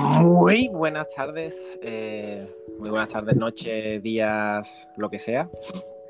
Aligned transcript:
Muy 0.00 0.68
buenas 0.68 1.14
tardes, 1.14 1.78
eh, 1.82 2.46
muy 2.78 2.88
buenas 2.88 3.12
tardes, 3.12 3.38
noches, 3.38 4.02
días, 4.02 4.88
lo 4.96 5.10
que 5.10 5.18
sea. 5.18 5.50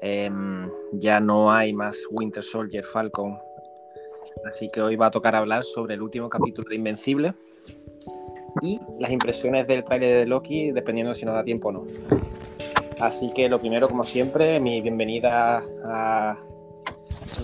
Em, 0.00 0.70
ya 0.92 1.18
no 1.18 1.50
hay 1.50 1.72
más 1.72 1.98
Winter 2.10 2.42
Soldier 2.44 2.84
Falcon, 2.84 3.36
así 4.46 4.68
que 4.72 4.80
hoy 4.80 4.94
va 4.96 5.06
a 5.06 5.10
tocar 5.10 5.34
hablar 5.34 5.64
sobre 5.64 5.94
el 5.94 6.02
último 6.02 6.28
capítulo 6.28 6.68
de 6.68 6.76
Invencible 6.76 7.32
y 8.60 8.78
las 9.00 9.10
impresiones 9.10 9.66
del 9.66 9.82
trailer 9.84 10.18
de 10.18 10.26
Loki, 10.26 10.70
dependiendo 10.70 11.12
si 11.14 11.24
nos 11.24 11.34
da 11.34 11.42
tiempo 11.42 11.68
o 11.68 11.72
no. 11.72 11.86
Así 13.00 13.32
que 13.32 13.48
lo 13.48 13.58
primero, 13.58 13.88
como 13.88 14.04
siempre, 14.04 14.60
mi 14.60 14.80
bienvenida 14.80 15.62
a 15.84 16.38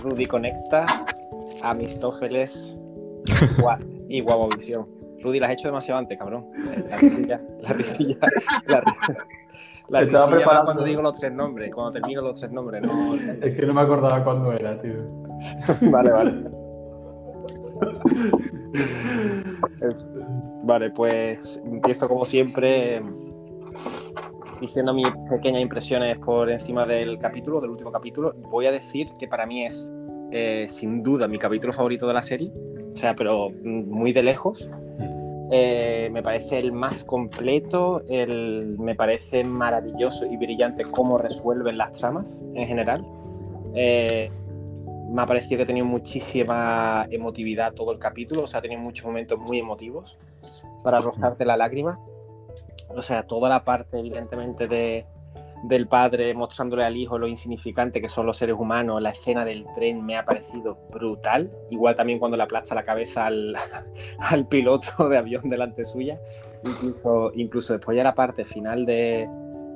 Rudy 0.03 0.27
Conecta, 0.27 0.87
a 1.63 1.75
Mistófeles 1.75 2.77
y 4.09 4.21
Guavovisión. 4.21 4.98
Rudy, 5.23 5.41
la 5.41 5.47
has 5.47 5.53
hecho 5.53 5.69
demasiado 5.69 5.99
antes, 5.99 6.17
cabrón. 6.19 6.47
La 6.89 6.97
risilla, 6.97 7.41
la 7.61 7.73
risilla, 7.73 8.19
la, 8.67 8.83
la 9.89 10.03
Estaba 10.03 10.27
risilla 10.27 10.37
preparando. 10.37 10.65
cuando 10.67 10.85
digo 10.85 11.03
los 11.03 11.19
tres 11.19 11.33
nombres, 11.33 11.75
cuando 11.75 11.93
termino 11.93 12.23
los 12.23 12.39
tres 12.39 12.53
nombres, 12.53 12.83
no. 12.83 13.15
Es 13.15 13.57
que 13.57 13.67
no 13.67 13.75
me 13.75 13.81
acordaba 13.81 14.23
cuándo 14.23 14.53
era, 14.53 14.81
tío. 14.81 14.95
Vale, 15.83 16.11
vale. 16.11 16.35
Vale, 20.65 20.91
pues 20.91 21.61
empiezo 21.65 22.09
como 22.09 22.25
siempre 22.25 23.01
diciendo 24.61 24.93
mis 24.93 25.07
pequeñas 25.31 25.63
impresiones 25.63 26.19
por 26.19 26.51
encima 26.51 26.85
del 26.85 27.19
capítulo, 27.19 27.61
del 27.61 27.71
último 27.71 27.93
capítulo. 27.93 28.35
Voy 28.51 28.67
a 28.67 28.73
decir 28.73 29.07
que 29.19 29.29
para 29.29 29.47
mí 29.47 29.65
es 29.65 29.93
eh, 30.33 30.67
sin 30.69 31.03
duda 31.03 31.29
mi 31.29 31.39
capítulo 31.39 31.73
favorito 31.73 32.07
de 32.07 32.15
la 32.15 32.23
serie, 32.23 32.53
o 32.93 32.97
sea, 32.97 33.15
pero 33.15 33.51
muy 33.63 34.13
de 34.13 34.23
lejos. 34.23 34.69
Eh, 35.51 36.11
me 36.13 36.23
parece 36.23 36.59
el 36.59 36.73
más 36.73 37.05
completo, 37.05 38.03
el, 38.09 38.77
me 38.79 38.95
parece 38.95 39.45
maravilloso 39.45 40.27
y 40.27 40.37
brillante 40.37 40.85
cómo 40.85 41.17
resuelven 41.17 41.79
las 41.79 41.93
tramas 41.99 42.45
en 42.55 42.67
general. 42.67 43.07
Eh, 43.75 44.31
me 45.11 45.23
ha 45.23 45.27
parecido 45.27 45.59
que 45.59 45.63
ha 45.63 45.67
tenido 45.67 45.87
muchísima 45.87 47.07
emotividad 47.11 47.73
todo 47.73 47.93
el 47.93 47.99
capítulo, 47.99 48.43
o 48.43 48.47
sea, 48.47 48.59
ha 48.59 48.63
tenido 48.63 48.81
muchos 48.81 49.07
momentos 49.07 49.39
muy 49.39 49.59
emotivos 49.59 50.19
para 50.85 50.99
rozarte 50.99 51.47
la 51.47 51.57
lágrima. 51.57 51.99
O 52.91 53.03
sea, 53.03 53.23
toda 53.23 53.49
la 53.49 53.65
parte, 53.65 53.99
evidentemente, 53.99 54.67
de, 54.67 55.07
del 55.63 55.89
padre 55.89 56.35
mostrándole 56.35 56.85
al 56.85 56.97
hijo 56.97 57.19
lo 57.19 57.27
insignificante 57.27 58.01
que 58.01 58.09
son 58.09 58.27
los 58.27 58.37
seres 58.37 58.57
humanos, 58.59 59.03
la 59.03 59.11
escena 59.11 59.45
del 59.45 59.67
tren 59.75 60.05
me 60.05 60.17
ha 60.17 60.25
parecido 60.25 60.79
brutal. 60.91 61.51
Igual 61.71 61.95
también 61.95 62.19
cuando 62.19 62.37
le 62.37 62.43
aplasta 62.43 62.75
la 62.75 62.83
cabeza 62.83 63.27
al, 63.27 63.55
al 64.19 64.47
piloto 64.47 65.09
de 65.09 65.19
avión 65.19 65.49
delante 65.49 65.85
suya. 65.85 66.21
Incluso, 66.65 67.33
incluso 67.35 67.73
después 67.75 67.97
ya 67.97 68.05
la 68.05 68.15
parte 68.15 68.45
final 68.45 68.85
de, 68.87 69.29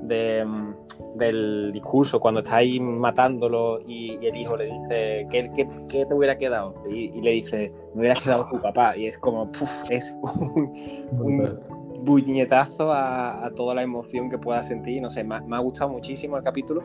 de, 0.03 0.45
mm, 0.45 0.75
del 1.17 1.71
discurso, 1.73 2.21
cuando 2.21 2.41
está 2.41 2.57
ahí 2.57 2.81
matándolo 2.81 3.81
y, 3.87 4.19
y 4.21 4.27
el 4.27 4.37
hijo 4.37 4.57
le 4.57 4.67
dice, 4.67 5.27
¿qué, 5.31 5.51
qué, 5.55 5.69
qué 5.89 6.07
te 6.07 6.15
hubiera 6.15 6.37
quedado? 6.37 6.75
Y, 6.89 7.17
y 7.17 7.23
le 7.23 7.33
dice, 7.33 7.73
me 7.95 8.01
hubiera 8.01 8.21
quedado 8.21 8.49
tu 8.51 8.61
papá. 8.61 8.97
Y 8.97 9.07
es 9.07 9.19
como, 9.19 9.51
puf, 9.51 9.71
es 9.91 10.17
un, 10.23 10.73
un 11.19 11.82
buñetazo 12.05 12.93
a, 12.93 13.45
a, 13.45 13.51
toda 13.53 13.75
la 13.75 13.83
emoción 13.83 14.29
que 14.31 14.39
pueda 14.39 14.63
sentir. 14.63 15.01
No 15.01 15.11
sé, 15.11 15.25
me, 15.25 15.41
me, 15.43 15.57
ha 15.57 15.61
gustado 15.61 15.91
muchísimo 15.91 16.37
el 16.37 16.43
capítulo. 16.43 16.83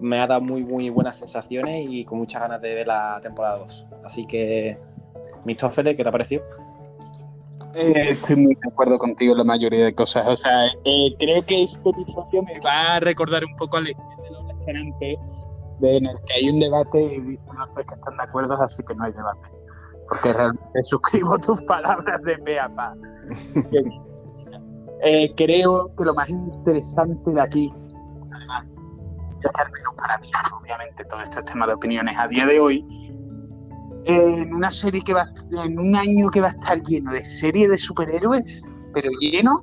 Me 0.00 0.18
ha 0.20 0.26
dado 0.26 0.40
muy, 0.40 0.64
muy 0.64 0.90
buenas 0.90 1.16
sensaciones 1.16 1.86
y 1.88 2.04
con 2.04 2.18
muchas 2.18 2.42
ganas 2.42 2.60
de 2.60 2.74
ver 2.74 2.86
la 2.86 3.18
temporada 3.20 3.58
2. 3.58 3.86
Así 4.04 4.26
que, 4.26 4.78
Mistófeles, 5.44 5.96
¿qué 5.96 6.02
te 6.02 6.08
ha 6.08 6.12
parecido? 6.12 6.42
Eh, 7.74 8.10
estoy 8.10 8.36
muy 8.36 8.54
de 8.54 8.68
acuerdo 8.70 8.98
contigo 8.98 9.32
en 9.32 9.38
la 9.38 9.44
mayoría 9.44 9.84
de 9.84 9.94
cosas. 9.94 10.26
O 10.26 10.36
sea, 10.36 10.66
eh, 10.84 11.14
creo 11.18 11.44
que 11.44 11.62
este 11.62 11.90
episodio 11.90 12.42
me 12.42 12.58
va 12.60 12.96
a 12.96 13.00
recordar 13.00 13.44
un 13.44 13.54
poco 13.56 13.76
al 13.76 13.84
de 13.84 13.94
los 14.30 14.50
esperantes, 14.50 15.18
de, 15.80 15.96
en 15.96 16.06
el 16.06 16.16
que 16.26 16.34
hay 16.34 16.48
un 16.50 16.60
debate 16.60 17.00
y 17.00 17.20
dicen 17.20 17.56
los 17.56 17.72
tres 17.74 17.86
que 17.86 17.94
están 17.94 18.16
de 18.16 18.22
acuerdo, 18.24 18.54
así 18.54 18.82
que 18.82 18.94
no 18.94 19.04
hay 19.04 19.12
debate. 19.12 19.48
Porque 20.08 20.32
realmente 20.32 20.82
suscribo 20.82 21.38
tus 21.38 21.60
palabras 21.62 22.20
de 22.22 22.38
pe 22.38 22.58
a 22.58 22.68
pa. 22.68 22.94
Eh, 25.02 25.32
creo 25.36 25.94
que 25.96 26.04
lo 26.04 26.14
más 26.14 26.28
interesante 26.30 27.30
de 27.30 27.40
aquí, 27.40 27.72
además, 28.32 28.74
para 29.96 30.18
mí, 30.18 30.30
obviamente, 30.60 31.04
todo 31.04 31.20
esto 31.20 31.38
es 31.38 31.44
tema 31.44 31.66
de 31.66 31.74
opiniones 31.74 32.16
a 32.18 32.28
día 32.28 32.46
de 32.46 32.60
hoy, 32.60 32.84
en 34.04 34.54
una 34.54 34.70
serie 34.70 35.02
que 35.04 35.12
va 35.12 35.26
en 35.64 35.78
un 35.78 35.94
año 35.94 36.30
que 36.30 36.40
va 36.40 36.48
a 36.48 36.50
estar 36.52 36.80
lleno 36.82 37.12
de 37.12 37.24
series 37.24 37.68
de 37.68 37.78
superhéroes, 37.78 38.62
pero 38.94 39.10
lleno, 39.20 39.56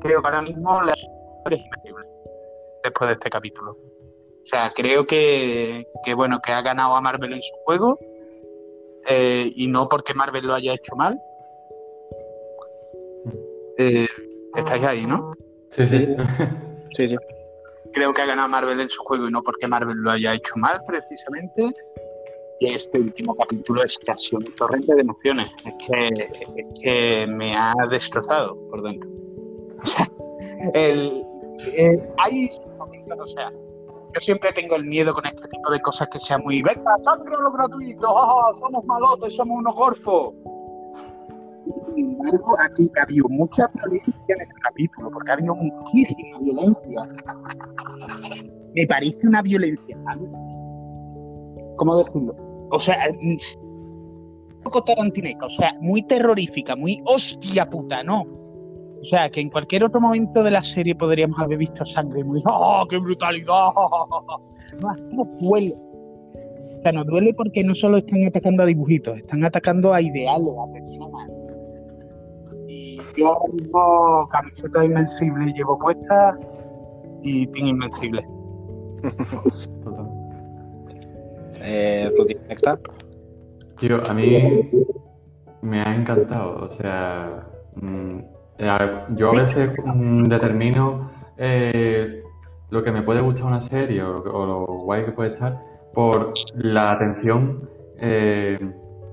creo 0.00 0.20
que 0.20 0.26
ahora 0.28 0.42
mismo 0.42 0.80
la 0.82 0.92
es 1.50 1.62
después 2.84 3.08
de 3.08 3.12
este 3.14 3.30
capítulo. 3.30 3.72
O 3.72 4.46
sea, 4.50 4.72
creo 4.74 5.06
que, 5.06 5.86
que 6.04 6.14
bueno, 6.14 6.40
que 6.40 6.52
ha 6.52 6.62
ganado 6.62 6.94
a 6.94 7.00
Marvel 7.00 7.32
en 7.32 7.42
su 7.42 7.54
juego 7.64 7.98
eh, 9.08 9.50
y 9.54 9.66
no 9.66 9.88
porque 9.88 10.14
Marvel 10.14 10.46
lo 10.46 10.54
haya 10.54 10.74
hecho 10.74 10.94
mal. 10.96 11.20
Eh, 13.78 14.06
estáis 14.60 14.84
ahí, 14.84 15.06
¿no? 15.06 15.32
Sí, 15.70 15.86
sí. 15.86 16.08
Sí, 16.96 17.08
sí. 17.08 17.16
Creo 17.92 18.12
que 18.12 18.22
ha 18.22 18.26
ganado 18.26 18.48
Marvel 18.48 18.80
en 18.80 18.88
su 18.88 19.02
juego 19.02 19.28
y 19.28 19.30
no 19.30 19.42
porque 19.42 19.66
Marvel 19.66 19.96
lo 19.98 20.10
haya 20.10 20.34
hecho 20.34 20.54
mal, 20.56 20.80
precisamente. 20.86 21.72
Y 22.60 22.72
este 22.72 22.98
último 22.98 23.36
capítulo 23.36 23.84
es 23.84 23.98
casi 23.98 24.34
un 24.34 24.44
torrente 24.56 24.94
de 24.94 25.02
emociones. 25.02 25.50
Es 25.64 25.74
que, 25.86 26.28
es 26.56 26.80
que 26.80 27.26
me 27.28 27.56
ha 27.56 27.74
destrozado 27.90 28.56
por 28.70 28.82
dentro. 28.82 29.08
O 29.82 29.86
sea, 29.86 30.08
el, 30.74 31.24
el, 31.74 32.02
hay 32.18 32.50
momentos, 32.78 33.18
o 33.20 33.26
sea, 33.26 33.50
yo 33.50 34.20
siempre 34.20 34.52
tengo 34.52 34.76
el 34.76 34.84
miedo 34.84 35.12
con 35.14 35.26
este 35.26 35.46
tipo 35.48 35.70
de 35.70 35.80
cosas 35.80 36.08
que 36.10 36.18
sea 36.20 36.38
muy, 36.38 36.62
venga, 36.62 36.96
sangre 37.04 37.36
a 37.36 37.40
lo 37.40 37.52
gratuito, 37.52 38.06
oh, 38.08 38.58
somos 38.58 38.84
malotes, 38.84 39.36
somos 39.36 39.58
unos 39.58 39.74
gorfos. 39.74 40.34
Sin 41.94 42.12
embargo, 42.12 42.52
aquí 42.64 42.90
ha 42.98 43.02
habido 43.02 43.28
mucha 43.28 43.70
violencia 43.74 44.14
en 44.28 44.40
este 44.40 44.54
capítulo, 44.62 45.10
porque 45.10 45.30
ha 45.30 45.34
habido 45.34 45.54
muchísima 45.54 46.38
violencia. 46.40 47.08
Me 48.74 48.86
parece 48.86 49.26
una 49.26 49.42
violencia, 49.42 49.96
¿cómo 51.76 51.96
decirlo? 51.98 52.34
O 52.70 52.80
sea, 52.80 52.96
un 53.10 53.38
poco 54.62 54.82
tarantinesca, 54.84 55.46
o 55.46 55.50
sea, 55.50 55.72
muy 55.80 56.02
terrorífica, 56.02 56.76
muy 56.76 57.00
hostia 57.06 57.68
puta, 57.68 58.02
¿no? 58.02 58.22
O 59.00 59.04
sea, 59.04 59.30
que 59.30 59.40
en 59.40 59.50
cualquier 59.50 59.84
otro 59.84 60.00
momento 60.00 60.42
de 60.42 60.50
la 60.50 60.62
serie 60.62 60.94
podríamos 60.94 61.38
haber 61.38 61.58
visto 61.58 61.84
sangre 61.86 62.24
muy 62.24 62.42
¡Oh, 62.46 62.84
qué 62.88 62.98
brutalidad! 62.98 63.70
No, 64.82 64.90
así 64.90 65.02
no 65.12 65.24
duele. 65.40 65.74
O 66.78 66.82
sea, 66.82 66.92
nos 66.92 67.06
duele 67.06 67.32
porque 67.34 67.64
no 67.64 67.74
solo 67.74 67.96
están 67.98 68.24
atacando 68.26 68.62
a 68.62 68.66
dibujitos, 68.66 69.16
están 69.16 69.44
atacando 69.44 69.92
a 69.92 70.00
ideales, 70.00 70.54
a 70.58 70.72
personas. 70.72 71.37
Y 72.68 73.00
yo 73.16 73.28
ahora 73.28 73.54
mismo 73.54 74.28
camiseta 74.30 74.84
invencible 74.84 75.50
llevo 75.54 75.78
puesta 75.78 76.38
y 77.22 77.46
pin 77.46 77.68
invencible. 77.68 78.22
eh. 81.62 82.12
Tío, 83.78 84.02
a 84.06 84.12
mí 84.12 84.70
me 85.62 85.80
ha 85.80 85.94
encantado. 85.94 86.66
O 86.66 86.70
sea, 86.72 87.46
mmm, 87.76 88.18
yo 89.16 89.30
a 89.30 89.32
veces 89.32 89.70
mmm, 89.82 90.24
determino 90.24 91.10
eh, 91.38 92.22
lo 92.68 92.82
que 92.82 92.92
me 92.92 93.00
puede 93.00 93.22
gustar 93.22 93.46
una 93.46 93.62
serie 93.62 94.02
o, 94.02 94.18
o, 94.18 94.46
lo 94.46 94.66
guay 94.84 95.06
que 95.06 95.12
puede 95.12 95.32
estar 95.32 95.58
por 95.94 96.34
la 96.56 96.92
atención 96.92 97.66
eh, 97.98 98.58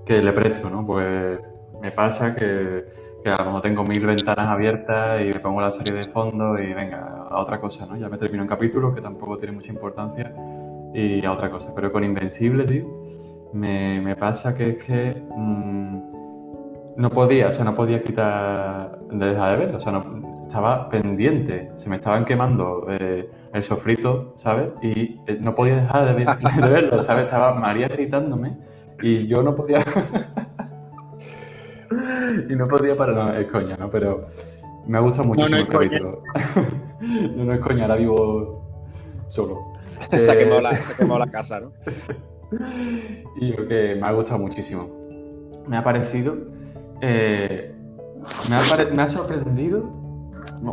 que 0.06 0.22
le 0.22 0.34
presto, 0.34 0.70
¿no? 0.70 0.86
Pues 0.86 1.40
me 1.82 1.92
pasa 1.92 2.36
que, 2.36 3.05
que, 3.26 3.32
a 3.32 3.38
lo 3.38 3.46
mejor 3.46 3.62
tengo 3.62 3.84
mil 3.84 4.06
ventanas 4.06 4.48
abiertas 4.48 5.20
y 5.20 5.26
me 5.26 5.40
pongo 5.40 5.60
la 5.60 5.72
serie 5.72 5.94
de 5.94 6.04
fondo 6.04 6.60
y 6.60 6.74
venga, 6.76 7.26
a 7.28 7.42
otra 7.42 7.60
cosa, 7.60 7.88
¿no? 7.88 7.98
Ya 7.98 8.08
me 8.08 8.20
termino 8.20 8.44
un 8.44 8.48
capítulo 8.48 8.94
que 8.94 9.02
tampoco 9.02 9.36
tiene 9.36 9.52
mucha 9.52 9.72
importancia 9.72 10.32
y 10.94 11.26
a 11.26 11.32
otra 11.32 11.50
cosa. 11.50 11.74
Pero 11.74 11.92
con 11.92 12.04
Invencible, 12.04 12.66
tío, 12.66 12.86
me, 13.52 14.00
me 14.00 14.16
pasa 14.16 14.56
que 14.56 14.70
es 14.70 14.84
que 14.84 15.24
mmm, 15.36 16.96
no 16.98 17.10
podía, 17.10 17.48
o 17.48 17.52
sea, 17.52 17.66
no 17.66 17.74
podía 17.74 18.04
quitar 18.04 19.00
de 19.10 19.26
dejar 19.26 19.52
de 19.52 19.58
verlo, 19.58 19.78
o 19.78 19.80
sea, 19.80 19.92
no, 19.92 20.36
estaba 20.46 20.88
pendiente, 20.88 21.72
se 21.74 21.90
me 21.90 21.96
estaban 21.96 22.26
quemando 22.26 22.86
eh, 22.90 23.28
el 23.52 23.64
sofrito, 23.64 24.34
¿sabes? 24.36 24.70
Y 24.84 25.20
eh, 25.26 25.40
no 25.42 25.56
podía 25.56 25.78
dejar 25.78 26.06
de, 26.06 26.14
ver, 26.14 26.28
de, 26.62 26.70
verlo, 26.70 27.00
¿sabes? 27.00 27.26
Estaba 27.26 27.56
María 27.56 27.88
gritándome 27.88 28.56
y 29.02 29.26
yo 29.26 29.42
no 29.42 29.56
podía... 29.56 29.84
y 32.50 32.56
no 32.56 32.68
podía 32.68 32.96
parar, 32.96 33.16
no, 33.16 33.34
es 33.34 33.48
coña, 33.48 33.78
¿no? 33.78 33.90
Pero 33.90 34.26
me 34.88 34.98
ha 34.98 35.02
gustado 35.02 35.28
muchísimo 35.28 35.58
no, 35.58 35.64
no 35.64 35.70
el 35.70 35.72
capítulo. 35.72 36.24
no, 37.36 37.46
no 37.46 37.54
es 37.54 37.60
coña, 37.60 37.84
ahora 37.84 37.96
vivo 37.96 39.26
solo. 39.28 39.74
se, 40.12 40.32
ha 40.32 40.38
quemado 40.38 40.62
la, 40.62 40.78
se 40.78 40.94
ha 40.94 40.96
quemado 40.96 41.20
la 41.20 41.28
casa, 41.28 41.60
¿no? 41.60 41.72
y 43.38 43.52
yo 43.52 43.68
que 43.68 43.96
me 43.96 44.08
ha 44.08 44.12
gustado 44.12 44.40
muchísimo. 44.40 44.90
Me 45.68 45.78
ha 45.78 45.84
parecido 45.84 46.36
eh, 47.02 47.74
me 48.50 48.56
ha, 48.56 48.96
me 48.96 49.02
ha 49.04 49.08
sorprendido, 49.08 49.84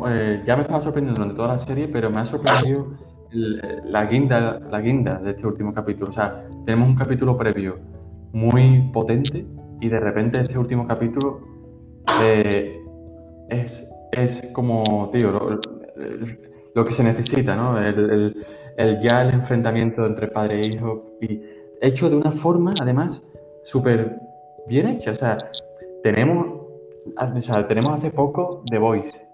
eh, 0.09 0.43
ya 0.47 0.57
me 0.57 0.63
estaba 0.63 0.81
sorprendiendo 0.81 1.19
durante 1.19 1.37
toda 1.37 1.49
la 1.49 1.59
serie, 1.59 1.89
pero 1.89 2.11
me 2.11 2.21
ha 2.21 2.25
sorprendido 2.25 2.97
la, 3.31 4.07
guinda, 4.07 4.61
la 4.71 4.81
guinda 4.81 5.19
de 5.19 5.31
este 5.31 5.47
último 5.47 5.75
capítulo. 5.75 6.11
O 6.11 6.13
sea, 6.13 6.45
tenemos 6.65 6.89
un 6.89 6.97
capítulo 6.97 7.37
previo 7.37 7.79
muy 8.33 8.91
potente 8.93 9.45
y 9.83 9.89
de 9.89 9.99
repente 9.99 10.41
este 10.41 10.57
último 10.57 10.87
capítulo 10.87 11.41
eh, 12.23 12.81
es, 13.49 13.85
es, 14.13 14.53
como, 14.55 15.11
tío, 15.11 15.33
lo, 16.75 16.85
que 16.85 16.93
se 16.93 17.03
necesita, 17.03 17.57
¿no? 17.57 17.77
El, 17.81 18.37
el, 18.77 18.99
ya 19.01 19.23
el 19.23 19.35
enfrentamiento 19.35 20.07
entre 20.07 20.29
padre 20.29 20.61
e 20.61 20.69
hijo 20.69 21.17
y 21.21 21.43
hecho 21.81 22.09
de 22.09 22.15
una 22.15 22.31
forma, 22.31 22.73
además, 22.81 23.25
súper 23.65 24.21
bien 24.69 24.87
hecha. 24.87 25.11
O 25.11 25.15
sea, 25.17 25.37
tenemos, 26.05 26.47
o 27.17 27.41
sea, 27.41 27.67
tenemos 27.67 27.93
hace 27.93 28.11
poco 28.11 28.63
The 28.71 28.79
Voice, 28.79 29.29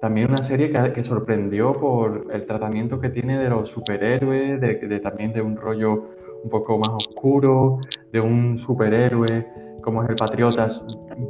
también 0.00 0.30
una 0.30 0.42
serie 0.42 0.68
que, 0.92 1.02
sorprendió 1.04 1.74
por 1.74 2.26
el 2.32 2.44
tratamiento 2.44 2.98
que 2.98 3.10
tiene 3.10 3.38
de 3.38 3.48
los 3.48 3.68
superhéroes, 3.68 4.60
de, 4.60 4.98
también 4.98 5.32
de 5.32 5.42
un 5.42 5.56
rollo 5.56 6.10
un 6.42 6.50
poco 6.50 6.76
más 6.76 6.90
oscuro, 6.90 7.78
de 8.10 8.20
un 8.20 8.56
superhéroe 8.56 9.62
como 9.82 10.02
es 10.02 10.10
el 10.10 10.16
Patriota, 10.16 10.68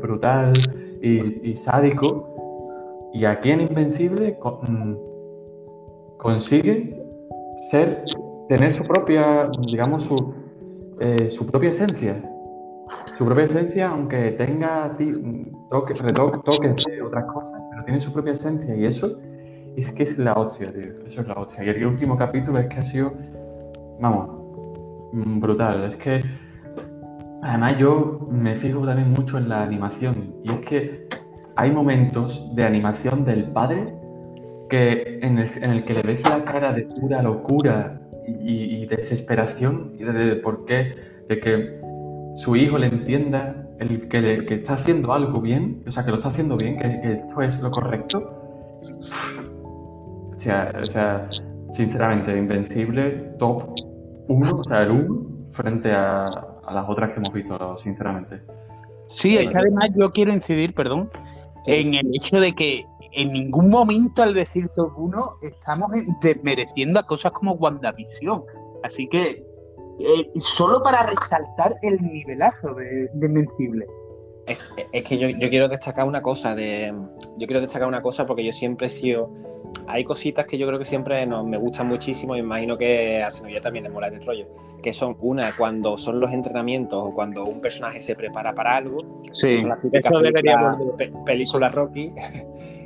brutal 0.00 0.52
y, 1.00 1.56
sádico. 1.56 2.28
Y 3.12 3.25
aquí 3.25 3.50
en 3.50 3.62
Invencible 3.62 4.38
mm, 4.43 4.94
consigue 6.19 7.02
ser, 7.70 8.04
tener 8.49 8.72
su 8.72 8.84
propia, 8.84 9.50
digamos, 9.70 10.04
su, 10.04 10.34
eh, 11.00 11.31
su 11.31 11.46
propia 11.46 11.70
esencia. 11.70 12.22
Su 13.16 13.25
propia 13.25 13.44
esencia, 13.44 13.88
aunque 13.88 14.32
tenga 14.32 14.96
toques, 15.69 16.02
toques 16.44 16.84
de 16.84 17.02
otras 17.02 17.25
cosas, 17.25 17.60
pero 17.70 17.84
tiene 17.84 18.00
su 18.00 18.12
propia 18.12 18.32
esencia. 18.32 18.75
Y 18.76 18.84
eso 18.84 19.19
es 19.76 19.93
que 19.93 20.02
es 20.02 20.19
la 20.19 20.34
hostia, 20.34 20.72
tío. 20.72 21.05
Eso 21.06 21.20
es 21.22 21.26
la 21.26 21.34
hostia. 21.34 21.64
Y 21.64 21.69
el 21.69 21.87
último 21.87 22.16
capítulo 22.16 22.58
es 22.58 22.66
que 22.66 22.76
ha 22.76 22.82
sido, 22.82 23.12
vamos, 24.00 24.31
mm, 25.12 25.40
brutal. 25.40 25.84
Es 25.84 25.96
que, 25.96 26.22
además, 27.42 27.76
yo 27.78 28.26
me 28.30 28.54
fijo 28.54 28.86
también 28.86 29.10
mucho 29.10 29.38
en 29.38 29.48
la 29.48 29.62
animación. 29.62 30.36
Y 30.44 30.52
es 30.52 30.60
que 30.60 31.08
hay 31.56 31.70
momentos 31.70 32.54
de 32.54 32.64
animación 32.64 33.24
del 33.24 33.44
padre 33.52 33.86
que 34.70 35.18
en 35.22 35.38
el, 35.38 35.84
que 35.84 35.94
le 35.94 36.02
ves 36.02 36.22
la 36.28 36.44
cara 36.44 36.72
de 36.72 36.82
pura 36.82 37.22
locura 37.22 38.00
y, 38.26 38.86
desesperación 38.86 39.94
y 39.98 40.04
de, 40.04 40.36
por 40.36 40.64
qué, 40.64 40.94
de 41.28 41.40
que 41.40 41.80
su 42.34 42.56
hijo 42.56 42.78
le 42.78 42.86
entienda 42.86 43.68
el 43.78 44.08
que, 44.08 44.46
está 44.54 44.74
haciendo 44.74 45.12
algo 45.12 45.40
bien, 45.40 45.82
o 45.86 45.90
sea, 45.90 46.04
que 46.04 46.10
lo 46.10 46.16
está 46.16 46.28
haciendo 46.28 46.56
bien, 46.56 46.78
que, 46.78 47.12
esto 47.12 47.42
es 47.42 47.60
lo 47.60 47.70
correcto. 47.70 48.38
O 50.34 50.38
sea, 50.38 50.72
o 50.80 50.84
sea, 50.84 51.28
sinceramente, 51.72 52.36
Invencible, 52.36 53.34
top 53.38 53.74
1, 54.28 54.50
o 54.54 54.64
sea, 54.64 54.82
el 54.82 54.90
1 54.92 55.26
frente 55.50 55.92
a, 55.92 56.24
a, 56.64 56.72
las 56.72 56.88
otras 56.88 57.10
que 57.10 57.16
hemos 57.16 57.32
visto, 57.32 57.76
sinceramente. 57.78 58.42
Sí, 59.06 59.36
es 59.36 59.50
que 59.50 59.58
además 59.58 59.90
yo 59.96 60.10
quiero 60.12 60.32
incidir, 60.32 60.74
perdón, 60.74 61.10
en 61.66 61.94
el 61.94 62.08
hecho 62.14 62.40
de 62.40 62.54
que 62.54 62.86
en 63.12 63.32
ningún 63.32 63.68
momento 63.68 64.22
al 64.22 64.34
decir 64.34 64.68
top 64.70 64.92
1 64.96 65.36
estamos 65.42 65.90
desmereciendo 66.22 66.98
a 66.98 67.06
cosas 67.06 67.32
como 67.32 67.52
WandaVision. 67.54 68.42
Así 68.82 69.06
que 69.08 69.44
eh, 70.00 70.30
solo 70.40 70.82
para 70.82 71.06
resaltar 71.06 71.76
el 71.82 72.00
nivelazo 72.02 72.74
de, 72.74 73.10
Invencible. 73.14 73.86
Es, 74.46 75.04
que 75.04 75.18
yo, 75.18 75.28
quiero 75.48 75.68
destacar 75.68 76.06
una 76.06 76.20
cosa 76.20 76.54
de. 76.54 76.92
Yo 77.36 77.46
quiero 77.46 77.60
destacar 77.60 77.86
una 77.86 78.02
cosa 78.02 78.26
porque 78.26 78.44
yo 78.44 78.52
siempre 78.52 78.88
he 78.88 78.90
sido. 78.90 79.30
Hay 79.86 80.04
cositas 80.04 80.46
que 80.46 80.58
yo 80.58 80.66
creo 80.66 80.78
que 80.78 80.84
siempre 80.84 81.26
me 81.26 81.56
gustan 81.56 81.88
muchísimo 81.88 82.36
y 82.36 82.42
me 82.42 82.46
imagino 82.46 82.76
que 82.76 83.22
a 83.22 83.30
Senovilla 83.30 83.60
también 83.60 83.84
le 83.84 83.90
mola 83.90 84.08
el 84.08 84.24
rollo. 84.24 84.46
Que 84.82 84.92
son 84.92 85.16
una, 85.20 85.54
cuando 85.56 85.96
son 85.96 86.20
los 86.20 86.32
entrenamientos 86.32 87.02
o 87.02 87.14
cuando 87.14 87.44
un 87.44 87.60
personaje 87.60 88.00
se 88.00 88.14
prepara 88.14 88.54
para 88.54 88.76
algo. 88.76 88.98
Sí, 89.30 89.60
son 89.60 89.68
las 89.70 89.80
películas, 89.82 90.76
película 91.24 91.68
Rocky. 91.68 92.12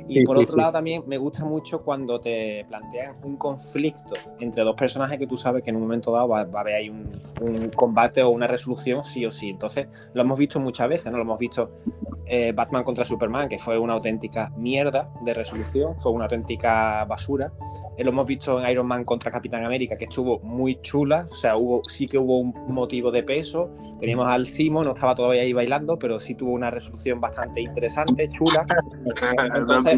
Y 0.07 0.23
por 0.23 0.37
otro 0.37 0.57
lado 0.57 0.73
también 0.73 1.03
me 1.07 1.17
gusta 1.17 1.45
mucho 1.45 1.81
cuando 1.81 2.19
te 2.19 2.65
plantean 2.67 3.15
un 3.23 3.37
conflicto 3.37 4.13
entre 4.39 4.63
dos 4.63 4.75
personajes 4.75 5.19
que 5.19 5.27
tú 5.27 5.37
sabes 5.37 5.63
que 5.63 5.69
en 5.69 5.75
un 5.75 5.83
momento 5.83 6.11
dado 6.11 6.29
va, 6.29 6.39
a 6.39 6.59
haber 6.59 6.75
ahí 6.75 6.89
un, 6.89 7.09
combate 7.75 8.23
o 8.23 8.29
una 8.29 8.47
resolución 8.47 9.03
sí 9.03 9.25
o 9.25 9.31
sí. 9.31 9.49
Entonces 9.49 9.87
lo 10.13 10.21
hemos 10.21 10.37
visto 10.37 10.59
muchas 10.59 10.89
veces, 10.89 11.11
¿no? 11.11 11.17
Lo 11.17 11.23
hemos 11.23 11.39
visto 11.39 11.71
eh, 12.29 12.51
Batman 12.51 12.83
contra 12.83 13.05
Superman, 13.05 13.47
que 13.47 13.57
fue 13.57 13.79
una 13.79 13.93
auténtica 13.93 14.51
mierda 14.57 15.09
de 15.21 15.33
resolución, 15.33 15.97
fue 15.97 16.11
una 16.11 16.25
auténtica 16.25 17.05
basura. 17.05 17.53
Eh, 17.97 18.03
lo 18.03 18.11
hemos 18.11 18.27
visto 18.27 18.59
en 18.59 18.69
Iron 18.69 18.85
Man 18.85 19.05
contra 19.05 19.31
Capitán 19.31 19.63
América, 19.63 19.95
que 19.95 20.05
estuvo 20.05 20.39
muy 20.39 20.81
chula, 20.81 21.25
o 21.29 21.35
sea, 21.35 21.55
hubo, 21.55 21.81
sí 21.85 22.05
que 22.05 22.17
hubo 22.17 22.39
un 22.39 22.53
motivo 22.67 23.11
de 23.11 23.23
peso. 23.23 23.69
Teníamos 23.99 24.27
al 24.27 24.45
Simo, 24.45 24.83
no 24.83 24.93
estaba 24.93 25.15
todavía 25.15 25.43
ahí 25.43 25.53
bailando, 25.53 25.97
pero 25.97 26.19
sí 26.19 26.35
tuvo 26.35 26.51
una 26.51 26.69
resolución 26.69 27.21
bastante 27.21 27.61
interesante, 27.61 28.29
chula. 28.29 28.65
Entonces, 29.55 29.96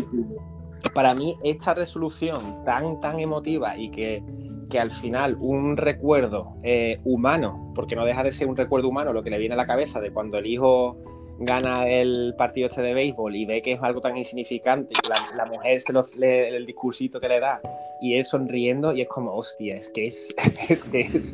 para 0.93 1.13
mí 1.13 1.37
esta 1.43 1.73
resolución 1.73 2.63
tan, 2.65 2.99
tan 2.99 3.19
emotiva 3.19 3.77
y 3.77 3.89
que, 3.89 4.23
que 4.69 4.79
al 4.79 4.91
final 4.91 5.37
un 5.39 5.77
recuerdo 5.77 6.55
eh, 6.63 6.97
humano, 7.05 7.71
porque 7.75 7.95
no 7.95 8.05
deja 8.05 8.23
de 8.23 8.31
ser 8.31 8.47
un 8.47 8.55
recuerdo 8.55 8.89
humano 8.89 9.13
lo 9.13 9.23
que 9.23 9.29
le 9.29 9.37
viene 9.37 9.55
a 9.55 9.57
la 9.57 9.65
cabeza 9.65 9.99
de 9.99 10.11
cuando 10.11 10.37
el 10.37 10.45
hijo 10.45 10.97
gana 11.39 11.87
el 11.87 12.35
partido 12.37 12.67
este 12.67 12.81
de 12.81 12.93
béisbol 12.93 13.35
y 13.35 13.45
ve 13.45 13.61
que 13.61 13.73
es 13.73 13.81
algo 13.81 14.01
tan 14.01 14.17
insignificante 14.17 14.93
la, 15.35 15.45
mujer 15.45 15.79
se 15.79 15.93
los 15.93 16.15
lee 16.15 16.55
el 16.55 16.65
discursito 16.65 17.19
que 17.19 17.29
le 17.29 17.39
da 17.39 17.61
y 18.01 18.15
él 18.15 18.23
sonriendo 18.23 18.93
y 18.93 19.01
es 19.01 19.07
como, 19.07 19.33
hostia, 19.33 19.75
es 19.75 19.89
que 19.89 20.07
es, 20.07 20.33
es 20.69 20.83
que 20.83 20.99
es, 20.99 21.33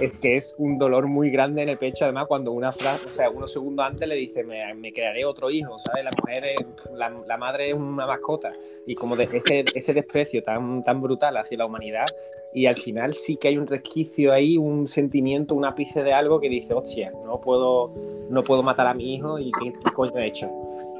es 0.00 0.16
que 0.18 0.36
es 0.36 0.54
un 0.58 0.78
dolor 0.78 1.06
muy 1.06 1.30
grande 1.30 1.62
en 1.62 1.68
el 1.68 1.78
pecho, 1.78 2.04
además 2.04 2.26
cuando 2.26 2.52
una 2.52 2.72
frase, 2.72 3.06
o 3.06 3.10
sea, 3.10 3.30
unos 3.30 3.52
segundos 3.52 3.86
antes 3.86 4.06
le 4.06 4.14
dice, 4.16 4.44
me, 4.44 4.74
me 4.74 4.92
crearé 4.92 5.24
otro 5.24 5.50
hijo, 5.50 5.78
¿sabes? 5.78 6.04
La 6.04 6.10
mujer, 6.20 6.44
es, 6.44 6.66
la, 6.94 7.10
la, 7.26 7.38
madre 7.38 7.68
es 7.68 7.74
una 7.74 8.06
mascota 8.06 8.52
y 8.86 8.94
como 8.94 9.16
de 9.16 9.28
ese, 9.32 9.64
ese 9.74 9.94
desprecio 9.94 10.42
tan, 10.42 10.82
tan 10.82 11.00
brutal 11.00 11.36
hacia 11.36 11.58
la 11.58 11.66
humanidad 11.66 12.06
y 12.54 12.66
al 12.66 12.76
final 12.76 13.14
sí 13.14 13.36
que 13.36 13.48
hay 13.48 13.56
un 13.56 13.66
resquicio 13.66 14.32
ahí, 14.32 14.58
un 14.58 14.86
sentimiento, 14.86 15.54
un 15.54 15.64
ápice 15.64 16.02
de 16.02 16.12
algo 16.12 16.40
que 16.40 16.48
dice, 16.48 16.74
hostia, 16.74 17.12
no 17.24 17.38
puedo, 17.38 17.90
no 18.30 18.42
puedo 18.42 18.62
matar 18.62 18.86
a 18.86 18.94
mi 18.94 19.14
hijo 19.14 19.38
y 19.38 19.50
qué, 19.52 19.72
coño 19.94 20.18
he 20.18 20.26
hecho. 20.26 20.50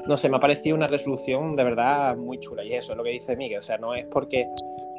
No 0.07 0.17
sé, 0.17 0.29
me 0.29 0.37
ha 0.37 0.39
parecido 0.39 0.75
una 0.75 0.87
resolución 0.87 1.55
de 1.55 1.63
verdad 1.63 2.17
muy 2.17 2.39
chula 2.39 2.63
y 2.63 2.73
eso 2.73 2.93
es 2.93 2.97
lo 2.97 3.03
que 3.03 3.11
dice 3.11 3.35
Miguel, 3.35 3.59
o 3.59 3.61
sea, 3.61 3.77
no 3.77 3.93
es 3.93 4.05
porque 4.05 4.47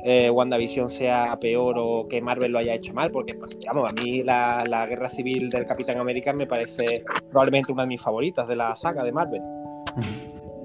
eh, 0.04 0.30
WandaVision 0.30 0.90
sea 0.90 1.36
peor 1.40 1.76
o 1.78 2.06
que 2.08 2.20
Marvel 2.20 2.52
lo 2.52 2.58
haya 2.58 2.74
hecho 2.74 2.92
mal, 2.92 3.10
porque, 3.10 3.34
pues, 3.34 3.58
digamos, 3.58 3.90
a 3.90 3.94
mí 3.94 4.22
la, 4.22 4.62
la, 4.68 4.86
guerra 4.86 5.08
civil 5.10 5.50
del 5.50 5.64
Capitán 5.64 5.98
América 5.98 6.32
me 6.32 6.46
parece 6.46 6.86
probablemente 7.30 7.72
una 7.72 7.82
de 7.82 7.88
mis 7.88 8.02
favoritas 8.02 8.46
de 8.46 8.56
la 8.56 8.76
saga 8.76 9.02
de 9.02 9.12
Marvel 9.12 9.42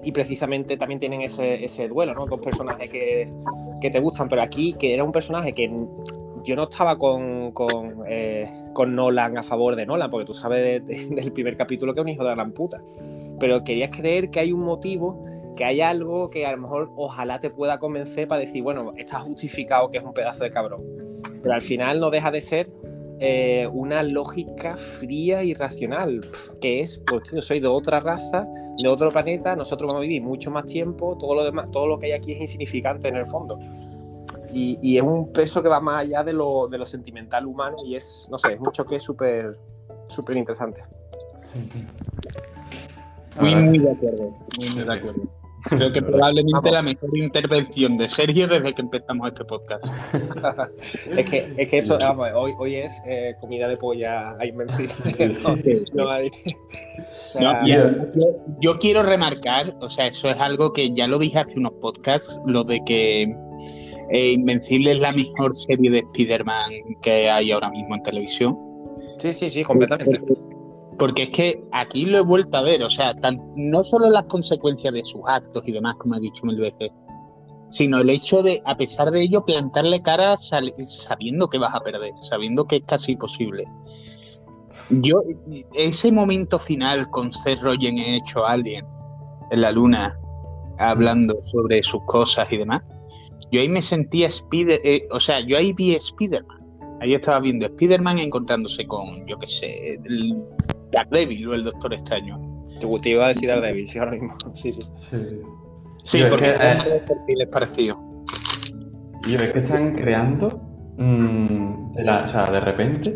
y 0.04 0.12
precisamente 0.12 0.78
también 0.78 1.00
tienen 1.00 1.22
ese, 1.22 1.64
ese 1.64 1.88
duelo, 1.88 2.14
¿no? 2.14 2.26
Dos 2.26 2.40
personajes 2.40 2.90
que, 2.90 3.32
que, 3.82 3.90
te 3.90 4.00
gustan, 4.00 4.30
pero 4.30 4.42
aquí 4.42 4.74
que 4.74 4.94
era 4.94 5.04
un 5.04 5.12
personaje 5.12 5.54
que 5.54 5.70
yo 6.44 6.56
no 6.56 6.64
estaba 6.64 6.98
con, 6.98 7.52
con, 7.52 8.04
eh, 8.08 8.50
con 8.74 8.96
Nolan 8.96 9.38
a 9.38 9.44
favor 9.44 9.76
de 9.76 9.86
Nolan, 9.86 10.10
porque 10.10 10.26
tú 10.26 10.34
sabes 10.34 10.86
del 11.10 11.32
primer 11.34 11.56
capítulo 11.56 11.94
que 11.94 12.00
es 12.00 12.04
un 12.04 12.10
hijo 12.10 12.24
de 12.24 12.30
la 12.30 12.36
gran 12.36 12.52
puta, 12.54 12.82
pero 13.40 13.64
querías 13.64 13.90
creer 13.96 14.30
que 14.30 14.40
hay 14.40 14.52
un 14.52 14.62
motivo, 14.62 15.26
que 15.56 15.66
hay 15.66 15.82
algo 15.82 16.30
que 16.30 16.46
a 16.46 16.52
lo 16.52 16.58
mejor 16.58 16.92
ojalá 16.96 17.40
te 17.40 17.50
pueda 17.50 17.80
convencer 17.80 18.28
para 18.28 18.42
decir, 18.42 18.64
bueno, 18.64 18.94
está 18.98 19.20
justificado 19.20 19.90
que 19.90 19.98
es 19.98 20.04
un 20.04 20.14
pedazo 20.14 20.44
de 20.44 20.50
cabrón, 20.50 20.84
pero 21.42 21.54
al 21.54 21.62
final 21.62 22.00
no 22.00 22.10
deja 22.10 22.32
de 22.32 22.42
ser 22.42 22.72
eh, 23.20 23.68
una 23.72 24.04
lógica 24.04 24.78
fría 24.78 25.44
y 25.44 25.54
racional, 25.54 26.22
que 26.62 26.82
es, 26.82 27.02
pues 27.10 27.24
yo 27.32 27.42
soy 27.42 27.60
de 27.60 27.68
otra 27.68 28.00
raza, 28.00 28.48
de 28.82 28.88
otro 28.88 29.10
planeta, 29.10 29.56
nosotros 29.56 29.88
vamos 29.88 30.02
a 30.02 30.08
vivir 30.08 30.22
mucho 30.22 30.52
más 30.52 30.66
tiempo, 30.66 31.18
todo 31.18 31.36
lo 31.36 31.44
demás, 31.44 31.70
todo 31.72 31.88
lo 31.88 32.00
que 32.00 32.08
hay 32.08 32.12
aquí 32.14 32.34
es 32.34 32.42
insignificante 32.42 33.08
en 33.08 33.16
el 33.16 33.26
fondo. 33.26 33.60
Y, 34.52 34.98
es 34.98 35.04
un 35.04 35.32
peso 35.32 35.62
que 35.62 35.70
va 35.70 35.80
más 35.80 36.02
allá 36.02 36.24
de 36.24 36.34
lo, 36.34 36.68
de 36.68 36.80
lo 36.80 36.86
sentimental 36.86 37.46
humano 37.46 37.76
y 37.86 37.96
es, 37.96 38.28
no 38.32 38.40
sé, 38.40 38.54
es 38.54 38.60
mucho 38.60 38.84
que 38.84 38.96
es 38.96 39.04
súper 39.04 39.56
súper 40.10 40.38
interesante. 40.38 40.84
Muy, 43.40 43.56
muy 43.56 43.80
de 43.80 43.92
acuerdo. 43.92 44.38
Muy, 44.58 44.84
de 44.84 44.94
acuerdo. 44.94 45.39
Creo 45.64 45.92
que 45.92 46.02
probablemente 46.02 46.72
la 46.72 46.82
mejor 46.82 47.18
intervención 47.18 47.98
de 47.98 48.10
Sergio 48.10 48.48
desde 48.48 48.74
que 48.74 48.82
empezamos 48.82 49.28
este 49.28 49.46
podcast. 49.46 49.86
es 51.18 51.30
que, 51.30 51.54
es 51.58 51.68
que 51.70 51.78
eso, 51.80 51.98
vamos, 52.00 52.28
hoy, 52.34 52.54
hoy 52.58 52.76
es 52.76 52.92
eh, 53.06 53.36
comida 53.42 53.68
de 53.68 53.78
polla 53.78 54.38
a 54.40 54.46
inventar. 54.46 54.80
yo, 58.60 58.80
quiero 58.80 59.04
remarcar, 59.04 59.76
o 59.82 59.90
sea, 59.90 60.08
eso 60.08 60.30
es 60.30 60.40
algo 60.40 60.72
que 60.72 60.92
ya 60.94 61.08
lo 61.08 61.20
dije 61.20 61.40
hace 61.40 61.60
unos 61.60 61.74
podcasts, 61.82 62.42
lo 62.46 62.64
de 62.64 62.80
que 62.86 63.36
eh, 64.12 64.32
Invencible 64.32 64.94
es 64.94 65.00
la 65.00 65.12
mejor 65.12 65.56
serie 65.56 65.92
de 65.92 66.00
Spider-Man 66.00 66.72
que 67.02 67.30
hay 67.30 67.52
ahora 67.52 67.70
mismo 67.70 67.96
en 67.96 68.04
televisión. 68.04 68.58
Sí, 69.20 69.34
sí, 69.34 69.50
sí, 69.50 69.64
completamente. 69.64 70.20
Porque 70.20 70.59
es 71.24 71.30
que 71.30 71.64
aquí 71.72 72.06
lo 72.06 72.18
he 72.18 72.22
vuelto 72.22 72.58
a 72.58 72.62
ver, 72.62 72.84
o 72.84 72.90
sea, 72.90 73.16
no 73.56 73.84
solo 73.84 74.10
las 74.10 74.26
consecuencias 74.26 74.94
de 74.94 75.04
sus 75.06 75.22
actos 75.26 75.68
y 75.68 75.72
demás, 75.72 75.96
como 75.96 76.16
ha 76.16 76.20
dicho 76.20 76.46
mil 76.46 76.60
veces, 76.60 76.92
sino 77.70 78.00
el 78.00 78.10
hecho 78.10 78.44
de, 78.44 78.62
a 78.66 78.76
pesar 78.76 79.12
de 79.12 79.22
ello, 79.22 79.46
plantarle 79.46 80.02
cara 80.02 80.36
sabiendo 80.38 81.50
que 81.50 81.58
vas 81.58 81.74
a 81.74 81.80
perder, 81.80 82.14
sabiendo 82.20 82.66
que 82.66 82.78
es 82.78 82.84
casi 82.84 83.14
imposible. 83.14 83.66
Yo, 84.90 85.22
ese 85.74 86.12
momento 86.12 86.58
final 86.58 87.10
con 87.10 87.32
Seth 87.32 87.62
Rogen 87.62 87.98
hecho 87.98 88.46
Alien 88.46 88.86
en 89.52 89.62
la 89.62 89.72
luna, 89.72 90.20
hablando 90.80 91.38
sobre 91.44 91.84
sus 91.84 92.04
cosas 92.06 92.52
y 92.52 92.58
demás, 92.58 92.82
yo 93.52 93.62
ahí 93.62 93.70
me 93.70 93.82
sentía 93.82 94.28
Spider, 94.28 94.80
eh, 94.84 95.08
o 95.12 95.20
sea, 95.20 95.40
yo 95.42 95.58
ahí 95.58 95.74
vi 95.74 95.96
Spider-Man. 95.96 96.58
Ahí 97.02 97.14
estaba 97.14 97.40
viendo 97.40 97.66
Spider-Man 97.66 98.20
encontrándose 98.20 98.86
con, 98.86 99.26
yo 99.26 99.38
qué 99.40 99.48
sé, 99.48 99.94
el 99.94 100.36
Daredevil 100.92 101.48
o 101.48 101.54
el 101.54 101.64
Doctor 101.64 101.94
Extraño. 101.94 102.40
Te 103.02 103.10
iba 103.10 103.26
a 103.26 103.28
decir 103.30 103.50
Daredevil, 103.50 103.90
sí, 103.90 104.00
ahora 104.00 104.12
mismo. 104.12 104.36
Sí, 104.54 104.72
sí. 104.72 104.82
Sí, 106.04 106.24
porque 106.30 106.50
es 106.50 106.84
que, 106.84 107.36
les 107.36 107.48
pareció. 107.50 108.00
Yo 109.28 109.36
es 109.36 109.50
que 109.50 109.60
están 109.60 109.94
creando, 109.94 110.60
mm, 110.98 111.88
o 111.88 112.28
sea, 112.28 112.50
de 112.50 112.60
repente, 112.60 113.14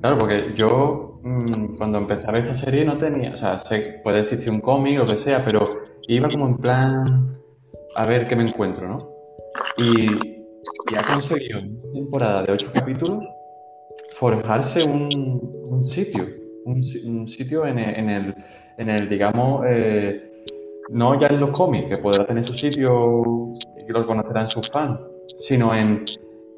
claro, 0.00 0.18
porque 0.18 0.52
yo 0.54 1.20
mm, 1.22 1.76
cuando 1.78 1.98
empecé 1.98 2.26
a 2.26 2.32
ver 2.32 2.42
esta 2.42 2.54
serie 2.54 2.84
no 2.84 2.98
tenía, 2.98 3.32
o 3.32 3.36
sea, 3.36 3.56
sé, 3.58 4.00
puede 4.02 4.20
existir 4.20 4.52
un 4.52 4.60
cómic, 4.60 4.98
lo 4.98 5.06
que 5.06 5.16
sea, 5.16 5.44
pero 5.44 5.80
iba 6.08 6.28
como 6.28 6.48
en 6.48 6.56
plan 6.58 7.30
a 7.94 8.06
ver 8.06 8.26
qué 8.26 8.36
me 8.36 8.42
encuentro, 8.42 8.88
¿no? 8.88 8.98
Y, 9.78 10.10
y 10.10 10.96
ha 10.98 11.02
conseguido 11.02 11.58
en 11.58 11.78
una 11.78 11.92
temporada 11.92 12.42
de 12.42 12.52
ocho 12.52 12.70
capítulos 12.72 13.24
forjarse 14.16 14.84
un, 14.84 15.08
un 15.70 15.82
sitio, 15.82 16.24
un, 16.66 16.82
un 17.04 17.28
sitio 17.28 17.66
en 17.66 17.78
el, 17.78 17.94
en 17.96 18.10
el, 18.10 18.34
en 18.76 18.90
el 18.90 19.08
digamos, 19.08 19.64
eh, 19.68 20.32
no 20.90 21.18
ya 21.18 21.28
en 21.28 21.40
los 21.40 21.50
cómics, 21.50 21.86
que 21.86 21.96
podrá 22.02 22.26
tener 22.26 22.44
su 22.44 22.52
sitio 22.52 23.52
y 23.76 23.92
lo 23.92 24.04
conocerán 24.04 24.48
sus 24.48 24.68
fans, 24.68 25.00
sino 25.36 25.74
en, 25.74 26.04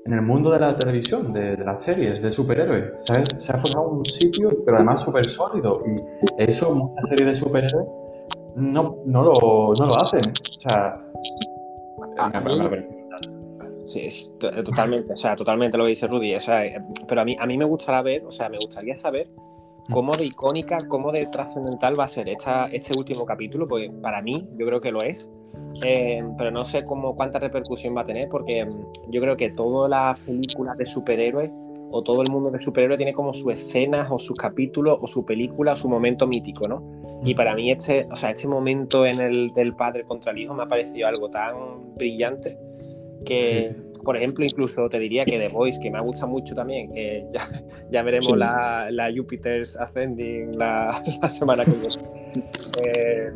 en, 0.05 0.13
el 0.13 0.23
mundo 0.23 0.51
de 0.51 0.61
la 0.61 0.77
televisión, 0.77 1.33
de, 1.33 1.57
de, 1.57 1.65
las 1.65 1.83
series, 1.83 2.23
de 2.23 2.31
superhéroes. 2.31 2.93
¿sabes? 3.05 3.29
Se 3.39 3.53
ha 3.53 3.59
formado 3.59 3.91
un 3.91 4.05
sitio, 4.05 4.51
pero 4.65 4.79
además 4.79 5.03
súper 5.03 5.25
sólido. 5.27 5.83
Y 5.87 6.43
eso, 6.43 6.71
una 6.71 7.03
serie 7.03 7.27
de 7.27 7.35
superhéroes, 7.35 7.87
no, 8.57 8.99
no, 9.05 9.23
lo, 9.23 9.73
no 9.79 9.87
lo 9.87 9.97
hacen. 9.97 10.21
O 10.21 10.61
sea, 10.61 11.05
a 12.19 12.41
mí, 12.41 12.59
sí, 13.85 14.01
es, 14.01 14.33
totalmente, 14.39 15.13
o 15.13 15.17
sea, 15.17 15.37
totalmente 15.37 15.77
lo 15.77 15.85
que 15.85 15.91
dice 15.91 16.07
Rudy. 16.07 16.35
O 16.35 16.41
sea, 16.41 16.63
pero 17.07 17.21
a 17.21 17.25
mí, 17.25 17.37
a 17.39 17.47
mí 17.47 17.59
me 17.59 17.67
gustaría 17.67 18.03
ver, 18.03 18.25
o 18.25 18.31
sea, 18.31 18.49
me 18.49 18.59
gustaría 18.59 18.95
saber 18.95 19.29
cómo 19.91 20.17
de 20.17 20.27
icónica, 20.27 20.79
cómo 20.89 21.11
de 21.13 21.27
trascendental 21.27 21.99
va 21.99 22.05
a 22.05 22.09
ser 22.09 22.29
esta, 22.29 22.65
este 22.65 22.97
último 22.97 23.25
capítulo, 23.25 23.67
porque 23.67 23.87
para 24.03 24.23
mí 24.23 24.49
yo 24.57 24.67
creo 24.67 24.81
que 24.81 24.93
lo 24.93 25.01
es, 25.03 25.31
eh, 25.85 26.21
pero 26.37 26.51
no 26.51 26.65
sé 26.65 26.85
cómo, 26.85 27.15
cuánta 27.17 27.39
repercusión 27.39 27.97
va 27.97 28.03
a 28.03 28.05
tener, 28.05 28.29
porque 28.29 28.65
mm, 28.65 29.11
yo 29.11 29.21
creo 29.21 29.37
que 29.37 29.51
todas 29.51 29.91
las 29.91 30.21
películas 30.21 30.77
de 30.77 30.87
superhéroes 30.87 31.51
o 31.91 32.03
todo 32.03 32.21
el 32.21 32.31
mundo 32.31 32.51
de 32.51 32.59
superhéroes 32.59 32.99
tiene 32.99 33.15
como 33.15 33.33
sus 33.33 33.55
escenas 33.55 34.09
o 34.11 34.19
sus 34.19 34.37
capítulos 34.37 34.99
o 35.01 35.07
su 35.07 35.25
película 35.25 35.73
o 35.73 35.77
su 35.77 35.89
momento 35.89 36.27
mítico, 36.27 36.69
¿no? 36.69 36.83
Y 37.25 37.35
para 37.35 37.55
mí 37.55 37.71
este, 37.71 38.07
o 38.11 38.17
sea, 38.17 38.31
este 38.31 38.47
momento 38.47 39.07
en 39.07 39.21
el 39.21 39.53
del 39.55 39.75
padre 39.75 40.05
contra 40.05 40.33
el 40.33 40.39
hijo 40.39 40.53
me 40.53 40.65
ha 40.65 40.67
parecido 40.67 41.09
algo 41.09 41.31
tan 41.31 41.95
brillante 41.95 42.59
que, 43.29 43.77
por 44.05 44.17
ejemplo, 44.17 44.43
incluso 44.43 44.89
te 44.89 44.99
diría 44.99 45.27
que 45.27 45.39
The 45.39 45.49
Voice, 45.49 45.79
que 45.79 45.91
me 45.91 46.01
gusta 46.01 46.25
mucho 46.25 46.55
también, 46.55 46.91
que 46.91 47.27
ya, 47.33 47.43
ya 47.91 48.03
veremos 48.03 48.37
la, 48.37 48.89
la, 48.91 49.13
Jupiter's 49.15 49.77
Ascending 49.77 50.59
la, 50.59 51.03
la 51.23 51.29
semana 51.29 51.65
que 51.65 51.73
viene. 51.73 51.89
Eh, 52.83 53.31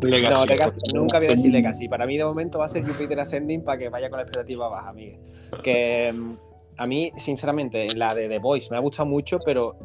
Legacy. 0.00 0.34
No, 0.34 0.46
Legacy, 0.46 0.80
nunca 0.94 1.18
voy 1.18 1.28
a 1.28 1.30
decir 1.30 1.52
Legacy. 1.52 1.88
Para 1.88 2.06
mí, 2.06 2.16
de 2.16 2.24
momento, 2.24 2.58
va 2.58 2.64
a 2.64 2.68
ser 2.68 2.84
Jupiter 2.84 3.20
Ascending 3.20 3.62
para 3.62 3.78
que 3.78 3.88
vaya 3.88 4.08
con 4.08 4.16
la 4.16 4.22
expectativa 4.22 4.68
baja, 4.68 4.92
Miguel. 4.92 5.20
Que 5.62 6.12
mm, 6.12 6.34
a 6.78 6.86
mí, 6.86 7.12
sinceramente, 7.18 7.86
la 7.94 8.14
de 8.14 8.28
The 8.28 8.38
Voice 8.38 8.68
me 8.70 8.78
ha 8.78 8.80
gustado 8.80 9.08
mucho, 9.08 9.38
pero 9.44 9.76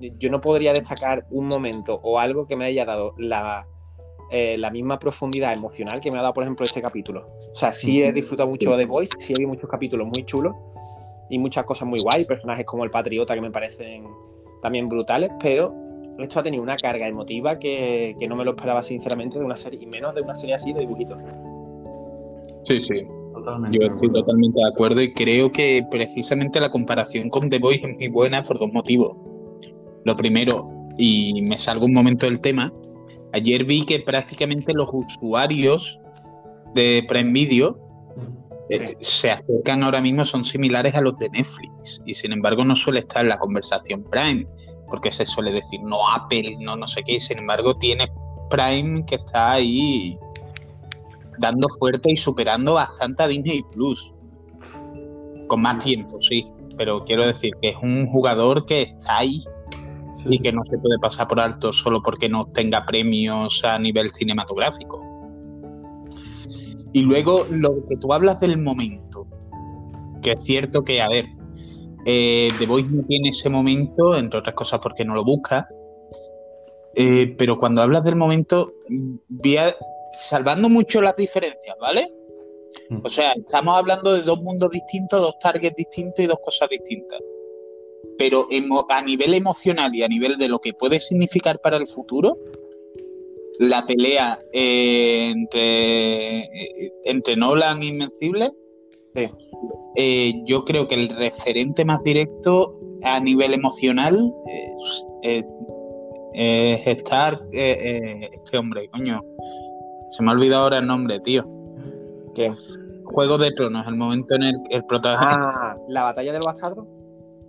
yo 0.00 0.30
no 0.30 0.40
podría 0.40 0.72
destacar 0.72 1.26
un 1.30 1.48
momento 1.48 2.00
o 2.02 2.18
algo 2.18 2.46
que 2.46 2.56
me 2.56 2.64
haya 2.64 2.84
dado 2.84 3.14
la, 3.18 3.66
eh, 4.30 4.56
la 4.58 4.70
misma 4.70 4.98
profundidad 4.98 5.52
emocional 5.52 6.00
que 6.00 6.10
me 6.10 6.18
ha 6.18 6.22
dado, 6.22 6.34
por 6.34 6.44
ejemplo, 6.44 6.64
este 6.64 6.82
capítulo. 6.82 7.26
O 7.52 7.56
sea, 7.56 7.72
sí 7.72 8.02
he 8.02 8.12
disfrutado 8.12 8.48
mucho 8.48 8.70
de 8.72 8.78
The 8.78 8.86
Voice, 8.86 9.12
sí 9.18 9.32
he 9.32 9.36
visto 9.36 9.48
muchos 9.48 9.70
capítulos 9.70 10.06
muy 10.06 10.24
chulos 10.24 10.54
y 11.30 11.38
muchas 11.38 11.64
cosas 11.64 11.88
muy 11.88 12.00
guay, 12.00 12.24
personajes 12.24 12.64
como 12.64 12.84
el 12.84 12.90
Patriota 12.90 13.34
que 13.34 13.40
me 13.40 13.50
parecen 13.50 14.04
también 14.60 14.88
brutales, 14.88 15.30
pero 15.40 15.74
esto 16.18 16.40
ha 16.40 16.42
tenido 16.42 16.62
una 16.62 16.76
carga 16.76 17.06
emotiva 17.06 17.58
que, 17.58 18.16
que 18.18 18.26
no 18.26 18.36
me 18.36 18.44
lo 18.44 18.50
esperaba 18.50 18.82
sinceramente 18.82 19.38
de 19.38 19.44
una 19.44 19.56
serie, 19.56 19.78
y 19.82 19.86
menos 19.86 20.14
de 20.14 20.22
una 20.22 20.34
serie 20.34 20.54
así 20.54 20.72
de 20.72 20.80
dibujitos. 20.80 21.18
Sí, 22.64 22.80
sí. 22.80 23.06
Totalmente 23.32 23.78
Yo 23.78 23.86
estoy 23.86 24.10
totalmente 24.10 24.60
de 24.60 24.68
acuerdo 24.68 25.00
y 25.00 25.12
creo 25.12 25.52
que 25.52 25.86
precisamente 25.90 26.60
la 26.60 26.70
comparación 26.70 27.30
con 27.30 27.48
The 27.50 27.58
Voice 27.58 27.86
es 27.86 27.96
muy 27.96 28.08
buena 28.08 28.42
por 28.42 28.58
dos 28.58 28.72
motivos. 28.72 29.16
Lo 30.04 30.16
primero, 30.16 30.68
y 30.98 31.40
me 31.42 31.58
salgo 31.58 31.86
un 31.86 31.92
momento 31.92 32.26
del 32.26 32.40
tema, 32.40 32.72
Ayer 33.32 33.64
vi 33.64 33.84
que 33.84 34.00
prácticamente 34.00 34.72
los 34.72 34.88
usuarios 34.92 36.00
de 36.74 37.04
Prime 37.08 37.32
Video 37.32 37.78
eh, 38.70 38.96
se 39.00 39.30
acercan 39.30 39.82
ahora 39.82 40.00
mismo, 40.00 40.24
son 40.24 40.44
similares 40.44 40.94
a 40.94 41.00
los 41.00 41.18
de 41.18 41.28
Netflix. 41.30 42.02
Y 42.06 42.14
sin 42.14 42.32
embargo 42.32 42.64
no 42.64 42.76
suele 42.76 43.00
estar 43.00 43.22
en 43.22 43.30
la 43.30 43.38
conversación 43.38 44.04
Prime, 44.04 44.46
porque 44.88 45.10
se 45.12 45.26
suele 45.26 45.52
decir 45.52 45.80
no 45.82 45.98
Apple, 46.14 46.56
no 46.60 46.76
no 46.76 46.86
sé 46.86 47.02
qué. 47.02 47.14
Y 47.14 47.20
sin 47.20 47.38
embargo 47.38 47.74
tiene 47.76 48.10
Prime 48.50 49.04
que 49.06 49.16
está 49.16 49.52
ahí 49.52 50.16
dando 51.38 51.68
fuerte 51.78 52.12
y 52.12 52.16
superando 52.16 52.74
bastante 52.74 53.22
a 53.22 53.28
Disney 53.28 53.62
Plus. 53.72 54.12
Con 55.46 55.62
más 55.62 55.82
tiempo, 55.82 56.20
sí. 56.20 56.46
Pero 56.76 57.04
quiero 57.04 57.26
decir 57.26 57.52
que 57.60 57.70
es 57.70 57.76
un 57.82 58.06
jugador 58.06 58.64
que 58.66 58.82
está 58.82 59.18
ahí 59.18 59.44
y 60.26 60.38
que 60.38 60.52
no 60.52 60.62
se 60.64 60.78
puede 60.78 60.98
pasar 60.98 61.28
por 61.28 61.40
alto 61.40 61.72
solo 61.72 62.02
porque 62.02 62.28
no 62.28 62.46
tenga 62.46 62.84
premios 62.84 63.64
a 63.64 63.78
nivel 63.78 64.10
cinematográfico. 64.10 65.04
Y 66.92 67.02
luego 67.02 67.46
lo 67.50 67.84
que 67.88 67.96
tú 68.00 68.12
hablas 68.12 68.40
del 68.40 68.58
momento, 68.58 69.26
que 70.22 70.32
es 70.32 70.42
cierto 70.42 70.84
que, 70.84 71.00
a 71.00 71.08
ver, 71.08 71.26
eh, 72.06 72.50
The 72.58 72.66
Voice 72.66 72.88
no 72.90 73.02
tiene 73.04 73.28
ese 73.28 73.50
momento, 73.50 74.16
entre 74.16 74.40
otras 74.40 74.54
cosas 74.54 74.80
porque 74.80 75.04
no 75.04 75.14
lo 75.14 75.24
busca, 75.24 75.68
eh, 76.94 77.34
pero 77.38 77.58
cuando 77.58 77.82
hablas 77.82 78.04
del 78.04 78.16
momento, 78.16 78.72
salvando 80.14 80.68
mucho 80.68 81.00
las 81.02 81.14
diferencias, 81.16 81.76
¿vale? 81.78 82.10
Mm. 82.88 83.00
O 83.04 83.08
sea, 83.08 83.32
estamos 83.32 83.76
hablando 83.76 84.14
de 84.14 84.22
dos 84.22 84.40
mundos 84.40 84.70
distintos, 84.70 85.20
dos 85.20 85.38
targets 85.38 85.76
distintos 85.76 86.24
y 86.24 86.26
dos 86.26 86.38
cosas 86.42 86.70
distintas 86.70 87.20
pero 88.18 88.48
a 88.88 89.02
nivel 89.02 89.34
emocional 89.34 89.94
y 89.94 90.02
a 90.02 90.08
nivel 90.08 90.36
de 90.38 90.48
lo 90.48 90.58
que 90.58 90.72
puede 90.72 91.00
significar 91.00 91.60
para 91.60 91.76
el 91.76 91.86
futuro, 91.86 92.36
la 93.58 93.84
pelea 93.86 94.38
eh, 94.52 95.30
entre, 95.34 96.38
eh, 96.40 96.92
entre 97.04 97.36
Nolan 97.36 97.82
e 97.82 97.86
Invencible, 97.86 98.52
eh, 99.96 100.32
yo 100.44 100.64
creo 100.64 100.86
que 100.86 100.94
el 100.94 101.08
referente 101.08 101.84
más 101.84 102.02
directo 102.04 102.72
a 103.02 103.18
nivel 103.18 103.54
emocional 103.54 104.32
es, 105.22 105.44
estar 106.34 107.40
este 107.52 108.58
hombre, 108.58 108.88
coño. 108.90 109.24
Se 110.10 110.22
me 110.22 110.30
ha 110.30 110.34
olvidado 110.34 110.64
ahora 110.64 110.78
el 110.78 110.86
nombre, 110.86 111.18
tío. 111.20 111.44
¿Qué? 112.34 112.54
Juego 113.04 113.38
de 113.38 113.50
Tronos, 113.50 113.88
el 113.88 113.96
momento 113.96 114.36
en 114.36 114.44
el 114.44 114.54
que 114.68 114.76
el 114.76 114.84
protagonista. 114.84 115.72
Ah, 115.72 115.76
la 115.88 116.04
batalla 116.04 116.32
del 116.32 116.42
bastardo. 116.46 116.86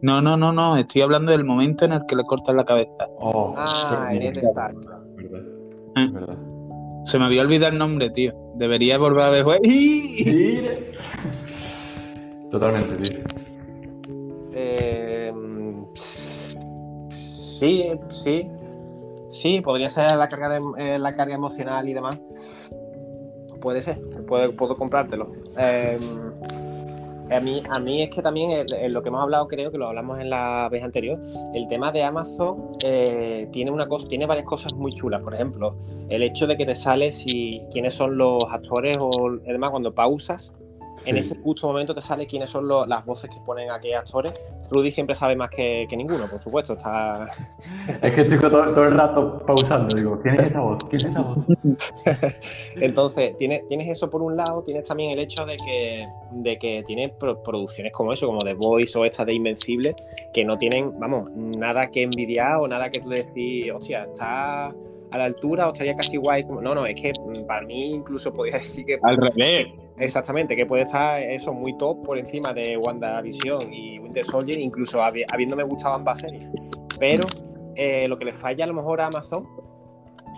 No, 0.01 0.21
no, 0.21 0.37
no, 0.37 0.51
no. 0.53 0.77
Estoy 0.77 1.01
hablando 1.01 1.31
del 1.31 1.43
momento 1.43 1.85
en 1.85 1.93
el 1.93 2.05
que 2.07 2.15
le 2.15 2.23
cortan 2.23 2.55
la 2.55 2.65
cabeza. 2.65 3.07
Oh, 3.19 3.53
ah, 3.57 3.65
Stark. 3.65 4.77
¿Eh? 5.95 6.11
Se 7.05 7.17
me 7.19 7.25
había 7.25 7.41
olvidado 7.41 7.73
el 7.73 7.79
nombre, 7.79 8.09
tío. 8.09 8.33
Debería 8.55 8.97
volver 8.97 9.23
a 9.23 9.29
ver. 9.29 9.45
Totalmente, 12.51 12.95
tío. 12.95 13.19
Eh, 14.53 15.33
sí, 15.93 17.91
sí. 18.09 18.49
Sí, 19.29 19.61
podría 19.61 19.89
ser 19.89 20.15
la 20.15 20.27
carga, 20.27 20.49
de, 20.49 20.59
eh, 20.77 20.99
la 20.99 21.15
carga 21.15 21.35
emocional 21.35 21.87
y 21.87 21.93
demás. 21.93 22.19
Puede 23.61 23.81
ser, 23.81 23.99
puedo, 24.25 24.55
puedo 24.55 24.75
comprártelo. 24.75 25.31
Eh, 25.57 25.99
a 27.31 27.39
mí, 27.39 27.63
a 27.69 27.79
mí 27.79 28.01
es 28.01 28.09
que 28.09 28.21
también 28.21 28.65
en 28.71 28.93
lo 28.93 29.01
que 29.01 29.09
hemos 29.09 29.21
hablado, 29.21 29.47
creo 29.47 29.71
que 29.71 29.77
lo 29.77 29.87
hablamos 29.87 30.19
en 30.19 30.29
la 30.29 30.67
vez 30.69 30.83
anterior, 30.83 31.19
el 31.53 31.67
tema 31.67 31.91
de 31.91 32.03
Amazon 32.03 32.77
eh, 32.83 33.47
tiene 33.51 33.71
una 33.71 33.87
cosa, 33.87 34.07
tiene 34.07 34.25
varias 34.25 34.45
cosas 34.45 34.73
muy 34.73 34.91
chulas. 34.91 35.21
Por 35.21 35.33
ejemplo, 35.33 35.77
el 36.09 36.23
hecho 36.23 36.47
de 36.47 36.57
que 36.57 36.65
te 36.65 36.75
sale 36.75 37.11
si 37.11 37.61
quiénes 37.71 37.93
son 37.93 38.17
los 38.17 38.43
actores 38.49 38.97
o 38.99 39.37
demás 39.45 39.71
cuando 39.71 39.93
pausas 39.93 40.53
en 41.05 41.17
ese 41.17 41.35
justo 41.41 41.67
momento 41.67 41.93
te 41.93 42.01
sale 42.01 42.25
quiénes 42.25 42.49
son 42.49 42.67
las 42.67 43.05
voces 43.05 43.29
que 43.29 43.39
ponen 43.41 43.71
aquí 43.71 43.93
actores. 43.93 44.33
Rudy 44.69 44.91
siempre 44.91 45.15
sabe 45.15 45.35
más 45.35 45.49
que, 45.49 45.87
ninguno, 45.91 46.27
por 46.27 46.39
supuesto. 46.39 46.73
Está... 46.73 47.25
Es 48.01 48.13
que 48.13 48.21
estoy 48.21 48.39
todo, 48.39 48.83
el 48.83 48.93
rato 48.93 49.39
pausando, 49.45 49.95
digo, 49.95 50.19
¿quién 50.21 50.35
es 50.35 50.41
esta 50.41 50.59
voz? 50.59 50.77
¿Quién 50.89 51.01
es 51.01 51.03
esta 51.05 51.21
voz? 51.21 51.37
Entonces, 52.75 53.37
tienes, 53.37 53.67
tienes 53.67 53.87
eso 53.87 54.09
por 54.09 54.21
un 54.21 54.35
lado, 54.35 54.61
tienes 54.63 54.87
también 54.87 55.11
el 55.11 55.19
hecho 55.19 55.45
de 55.45 55.57
que, 55.57 56.07
de 56.31 56.57
que 56.57 56.83
tiene 56.85 57.09
producciones 57.09 57.91
como 57.91 58.13
eso, 58.13 58.27
como 58.27 58.39
The 58.39 58.53
Voice 58.53 58.97
o 58.97 59.05
esta 59.05 59.25
de 59.25 59.33
Invencible, 59.33 59.95
que 60.33 60.45
no 60.45 60.57
tienen, 60.57 60.99
vamos, 60.99 61.31
nada 61.31 61.89
que 61.89 62.03
envidiar 62.03 62.57
o 62.57 62.67
nada 62.67 62.89
que 62.89 62.99
tú 62.99 63.09
decís, 63.09 63.71
hostia, 63.71 64.03
está 64.03 64.73
a 65.11 65.17
la 65.17 65.25
altura 65.25 65.67
o 65.67 65.73
estaría 65.73 65.95
casi 65.95 66.17
guay. 66.17 66.43
No, 66.43 66.75
no, 66.75 66.85
es 66.85 66.99
que 66.99 67.11
mm, 67.11 67.45
para 67.45 67.65
mí 67.65 67.93
incluso 67.95 68.33
podría 68.33 68.53
decir 68.57 68.85
que. 68.85 68.99
Al 69.01 69.17
revés. 69.17 69.67
Exactamente, 69.99 70.55
que 70.55 70.65
puede 70.65 70.83
estar 70.83 71.21
eso 71.21 71.53
muy 71.53 71.77
top 71.77 72.03
por 72.03 72.17
encima 72.17 72.53
de 72.53 72.77
WandaVision 72.77 73.73
y 73.73 73.99
Winter 73.99 74.23
Soldier, 74.23 74.59
incluso 74.59 75.01
habiéndome 75.01 75.63
gustado 75.63 75.95
ambas 75.95 76.19
series. 76.19 76.49
Pero 76.99 77.25
eh, 77.75 78.07
lo 78.07 78.17
que 78.17 78.25
le 78.25 78.33
falla 78.33 78.63
a 78.63 78.67
lo 78.67 78.73
mejor 78.73 79.01
a 79.01 79.07
Amazon 79.07 79.45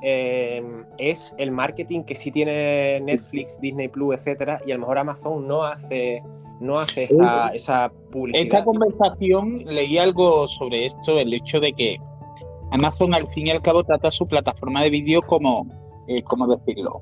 eh, 0.04 0.64
es 0.98 1.34
el 1.38 1.52
marketing 1.52 2.04
que 2.04 2.16
sí 2.16 2.32
tiene 2.32 3.00
Netflix, 3.02 3.60
Disney 3.62 3.88
Plus, 3.88 4.16
etcétera, 4.16 4.60
y 4.66 4.72
a 4.72 4.76
lo 4.76 4.82
mejor 4.82 4.98
Amazon 4.98 5.48
no 5.48 5.64
hace 5.64 6.24
no 6.60 6.80
hace 6.80 7.06
esa, 7.06 7.50
esa 7.50 7.92
publicidad. 8.12 8.44
Esta 8.44 8.64
conversación 8.64 9.64
leí 9.66 9.98
algo 9.98 10.48
sobre 10.48 10.86
esto, 10.86 11.20
el 11.20 11.34
hecho 11.34 11.60
de 11.60 11.74
que 11.74 11.98
Amazon 12.72 13.14
al 13.14 13.28
fin 13.28 13.48
y 13.48 13.52
al 13.52 13.62
cabo 13.62 13.84
trata 13.84 14.10
su 14.12 14.28
plataforma 14.28 14.84
de 14.84 14.92
vídeo 14.92 15.22
como, 15.22 15.66
eh, 16.08 16.22
¿cómo 16.24 16.48
decirlo? 16.48 17.02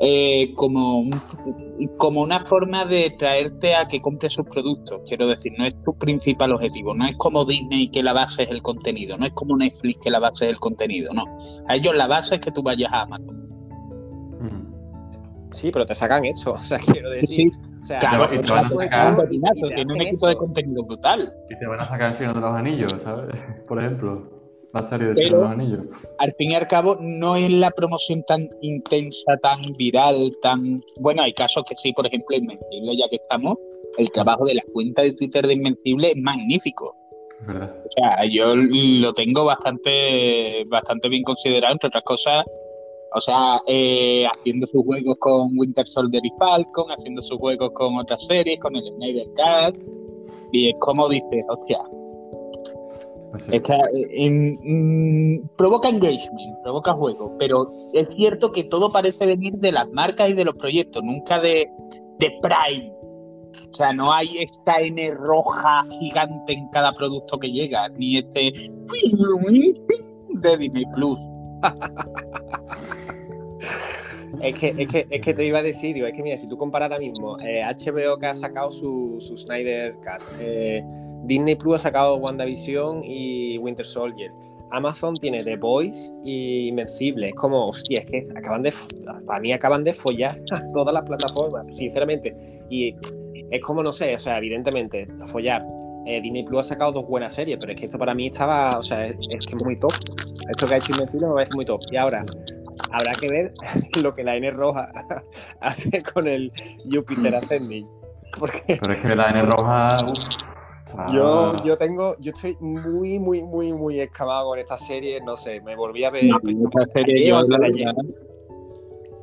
Eh, 0.00 0.54
como, 0.54 1.10
como 1.96 2.20
una 2.20 2.38
forma 2.40 2.84
de 2.84 3.10
traerte 3.18 3.74
a 3.74 3.88
que 3.88 4.00
compres 4.00 4.32
sus 4.32 4.46
productos. 4.46 5.00
Quiero 5.06 5.26
decir, 5.26 5.52
no 5.58 5.64
es 5.64 5.74
tu 5.82 5.96
principal 5.98 6.52
objetivo. 6.52 6.94
No 6.94 7.04
es 7.04 7.16
como 7.16 7.44
Disney 7.44 7.88
que 7.88 8.02
la 8.02 8.12
base 8.12 8.44
es 8.44 8.50
el 8.50 8.62
contenido. 8.62 9.18
No 9.18 9.26
es 9.26 9.32
como 9.32 9.56
Netflix 9.56 9.98
que 10.00 10.10
la 10.10 10.20
base 10.20 10.44
es 10.44 10.52
el 10.52 10.60
contenido. 10.60 11.12
No. 11.14 11.24
A 11.66 11.74
ellos 11.74 11.96
la 11.96 12.06
base 12.06 12.36
es 12.36 12.40
que 12.40 12.52
tú 12.52 12.62
vayas 12.62 12.92
a 12.92 13.02
Amazon. 13.02 13.36
Mm. 14.40 15.52
Sí, 15.52 15.70
pero 15.72 15.84
te 15.84 15.94
sacan 15.94 16.24
esto. 16.24 16.52
O 16.58 16.58
sea, 16.58 16.78
quiero 16.78 17.10
decir. 17.10 17.50
claro, 17.98 18.32
y 18.32 18.40
te 18.40 18.52
van 18.52 18.66
a 18.66 18.68
sacar. 18.68 19.28
Tiene 19.28 19.92
un 19.92 20.00
equipo 20.00 20.28
de 20.28 20.36
contenido 20.36 20.84
brutal. 20.84 21.32
Y 21.50 21.58
te 21.58 21.66
van 21.66 21.80
a 21.80 21.84
sacar 21.84 22.08
el 22.08 22.14
Señor 22.14 22.34
de 22.34 22.40
los 22.40 22.54
Anillos, 22.54 22.94
¿sabes? 23.02 23.44
Por 23.68 23.80
ejemplo. 23.80 24.37
La 24.74 24.82
serie 24.82 25.14
de 25.14 25.30
los 25.30 25.48
Anillos. 25.48 25.86
Al 26.18 26.32
fin 26.32 26.50
y 26.50 26.54
al 26.54 26.66
cabo, 26.66 26.98
no 27.00 27.36
es 27.36 27.50
la 27.50 27.70
promoción 27.70 28.22
tan 28.24 28.48
intensa, 28.60 29.36
tan 29.42 29.60
viral, 29.78 30.30
tan. 30.42 30.82
Bueno, 31.00 31.22
hay 31.22 31.32
casos 31.32 31.64
que 31.66 31.74
sí, 31.82 31.92
por 31.92 32.06
ejemplo, 32.06 32.36
Invencible, 32.36 32.96
ya 32.96 33.08
que 33.08 33.16
estamos, 33.16 33.56
el 33.96 34.10
trabajo 34.10 34.44
de 34.44 34.54
la 34.54 34.62
cuenta 34.72 35.02
de 35.02 35.14
Twitter 35.14 35.46
de 35.46 35.54
Invencible 35.54 36.10
es 36.10 36.16
magnífico. 36.16 36.94
¿verdad? 37.46 37.74
O 37.84 37.90
sea, 37.90 38.26
yo 38.26 38.54
lo 38.56 39.14
tengo 39.14 39.44
bastante, 39.44 40.64
bastante 40.68 41.08
bien 41.08 41.22
considerado, 41.22 41.72
entre 41.72 41.88
otras 41.88 42.04
cosas. 42.04 42.44
O 43.14 43.20
sea, 43.22 43.60
eh, 43.66 44.26
haciendo 44.26 44.66
sus 44.66 44.84
juegos 44.84 45.16
con 45.18 45.52
Winter 45.56 45.88
Soldier 45.88 46.24
y 46.24 46.30
Falcon, 46.38 46.90
haciendo 46.90 47.22
sus 47.22 47.38
juegos 47.38 47.70
con 47.70 47.96
otras 47.96 48.22
series, 48.26 48.58
con 48.58 48.76
el 48.76 48.84
Snyder 48.84 49.26
Cut. 49.28 49.78
Y 50.52 50.68
es 50.68 50.74
como 50.80 51.08
dices, 51.08 51.42
hostia, 51.48 51.78
eh, 53.50 53.62
provoca 55.56 55.88
engagement, 55.88 56.62
provoca 56.62 56.92
juego, 56.92 57.36
pero 57.38 57.68
es 57.92 58.08
cierto 58.14 58.52
que 58.52 58.64
todo 58.64 58.90
parece 58.90 59.26
venir 59.26 59.54
de 59.54 59.72
las 59.72 59.90
marcas 59.90 60.30
y 60.30 60.34
de 60.34 60.44
los 60.44 60.54
proyectos, 60.54 61.02
nunca 61.02 61.38
de, 61.38 61.68
de 62.18 62.32
Prime. 62.40 62.92
O 63.70 63.76
sea, 63.76 63.92
no 63.92 64.12
hay 64.12 64.38
esta 64.38 64.80
N 64.80 65.10
roja 65.14 65.82
gigante 66.00 66.54
en 66.54 66.68
cada 66.70 66.92
producto 66.92 67.38
que 67.38 67.50
llega, 67.50 67.88
ni 67.90 68.18
este 68.18 68.40
de 70.30 70.56
Disney 70.56 70.84
Plus. 70.94 71.20
Es 74.40 74.58
que, 74.58 74.74
es, 74.76 74.88
que, 74.88 75.06
es 75.10 75.20
que 75.20 75.34
te 75.34 75.44
iba 75.44 75.58
a 75.58 75.62
decir, 75.62 75.94
digo, 75.94 76.06
es 76.06 76.14
que 76.14 76.22
mira, 76.22 76.36
si 76.36 76.46
tú 76.46 76.56
comparas 76.56 76.90
ahora 76.90 77.00
mismo 77.00 77.36
HBO 77.36 78.14
eh, 78.14 78.18
que 78.20 78.26
ha 78.26 78.34
sacado 78.34 78.70
su, 78.70 79.16
su 79.20 79.36
Snyder 79.36 79.94
Cut, 79.94 80.22
eh, 80.40 80.82
Disney 81.24 81.56
Plus 81.56 81.76
ha 81.76 81.78
sacado 81.78 82.16
WandaVision 82.16 83.02
y 83.04 83.58
Winter 83.58 83.84
Soldier. 83.84 84.30
Amazon 84.70 85.14
tiene 85.14 85.44
The 85.44 85.56
Voice 85.56 86.12
y 86.24 86.68
Invencible. 86.68 87.28
Es 87.28 87.34
como, 87.34 87.68
hostia, 87.68 88.00
es 88.00 88.06
que 88.06 88.38
acaban 88.38 88.62
de. 88.62 88.72
Para 89.26 89.40
mí 89.40 89.52
acaban 89.52 89.84
de 89.84 89.92
follar 89.92 90.40
todas 90.74 90.92
las 90.92 91.04
plataformas, 91.04 91.74
sinceramente. 91.74 92.36
Y 92.68 92.94
es 93.50 93.60
como, 93.62 93.82
no 93.82 93.92
sé, 93.92 94.14
o 94.14 94.20
sea, 94.20 94.38
evidentemente, 94.38 95.08
follar. 95.24 95.64
Eh, 96.06 96.20
Disney 96.22 96.42
Plus 96.42 96.60
ha 96.60 96.68
sacado 96.70 96.92
dos 96.92 97.06
buenas 97.06 97.34
series, 97.34 97.58
pero 97.60 97.74
es 97.74 97.78
que 97.78 97.86
esto 97.86 97.98
para 97.98 98.14
mí 98.14 98.28
estaba, 98.28 98.78
o 98.78 98.82
sea, 98.82 99.06
es, 99.06 99.46
que 99.46 99.56
es 99.56 99.64
muy 99.64 99.78
top. 99.78 99.92
Esto 100.50 100.66
que 100.66 100.74
ha 100.74 100.76
hecho 100.78 100.92
Invencible 100.92 101.26
me 101.26 101.34
parece 101.34 101.54
muy 101.54 101.66
top. 101.66 101.80
Y 101.90 101.96
ahora, 101.96 102.22
habrá 102.90 103.12
que 103.12 103.28
ver 103.28 103.52
lo 104.02 104.14
que 104.14 104.24
la 104.24 104.36
N 104.36 104.50
roja 104.50 104.90
hace 105.60 106.02
con 106.02 106.26
el 106.26 106.52
Jupiter 106.90 107.34
Ascending. 107.34 107.86
Porque... 108.38 108.78
Pero 108.80 108.92
es 108.92 109.00
que 109.00 109.16
la 109.16 109.30
N 109.30 109.42
roja. 109.42 110.04
Yo, 111.12 111.54
yo 111.64 111.76
tengo, 111.76 112.16
yo 112.18 112.32
estoy 112.32 112.56
muy, 112.60 113.18
muy, 113.18 113.42
muy, 113.42 113.72
muy 113.72 114.00
excavado 114.00 114.48
con 114.48 114.58
esta 114.58 114.76
serie, 114.78 115.20
no 115.20 115.36
sé, 115.36 115.60
me 115.60 115.76
volví 115.76 116.04
a 116.04 116.10
ver. 116.10 116.24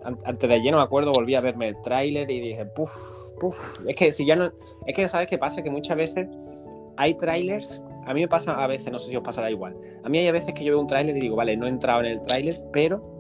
antes, 0.03 0.49
de 0.49 0.55
ayer, 0.55 0.71
no 0.71 0.77
me 0.77 0.83
acuerdo, 0.83 1.11
volví 1.11 1.33
a 1.35 1.41
verme 1.41 1.69
el 1.69 1.81
tráiler 1.81 2.29
y 2.29 2.39
dije, 2.39 2.65
puff, 2.67 2.93
puff. 3.39 3.79
Es 3.87 3.95
que 3.95 4.11
si 4.11 4.25
ya 4.25 4.35
no. 4.35 4.51
Es 4.85 4.95
que 4.95 5.07
sabes 5.07 5.27
qué 5.27 5.37
pasa, 5.37 5.63
que 5.63 5.71
muchas 5.71 5.97
veces 5.97 6.39
hay 6.97 7.15
trailers. 7.15 7.81
A 8.05 8.13
mí 8.13 8.21
me 8.21 8.27
pasa 8.27 8.51
a 8.51 8.67
veces, 8.67 8.91
no 8.91 8.99
sé 8.99 9.09
si 9.09 9.15
os 9.15 9.23
pasará 9.23 9.49
igual. 9.49 9.75
A 10.03 10.09
mí 10.09 10.19
hay 10.19 10.27
a 10.27 10.31
veces 10.31 10.53
que 10.53 10.63
yo 10.63 10.73
veo 10.73 10.81
un 10.81 10.87
tráiler 10.87 11.17
y 11.17 11.21
digo, 11.21 11.35
vale, 11.35 11.57
no 11.57 11.65
he 11.65 11.69
entrado 11.69 12.01
en 12.01 12.05
el 12.05 12.21
tráiler, 12.21 12.61
pero 12.71 13.14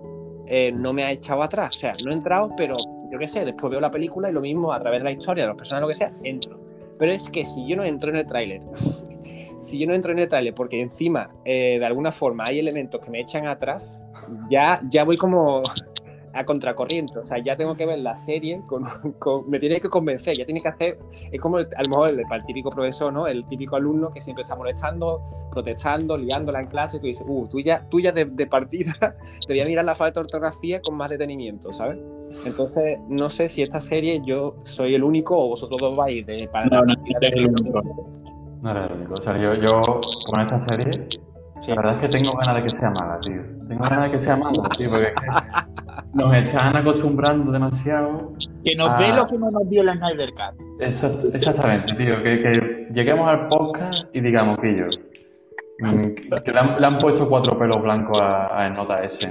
eh, 0.47 0.71
no 0.71 0.93
me 0.93 1.03
ha 1.03 1.11
echado 1.11 1.43
atrás. 1.43 1.77
O 1.77 1.79
sea, 1.79 1.93
no 2.05 2.11
he 2.11 2.13
entrado, 2.13 2.51
pero 2.55 2.75
yo 3.11 3.19
qué 3.19 3.27
sé, 3.27 3.45
después 3.45 3.71
veo 3.71 3.79
la 3.79 3.91
película 3.91 4.29
y 4.29 4.33
lo 4.33 4.41
mismo 4.41 4.71
a 4.71 4.79
través 4.79 4.99
de 4.99 5.05
la 5.05 5.11
historia, 5.11 5.43
de 5.43 5.49
los 5.49 5.57
personajes, 5.57 5.81
lo 5.81 5.87
que 5.87 5.95
sea, 5.95 6.13
entro. 6.23 6.59
Pero 6.97 7.11
es 7.11 7.29
que 7.29 7.45
si 7.45 7.67
yo 7.67 7.75
no 7.75 7.83
entro 7.83 8.09
en 8.09 8.17
el 8.17 8.25
tráiler, 8.25 8.61
si 9.61 9.79
yo 9.79 9.87
no 9.87 9.93
entro 9.93 10.11
en 10.11 10.19
el 10.19 10.27
tráiler 10.27 10.53
porque 10.53 10.79
encima 10.79 11.29
eh, 11.43 11.77
de 11.79 11.85
alguna 11.85 12.11
forma 12.11 12.43
hay 12.47 12.59
elementos 12.59 13.01
que 13.01 13.11
me 13.11 13.19
echan 13.21 13.47
atrás, 13.47 14.01
ya, 14.49 14.81
ya 14.89 15.03
voy 15.03 15.17
como 15.17 15.63
a 16.35 16.43
contracorriente. 16.43 17.17
O 17.17 17.23
sea, 17.23 17.41
ya 17.43 17.55
tengo 17.55 17.75
que 17.75 17.85
ver 17.85 17.99
la 17.99 18.15
serie, 18.15 18.61
con, 18.67 18.83
me 19.49 19.59
tiene 19.59 19.79
que 19.79 19.89
convencer, 19.89 20.35
ya 20.35 20.45
tiene 20.45 20.61
que 20.61 20.67
hacer, 20.67 20.99
es 21.31 21.39
como 21.39 21.59
el, 21.59 21.67
a 21.75 21.83
lo 21.83 21.89
mejor 21.89 22.09
el, 22.09 22.45
típico 22.45 22.69
profesor, 22.69 23.11
¿no? 23.11 23.25
El 23.25 23.47
típico 23.47 23.75
alumno 23.75 24.11
que 24.11 24.21
siempre 24.21 24.43
está 24.43 24.55
molestando, 24.55 25.21
protestando, 25.51 26.17
liándola 26.17 26.59
en 26.59 26.67
clase, 26.67 26.97
y 26.97 26.99
tú 26.99 27.05
dices, 27.07 27.25
uh, 27.27 27.47
tú 27.47 27.59
ya, 27.61 27.87
tú 27.89 27.99
ya 27.99 28.11
de, 28.11 28.25
partida 28.47 28.93
te 29.47 29.53
voy 29.53 29.61
a 29.61 29.65
mirar 29.65 29.85
la 29.85 29.95
falta 29.95 30.19
de 30.19 30.25
ortografía 30.25 30.81
con 30.81 30.95
más 30.95 31.09
detenimiento, 31.09 31.71
¿sabes? 31.71 31.97
Entonces, 32.45 32.99
no 33.07 33.29
sé 33.29 33.47
si 33.47 33.61
esta 33.61 33.79
serie 33.79 34.21
yo 34.25 34.57
soy 34.63 34.93
el 34.93 35.03
único 35.03 35.37
o 35.37 35.49
vosotros 35.49 35.79
dos 35.79 35.95
vais 35.95 36.25
de 36.25 36.49
para 36.51 36.65
no, 36.65 36.83
no, 36.83 36.93
el 37.21 37.49
único. 37.49 37.81
No 38.61 38.71
eres 38.71 38.89
el 38.89 38.97
único. 38.97 39.13
O 39.13 39.21
sea, 39.21 39.37
yo, 39.39 39.53
yo 39.53 39.81
con 39.81 40.41
esta 40.41 40.59
serie, 40.59 41.07
la 41.67 41.75
verdad 41.75 41.95
es 41.95 42.01
que 42.01 42.17
tengo 42.17 42.31
ganas 42.37 42.55
de 42.57 42.63
que 42.63 42.69
sea 42.69 42.91
mala, 42.91 43.19
tío. 43.21 43.54
Tengo 43.67 43.83
ganas 43.83 44.03
de 44.03 44.11
que 44.11 44.19
sea 44.19 44.35
mala, 44.35 44.69
tío, 44.69 44.87
porque 44.89 45.07
es 45.07 45.13
que 46.13 46.15
nos 46.15 46.35
están 46.35 46.75
acostumbrando 46.75 47.51
demasiado. 47.51 48.33
Que 48.63 48.75
nos 48.75 48.97
dé 48.99 49.09
lo 49.13 49.25
que 49.25 49.37
no 49.37 49.49
nos 49.51 49.69
dio 49.69 49.83
la 49.83 49.95
Snyder 49.95 50.31
Cut. 50.33 50.81
exactamente, 51.33 51.93
tío. 51.95 52.21
Que, 52.21 52.87
lleguemos 52.91 53.29
al 53.29 53.47
podcast 53.47 54.07
y 54.13 54.21
digamos 54.21 54.59
que 54.59 54.77
yo. 54.77 54.85
Mm, 55.79 56.13
que 56.43 56.51
le 56.51 56.59
han, 56.59 56.97
puesto 56.99 57.27
cuatro 57.27 57.57
pelos 57.57 57.81
blancos 57.81 58.19
a, 58.21 58.69
Nota 58.69 59.03
S. 59.03 59.27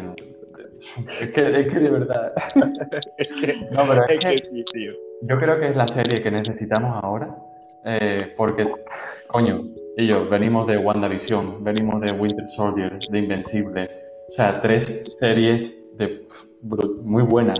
Es, 1.20 1.32
que, 1.32 1.60
es 1.60 1.72
que 1.72 1.80
de 1.80 1.90
verdad. 1.90 2.32
es 3.18 3.28
que, 3.28 3.56
no, 3.70 3.82
pero 3.88 4.06
es, 4.08 4.18
que, 4.18 4.38
sí, 4.38 4.64
tío. 4.72 4.92
Yo 5.22 5.38
creo 5.38 5.58
que 5.58 5.68
es 5.68 5.76
la 5.76 5.88
serie 5.88 6.22
que 6.22 6.30
necesitamos 6.30 7.02
ahora. 7.02 7.34
Eh, 7.86 8.32
porque, 8.36 8.70
coño, 9.26 9.62
ellos 9.96 10.28
venimos 10.28 10.66
de 10.66 10.76
WandaVision, 10.76 11.62
venimos 11.62 12.00
de 12.00 12.12
Winter 12.18 12.48
Soldier, 12.48 12.98
de 13.10 13.18
Invencible. 13.18 14.03
O 14.28 14.30
sea, 14.30 14.60
tres 14.60 15.16
series 15.18 15.74
de 15.96 16.26
muy 17.02 17.22
buena. 17.22 17.54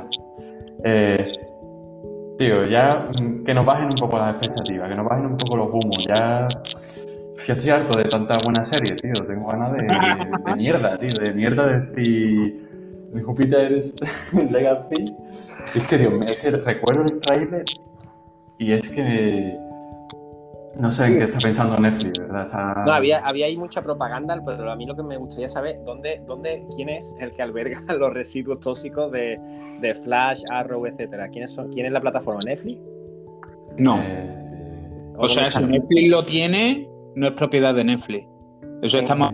Eh, 0.83 1.31
tío, 2.39 2.67
ya 2.67 3.09
mm, 3.21 3.45
que 3.45 3.55
nos 3.55 3.65
bajen 3.65 3.87
un 3.87 3.95
poco 3.99 4.19
las 4.19 4.35
expectativas, 4.35 4.89
que 4.89 4.95
nos 4.95 5.07
bajen 5.07 5.27
un 5.27 5.37
poco 5.37 5.57
los 5.57 5.69
humos. 5.69 6.05
Ya, 6.07 6.49
yo 7.47 7.53
estoy 7.55 7.71
harto 7.71 7.99
de 7.99 8.05
tanta 8.05 8.39
buena 8.45 8.65
serie, 8.65 8.95
tío. 8.95 9.13
Tengo 9.27 9.49
ganas 9.49 9.73
de, 9.73 10.55
mierda, 10.57 10.99
tío. 10.99 11.11
De 11.25 11.33
mierda 11.33 11.67
de 11.67 11.81
decir 11.81 12.69
de 13.13 13.23
Jupiter's 13.23 13.95
Legacy. 14.51 15.05
es 15.75 15.87
que, 15.87 15.99
Dios 15.99 16.13
mío, 16.13 16.29
es 16.29 16.39
que 16.39 16.51
recuerdo 16.51 17.05
el 17.05 17.21
trailer 17.21 17.65
y 18.59 18.73
es 18.73 18.89
que 18.89 19.59
no 20.79 20.91
sé 20.91 21.07
en 21.07 21.19
qué 21.19 21.25
está 21.25 21.39
pensando 21.39 21.79
Netflix, 21.79 22.19
¿verdad? 22.19 22.85
No, 22.85 22.93
había, 22.93 23.19
había 23.19 23.47
ahí 23.47 23.57
mucha 23.57 23.83
propaganda, 23.83 24.41
pero 24.45 24.71
a 24.71 24.77
mí 24.77 24.87
lo 24.87 24.97
que 24.97 25.03
me 25.03 25.17
gustaría 25.17 25.49
saber 25.49 25.81
dónde, 25.85 26.23
dónde, 26.27 26.67
quién 26.75 26.89
es 26.89 27.15
el 27.21 27.33
que 27.33 27.43
alberga 27.43 27.81
los 27.99 28.13
residuos 28.13 28.61
tóxicos 28.61 29.11
de, 29.13 29.39
Flash, 30.03 30.43
Arrow, 30.51 30.87
etcétera. 30.87 31.29
¿Quiénes 31.29 31.51
son? 31.53 31.71
¿Quién 31.71 31.87
es 31.87 31.93
la 31.93 32.01
plataforma? 32.01 32.41
¿Netflix? 32.47 32.81
No. 33.79 34.01
Eh, 34.03 35.13
o 35.19 35.29
sea, 35.29 35.51
si 35.51 35.63
Netflix 35.63 36.11
lo 36.11 36.25
tiene, 36.25 36.89
no 37.15 37.27
es 37.27 37.33
propiedad 37.33 37.75
de 37.75 37.85
Netflix. 37.85 38.27
Eso 38.81 38.99
estamos 38.99 39.33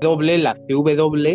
doble, 0.00 0.38
la 0.38 0.54
CW, 0.54 1.26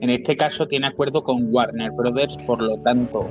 en 0.00 0.10
este 0.10 0.36
caso 0.36 0.66
tiene 0.66 0.86
acuerdo 0.86 1.22
con 1.22 1.52
Warner 1.52 1.90
Brothers, 1.92 2.36
por 2.46 2.62
lo 2.62 2.76
tanto, 2.78 3.28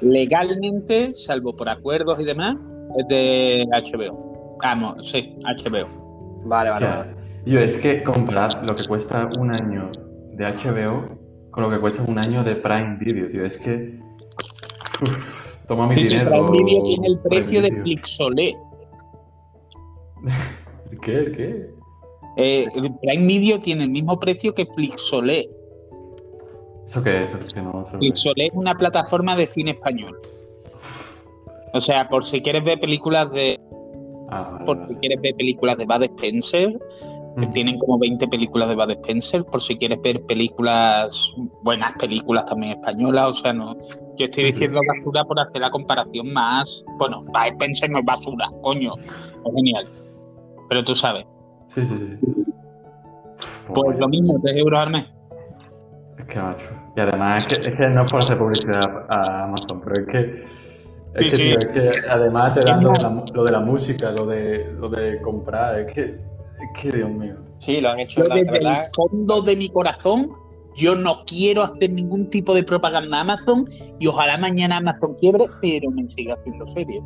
legalmente, 0.00 1.12
salvo 1.12 1.54
por 1.54 1.68
acuerdos 1.68 2.20
y 2.20 2.24
demás, 2.24 2.56
es 2.98 3.08
de 3.08 3.66
HBO. 3.70 4.25
Ah, 4.62 4.74
no, 4.74 4.94
sí, 5.02 5.36
HBO. 5.42 6.42
Vale, 6.46 6.70
o 6.70 6.72
vale, 6.74 6.86
sea, 6.86 6.96
vale. 6.98 7.14
yo 7.44 7.60
es 7.60 7.76
que 7.78 8.02
comparar 8.02 8.64
lo 8.64 8.74
que 8.74 8.84
cuesta 8.86 9.28
un 9.38 9.54
año 9.54 9.90
de 10.32 10.44
HBO 10.44 11.26
con 11.56 11.62
lo 11.64 11.70
que 11.70 11.80
cuesta 11.80 12.02
un 12.02 12.18
año 12.18 12.44
de 12.44 12.56
Prime 12.56 12.98
Video, 13.00 13.30
tío. 13.30 13.46
Es 13.46 13.56
que. 13.56 13.98
uf, 15.02 15.66
toma 15.66 15.86
mi 15.88 15.94
Sí, 15.94 16.04
sí, 16.04 16.08
dinero. 16.10 16.44
Prime 16.46 16.64
Video 16.64 16.82
tiene 16.84 17.06
el 17.06 17.18
Prime 17.20 17.40
precio 17.40 17.62
de. 17.62 17.80
Flixolé. 17.80 18.56
¿El 20.90 21.00
qué? 21.00 21.12
¿El 21.16 21.32
qué? 21.36 21.70
Eh, 22.36 22.66
Prime 23.00 23.26
Video 23.26 23.58
tiene 23.58 23.84
el 23.84 23.90
mismo 23.90 24.20
precio 24.20 24.54
que 24.54 24.66
Flixolé. 24.66 25.48
¿Eso 26.84 27.02
qué 27.02 27.22
es? 27.22 27.28
Es 27.46 27.54
que 27.54 27.62
no. 27.62 27.82
Flixolé 27.84 28.48
es 28.48 28.52
una 28.52 28.74
plataforma 28.74 29.34
de 29.34 29.46
cine 29.46 29.70
español. 29.70 30.20
O 31.72 31.80
sea, 31.80 32.06
por 32.10 32.26
si 32.26 32.42
quieres 32.42 32.64
ver 32.64 32.78
películas 32.78 33.32
de. 33.32 33.58
Ah, 34.28 34.50
vale, 34.52 34.64
Por 34.64 34.78
vale. 34.78 34.88
si 34.88 34.94
quieres 35.00 35.20
ver 35.20 35.34
películas 35.34 35.76
de 35.78 35.84
Bud 35.86 36.02
Spencer, 36.02 36.78
que 37.38 37.46
tienen 37.48 37.78
como 37.78 37.98
20 37.98 38.28
películas 38.28 38.68
de 38.68 38.74
Bud 38.76 38.90
Spencer. 38.90 39.44
Por 39.44 39.60
si 39.60 39.76
quieres 39.76 40.00
ver 40.02 40.22
películas, 40.24 41.34
buenas 41.62 41.92
películas 41.94 42.46
también 42.46 42.78
españolas. 42.78 43.28
O 43.28 43.34
sea, 43.34 43.52
no. 43.52 43.76
Yo 44.16 44.24
estoy 44.24 44.44
diciendo 44.44 44.80
basura 44.88 45.22
por 45.24 45.38
hacer 45.38 45.60
la 45.60 45.70
comparación 45.70 46.32
más. 46.32 46.82
Bueno, 46.98 47.22
Bud 47.22 47.46
Spencer 47.52 47.90
no 47.90 47.98
es 47.98 48.04
basura, 48.06 48.50
coño. 48.62 48.94
Es 48.96 49.54
genial. 49.54 49.84
Pero 50.68 50.82
tú 50.82 50.94
sabes. 50.94 51.26
Sí, 51.66 51.84
sí, 51.84 51.94
sí. 51.96 52.44
Pues 53.74 53.98
lo 53.98 54.08
mismo, 54.08 54.40
3 54.42 54.56
euros 54.56 54.80
al 54.80 54.90
mes. 54.90 55.06
Es 56.18 56.24
que 56.24 56.40
macho. 56.40 56.70
Y 56.96 57.00
además 57.00 57.44
es 57.46 57.58
que, 57.58 57.68
es 57.68 57.76
que 57.76 57.88
no 57.88 58.04
es 58.06 58.10
por 58.10 58.22
hacer 58.22 58.38
publicidad 58.38 59.06
a 59.10 59.44
Amazon, 59.44 59.82
pero 59.82 60.02
es 60.02 60.08
que. 60.08 60.65
Es 61.16 61.24
Sí, 61.24 61.30
que, 61.30 61.36
sí. 61.36 61.42
tío, 61.42 61.58
es 61.58 61.66
que 61.66 62.08
además 62.10 62.54
te 62.54 62.60
dan 62.60 62.82
lo 62.84 62.90
de, 62.92 62.98
la, 63.00 63.24
lo 63.34 63.44
de 63.44 63.50
la 63.52 63.60
música, 63.60 64.10
lo 64.12 64.26
de, 64.26 64.72
lo 64.78 64.88
de 64.88 65.20
comprar, 65.22 65.78
es 65.80 65.92
que. 65.92 66.00
Es 66.02 66.82
que, 66.82 66.90
Dios 66.92 67.10
mío. 67.10 67.36
Sí, 67.58 67.80
lo 67.80 67.90
han 67.90 68.00
hecho, 68.00 68.22
la, 68.24 68.34
desde 68.34 68.50
verdad. 68.50 68.84
el 68.84 68.90
fondo 68.94 69.40
de 69.42 69.56
mi 69.56 69.68
corazón, 69.70 70.30
yo 70.74 70.94
no 70.94 71.24
quiero 71.26 71.62
hacer 71.62 71.90
ningún 71.90 72.28
tipo 72.28 72.54
de 72.54 72.62
propaganda 72.64 73.18
a 73.18 73.20
Amazon 73.22 73.66
y 73.98 74.06
ojalá 74.06 74.36
mañana 74.36 74.76
Amazon 74.76 75.14
quiebre, 75.14 75.46
pero 75.62 75.90
me 75.90 76.06
siga 76.10 76.34
haciendo 76.34 76.66
serie. 76.74 77.02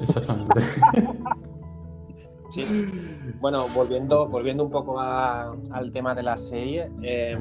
Exactamente. 0.00 0.54
Sí. 2.50 2.64
Bueno, 3.40 3.66
volviendo, 3.74 4.28
volviendo 4.28 4.62
un 4.64 4.70
poco 4.70 5.00
a- 5.00 5.56
al 5.72 5.90
tema 5.90 6.14
de 6.14 6.22
la 6.22 6.36
serie, 6.36 6.88
eh, 7.02 7.36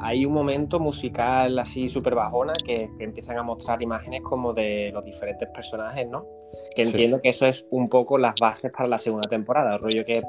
hay 0.00 0.24
un 0.24 0.32
momento 0.32 0.78
musical 0.80 1.58
así 1.58 1.88
súper 1.88 2.14
bajona 2.14 2.52
que, 2.64 2.88
que 2.96 3.04
empiezan 3.04 3.38
a 3.38 3.42
mostrar 3.42 3.80
imágenes 3.82 4.20
como 4.22 4.52
de 4.52 4.90
los 4.92 5.04
diferentes 5.04 5.48
personajes, 5.50 6.08
¿no? 6.08 6.26
Que 6.74 6.84
Sí. 6.84 6.90
entiendo 6.90 7.20
que 7.20 7.28
eso 7.30 7.46
es 7.46 7.66
un 7.70 7.88
poco 7.88 8.18
las 8.18 8.34
bases 8.40 8.70
para 8.72 8.88
la 8.88 8.98
segunda 8.98 9.28
temporada, 9.28 9.74
el 9.76 9.80
rollo 9.82 10.04
que, 10.04 10.22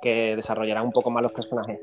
que 0.00 0.36
desarrollarán 0.36 0.84
un 0.86 0.92
poco 0.92 1.10
más 1.10 1.22
los 1.22 1.32
personajes. 1.32 1.80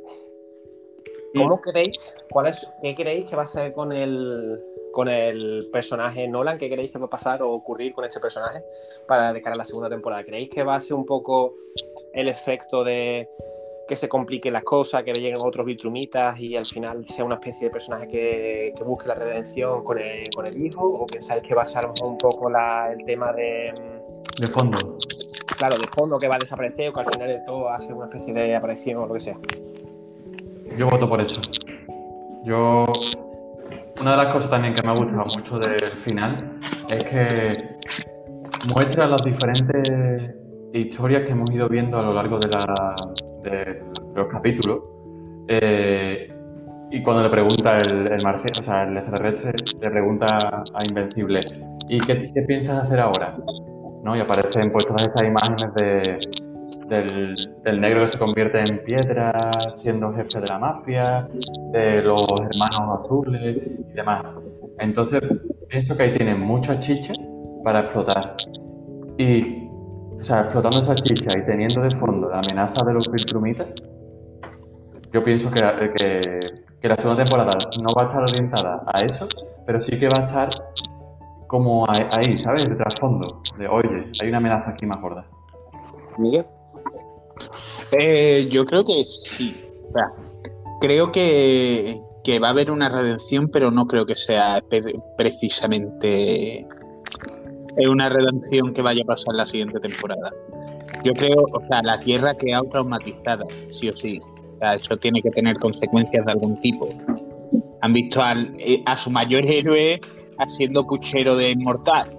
¿Cómo 1.36 1.60
creéis, 1.60 2.14
cuál 2.30 2.48
es, 2.48 2.72
qué 2.82 2.94
creéis 2.94 3.26
que 3.30 3.36
va 3.36 3.42
a 3.42 3.48
ser 3.48 3.74
con 3.74 3.92
el, 3.92 4.62
con 4.92 5.08
el 5.08 5.68
personaje 5.72 6.28
Nolan? 6.28 6.60
¿Qué 6.60 6.70
creéis 6.70 6.94
que 6.94 7.00
va 7.00 7.08
a 7.08 7.10
pasar 7.10 7.42
o 7.42 7.50
ocurrir 7.52 7.94
con 7.94 8.06
este 8.06 8.20
personaje 8.20 8.64
para 9.08 9.34
de 9.34 9.42
cara 9.42 9.56
a 9.56 9.58
la 9.58 9.66
segunda 9.66 9.90
temporada? 9.90 10.24
¿Creéis 10.24 10.50
que 10.50 10.62
va 10.64 10.76
a 10.76 10.80
ser 10.80 10.94
un 10.94 11.06
poco 11.08 11.56
el 12.14 12.28
efecto 12.28 12.84
de 12.84 13.28
que 13.88 13.96
se 13.96 14.08
compliquen 14.08 14.54
las 14.54 14.64
cosas, 14.64 15.04
que 15.04 15.12
le 15.14 15.22
lleguen 15.22 15.40
otros 15.44 15.66
vitrumitas 15.66 16.40
y 16.40 16.56
al 16.56 16.66
final 16.66 17.06
sea 17.06 17.26
una 17.26 17.36
especie 17.36 17.68
de 17.68 17.72
personaje 17.72 18.08
que, 18.08 18.74
que 18.78 18.84
busque 18.86 19.08
la 19.10 19.16
redención 19.16 19.84
con 19.84 19.98
el, 20.00 20.30
con 20.34 20.46
el 20.46 20.66
hijo? 20.66 20.82
¿O 20.86 21.06
pensáis 21.06 21.42
que 21.44 21.54
va 21.54 21.64
a 21.64 21.66
ser 21.66 21.86
un 22.04 22.18
poco 22.18 22.50
la- 22.50 22.92
el 22.92 23.04
tema 23.06 23.34
de, 23.34 23.74
De 24.40 24.48
fondo. 24.48 24.78
claro, 25.58 25.78
de 25.78 25.88
fondo 25.88 26.16
que 26.16 26.28
va 26.28 26.36
a 26.36 26.40
desaparecer 26.40 26.90
o 26.90 26.94
que 26.94 27.00
al 27.02 27.08
final 27.08 27.28
de 27.28 27.40
todo 27.46 27.70
hace 27.70 27.92
una 27.94 28.06
especie 28.06 28.34
de 28.34 28.56
aparición 28.56 28.98
o 29.04 29.08
lo 29.08 29.14
que 29.16 29.20
sea? 29.20 29.38
Yo 30.78 30.90
voto 30.90 31.08
por 31.10 31.20
eso. 31.22 31.42
Yo. 32.46 32.86
Una 34.02 34.12
de 34.12 34.18
las 34.18 34.34
cosas 34.34 34.50
también 34.50 34.74
que 34.74 34.82
me 34.82 34.90
ha 34.92 34.96
gustado 34.96 35.24
mucho 35.24 35.60
del 35.60 35.92
final 35.92 36.36
es 36.90 37.04
que 37.04 37.28
muestra 38.74 39.06
las 39.08 39.24
diferentes 39.24 40.32
historias 40.74 41.24
que 41.24 41.32
hemos 41.34 41.52
ido 41.52 41.70
viendo 41.70 42.00
a 42.00 42.02
lo 42.02 42.12
largo 42.14 42.40
de, 42.40 42.48
la, 42.48 42.96
de 43.44 43.84
los 44.16 44.28
capítulos. 44.28 44.80
Eh, 45.48 46.34
y 46.92 47.02
cuando 47.02 47.24
le 47.24 47.30
pregunta 47.30 47.78
el, 47.78 48.08
el 48.08 48.24
marciano, 48.24 48.60
o 48.60 48.64
sea, 48.64 48.84
el 48.84 48.98
extraterrestre, 48.98 49.54
le 49.82 49.90
pregunta 49.90 50.64
a 50.74 50.86
Invencible, 50.88 51.40
¿y 51.90 51.98
qué, 52.00 52.32
qué 52.32 52.42
piensas 52.44 52.84
hacer 52.84 53.00
ahora? 53.00 53.34
¿No? 54.04 54.16
Y 54.16 54.20
aparecen 54.20 54.72
pues 54.72 54.86
todas 54.86 55.08
esas 55.08 55.24
imágenes 55.24 55.74
de, 55.76 56.20
del, 56.88 57.36
del 57.64 57.82
negro 57.82 58.02
que 58.02 58.08
se 58.08 58.20
convierte 58.20 58.60
en 58.60 58.84
piedra 58.84 59.34
siendo 59.74 60.14
jefe 60.14 60.42
de 60.42 60.48
la 60.48 60.60
mafia, 60.60 61.28
de 61.72 62.02
los 62.02 62.26
hermanos 62.30 63.02
azules 63.04 63.42
y 63.42 63.94
demás. 63.94 64.26
Entonces, 64.80 65.22
pienso 65.68 65.96
que 65.96 66.04
ahí 66.04 66.14
tienen 66.14 66.40
mucha 66.40 66.80
chicha 66.80 67.14
para 67.64 67.82
explotar. 67.82 68.36
Y, 69.18 69.63
o 70.24 70.26
sea, 70.26 70.40
explotando 70.44 70.78
esa 70.78 70.96
chicha 70.96 71.38
y 71.38 71.46
teniendo 71.46 71.82
de 71.82 71.92
fondo 71.92 72.30
la 72.30 72.40
amenaza 72.40 72.86
de 72.86 72.94
los 72.94 73.12
Viltrumitas, 73.12 73.68
yo 75.12 75.22
pienso 75.22 75.52
que, 75.52 75.60
que, 75.98 76.40
que 76.82 76.88
la 76.88 76.96
segunda 76.96 77.26
temporada 77.26 77.58
no 77.82 77.94
va 77.94 78.06
a 78.06 78.08
estar 78.08 78.22
orientada 78.22 78.84
a 78.88 79.02
eso, 79.02 79.28
pero 79.66 79.82
sí 79.82 80.00
que 80.00 80.08
va 80.08 80.20
a 80.20 80.24
estar 80.24 80.50
como 81.46 81.86
ahí, 81.90 82.38
¿sabes? 82.38 82.70
De 82.70 82.76
trasfondo, 82.78 83.42
de 83.58 83.68
oye, 83.68 84.12
hay 84.22 84.30
una 84.30 84.38
amenaza 84.38 84.70
aquí 84.70 84.86
más 84.86 85.02
gorda. 85.02 85.28
Miguel. 86.18 86.46
Eh, 87.92 88.48
yo 88.50 88.64
creo 88.64 88.86
que 88.86 89.04
sí. 89.04 89.62
O 89.90 89.92
sea, 89.92 90.06
creo 90.80 91.12
que, 91.12 92.00
que 92.24 92.40
va 92.40 92.48
a 92.48 92.52
haber 92.52 92.72
una 92.72 92.88
redención, 92.88 93.50
pero 93.50 93.72
no 93.72 93.88
creo 93.88 94.06
que 94.06 94.16
sea 94.16 94.64
precisamente 95.18 96.66
eh, 97.78 97.90
una 97.90 98.10
redención 98.10 98.74
que 98.74 98.82
vaya 98.82 99.04
a 99.04 99.06
pasar 99.06 99.36
la 99.36 99.46
siguiente 99.46 99.80
temporada. 99.80 100.32
Yo 101.04 101.14
creo, 101.14 101.46
o 101.52 101.60
sea, 101.68 101.82
la 101.84 102.00
Tierra 102.00 102.32
ha 102.32 102.38
quedado 102.38 102.64
traumatizada, 102.66 103.46
sí 103.70 103.90
o 103.90 103.96
sí. 103.96 104.20
O 104.56 104.58
sea, 104.60 104.74
eso 104.74 104.98
tiene 104.98 105.22
que 105.22 105.32
tener 105.32 105.58
consecuencias 105.58 106.26
de 106.26 106.32
algún 106.32 106.60
tipo. 106.60 106.88
Han 107.82 107.94
visto 107.94 108.22
eh, 108.60 108.82
a 108.86 108.96
su 108.96 109.10
mayor 109.10 109.46
héroe 109.46 110.00
haciendo 110.38 110.86
puchero 110.86 111.36
de 111.36 111.52
inmortal. 111.52 112.10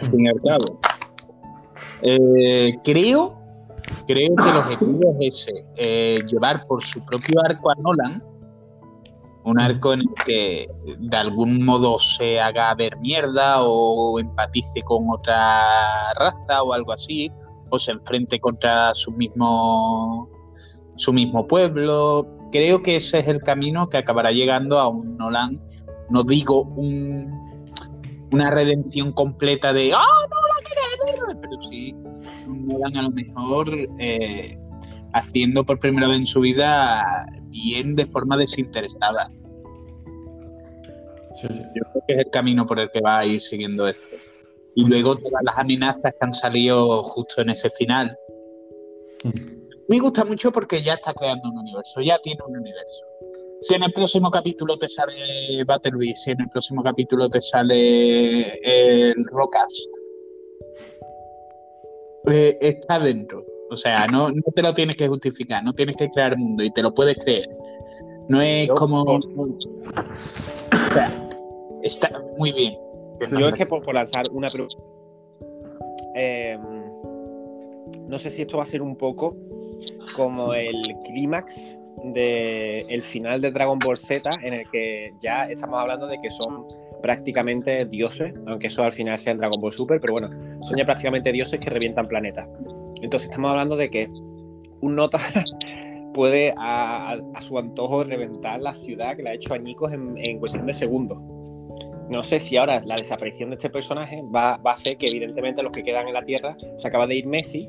Al 0.00 0.10
fin 0.10 0.28
al 0.28 0.40
cabo. 0.42 0.80
Eh, 2.02 2.74
creo, 2.84 3.34
creo 4.06 4.34
que 4.36 4.50
el 4.50 4.56
objetivo 4.56 5.16
es 5.20 5.46
ese, 5.48 5.52
eh, 5.76 6.20
llevar 6.26 6.64
por 6.64 6.84
su 6.84 7.00
propio 7.04 7.40
arco 7.44 7.70
a 7.70 7.74
Nolan, 7.76 8.22
un 9.44 9.60
arco 9.60 9.92
en 9.92 10.00
el 10.00 10.08
que 10.24 10.68
de 10.98 11.16
algún 11.16 11.64
modo 11.64 11.98
se 11.98 12.40
haga 12.40 12.74
ver 12.74 12.96
mierda 12.98 13.62
o 13.62 14.18
empatice 14.18 14.82
con 14.82 15.04
otra 15.10 16.14
raza 16.14 16.62
o 16.62 16.72
algo 16.72 16.92
así, 16.92 17.30
o 17.70 17.78
se 17.78 17.92
enfrente 17.92 18.40
contra 18.40 18.94
su 18.94 19.12
mismo 19.12 20.28
su 20.96 21.12
mismo 21.12 21.46
pueblo. 21.46 22.26
Creo 22.52 22.82
que 22.82 22.96
ese 22.96 23.18
es 23.18 23.28
el 23.28 23.40
camino 23.40 23.88
que 23.88 23.98
acabará 23.98 24.30
llegando 24.30 24.78
a 24.78 24.88
un 24.88 25.16
Nolan, 25.16 25.60
no 26.08 26.22
digo 26.22 26.62
un, 26.62 27.26
una 28.32 28.50
redención 28.50 29.12
completa 29.12 29.72
de 29.72 29.92
¡Ah, 29.92 30.26
Nolan 30.30 30.64
eres 30.70 30.84
el 31.02 31.14
héroe! 31.14 31.36
Pero 31.42 31.62
sí, 31.68 31.94
un 32.46 32.66
Nolan 32.66 32.96
a 32.96 33.02
lo 33.02 33.10
mejor 33.10 33.68
eh, 33.98 34.58
haciendo 35.14 35.64
por 35.64 35.78
primera 35.78 36.08
vez 36.08 36.18
en 36.18 36.26
su 36.26 36.40
vida 36.40 37.26
bien 37.48 37.94
de 37.94 38.04
forma 38.04 38.36
desinteresada. 38.36 39.30
Sí, 41.34 41.48
sí. 41.48 41.62
Yo 41.74 41.82
creo 41.92 42.04
que 42.06 42.14
es 42.14 42.18
el 42.20 42.30
camino 42.30 42.66
por 42.66 42.78
el 42.78 42.90
que 42.90 43.00
va 43.00 43.20
a 43.20 43.26
ir 43.26 43.40
siguiendo 43.40 43.86
esto. 43.86 44.16
Y 44.74 44.84
luego 44.84 45.16
todas 45.16 45.42
las 45.44 45.56
amenazas 45.56 46.12
que 46.12 46.18
han 46.20 46.34
salido 46.34 47.04
justo 47.04 47.42
en 47.42 47.50
ese 47.50 47.70
final. 47.70 48.16
Me 49.88 50.00
gusta 50.00 50.24
mucho 50.24 50.50
porque 50.50 50.82
ya 50.82 50.94
está 50.94 51.14
creando 51.14 51.48
un 51.48 51.58
universo, 51.58 52.00
ya 52.00 52.18
tiene 52.18 52.40
un 52.46 52.58
universo. 52.58 53.04
Si 53.60 53.74
en 53.74 53.84
el 53.84 53.92
próximo 53.92 54.30
capítulo 54.30 54.76
te 54.76 54.88
sale 54.88 55.64
Battlebee, 55.64 56.14
si 56.16 56.32
en 56.32 56.40
el 56.40 56.48
próximo 56.48 56.82
capítulo 56.82 57.30
te 57.30 57.40
sale 57.40 58.54
el 58.62 59.14
Rocas, 59.26 59.86
eh, 62.30 62.58
está 62.60 62.98
dentro. 62.98 63.53
O 63.74 63.76
sea, 63.76 64.06
no, 64.06 64.30
no 64.30 64.42
te 64.54 64.62
lo 64.62 64.74
tienes 64.74 64.96
que 64.96 65.08
justificar, 65.08 65.62
no 65.62 65.72
tienes 65.72 65.96
que 65.96 66.08
crear 66.10 66.36
mundo 66.38 66.64
y 66.64 66.70
te 66.70 66.82
lo 66.82 66.94
puedes 66.94 67.16
creer. 67.18 67.48
No 68.28 68.40
es 68.40 68.68
Yo- 68.68 68.74
como. 68.74 69.02
O 69.02 69.20
sea, 70.92 71.28
está 71.82 72.22
muy 72.38 72.52
bien. 72.52 72.74
Yo 73.30 73.48
es 73.48 73.54
que 73.54 73.66
por, 73.66 73.94
lanzar 73.94 74.24
una 74.32 74.48
pregunta. 74.48 74.76
Eh, 76.14 76.58
no 78.08 78.18
sé 78.18 78.30
si 78.30 78.42
esto 78.42 78.56
va 78.58 78.62
a 78.62 78.66
ser 78.66 78.82
un 78.82 78.96
poco 78.96 79.36
como 80.14 80.54
el 80.54 80.82
clímax 81.04 81.76
del 82.04 83.02
final 83.02 83.40
de 83.40 83.50
Dragon 83.50 83.78
Ball 83.78 83.96
Z, 83.96 84.28
en 84.42 84.54
el 84.54 84.70
que 84.70 85.12
ya 85.18 85.44
estamos 85.44 85.80
hablando 85.80 86.06
de 86.06 86.18
que 86.20 86.30
son 86.30 86.66
prácticamente 87.02 87.84
dioses, 87.86 88.34
aunque 88.46 88.66
eso 88.68 88.82
al 88.82 88.92
final 88.92 89.18
sea 89.18 89.32
en 89.32 89.38
Dragon 89.38 89.60
Ball 89.60 89.72
Super, 89.72 90.00
pero 90.00 90.12
bueno, 90.14 90.30
son 90.62 90.76
ya 90.76 90.84
prácticamente 90.84 91.32
dioses 91.32 91.60
que 91.60 91.70
revientan 91.70 92.06
planetas. 92.06 92.48
Entonces 93.04 93.28
estamos 93.28 93.50
hablando 93.50 93.76
de 93.76 93.90
que 93.90 94.10
un 94.80 94.96
nota 94.96 95.18
puede 96.14 96.54
a, 96.56 97.18
su 97.42 97.58
antojo 97.58 98.02
reventar 98.02 98.62
la 98.62 98.74
ciudad 98.74 99.14
que 99.14 99.22
le 99.22 99.30
ha 99.30 99.34
hecho 99.34 99.52
añicos 99.52 99.92
en, 99.92 100.14
en 100.16 100.38
cuestión 100.38 100.64
de 100.64 100.72
segundos. 100.72 101.18
No 102.08 102.22
sé 102.22 102.40
si 102.40 102.56
ahora 102.56 102.82
la 102.86 102.96
desaparición 102.96 103.50
de 103.50 103.56
este 103.56 103.68
personaje 103.68 104.22
va, 104.34 104.56
va, 104.56 104.70
a 104.70 104.74
hacer 104.74 104.96
que 104.96 105.06
evidentemente 105.06 105.62
los 105.62 105.70
que 105.70 105.82
quedan 105.82 106.08
en 106.08 106.14
la 106.14 106.22
Tierra 106.22 106.56
se 106.78 106.88
acaba 106.88 107.06
de 107.06 107.16
ir 107.16 107.26
Messi 107.26 107.68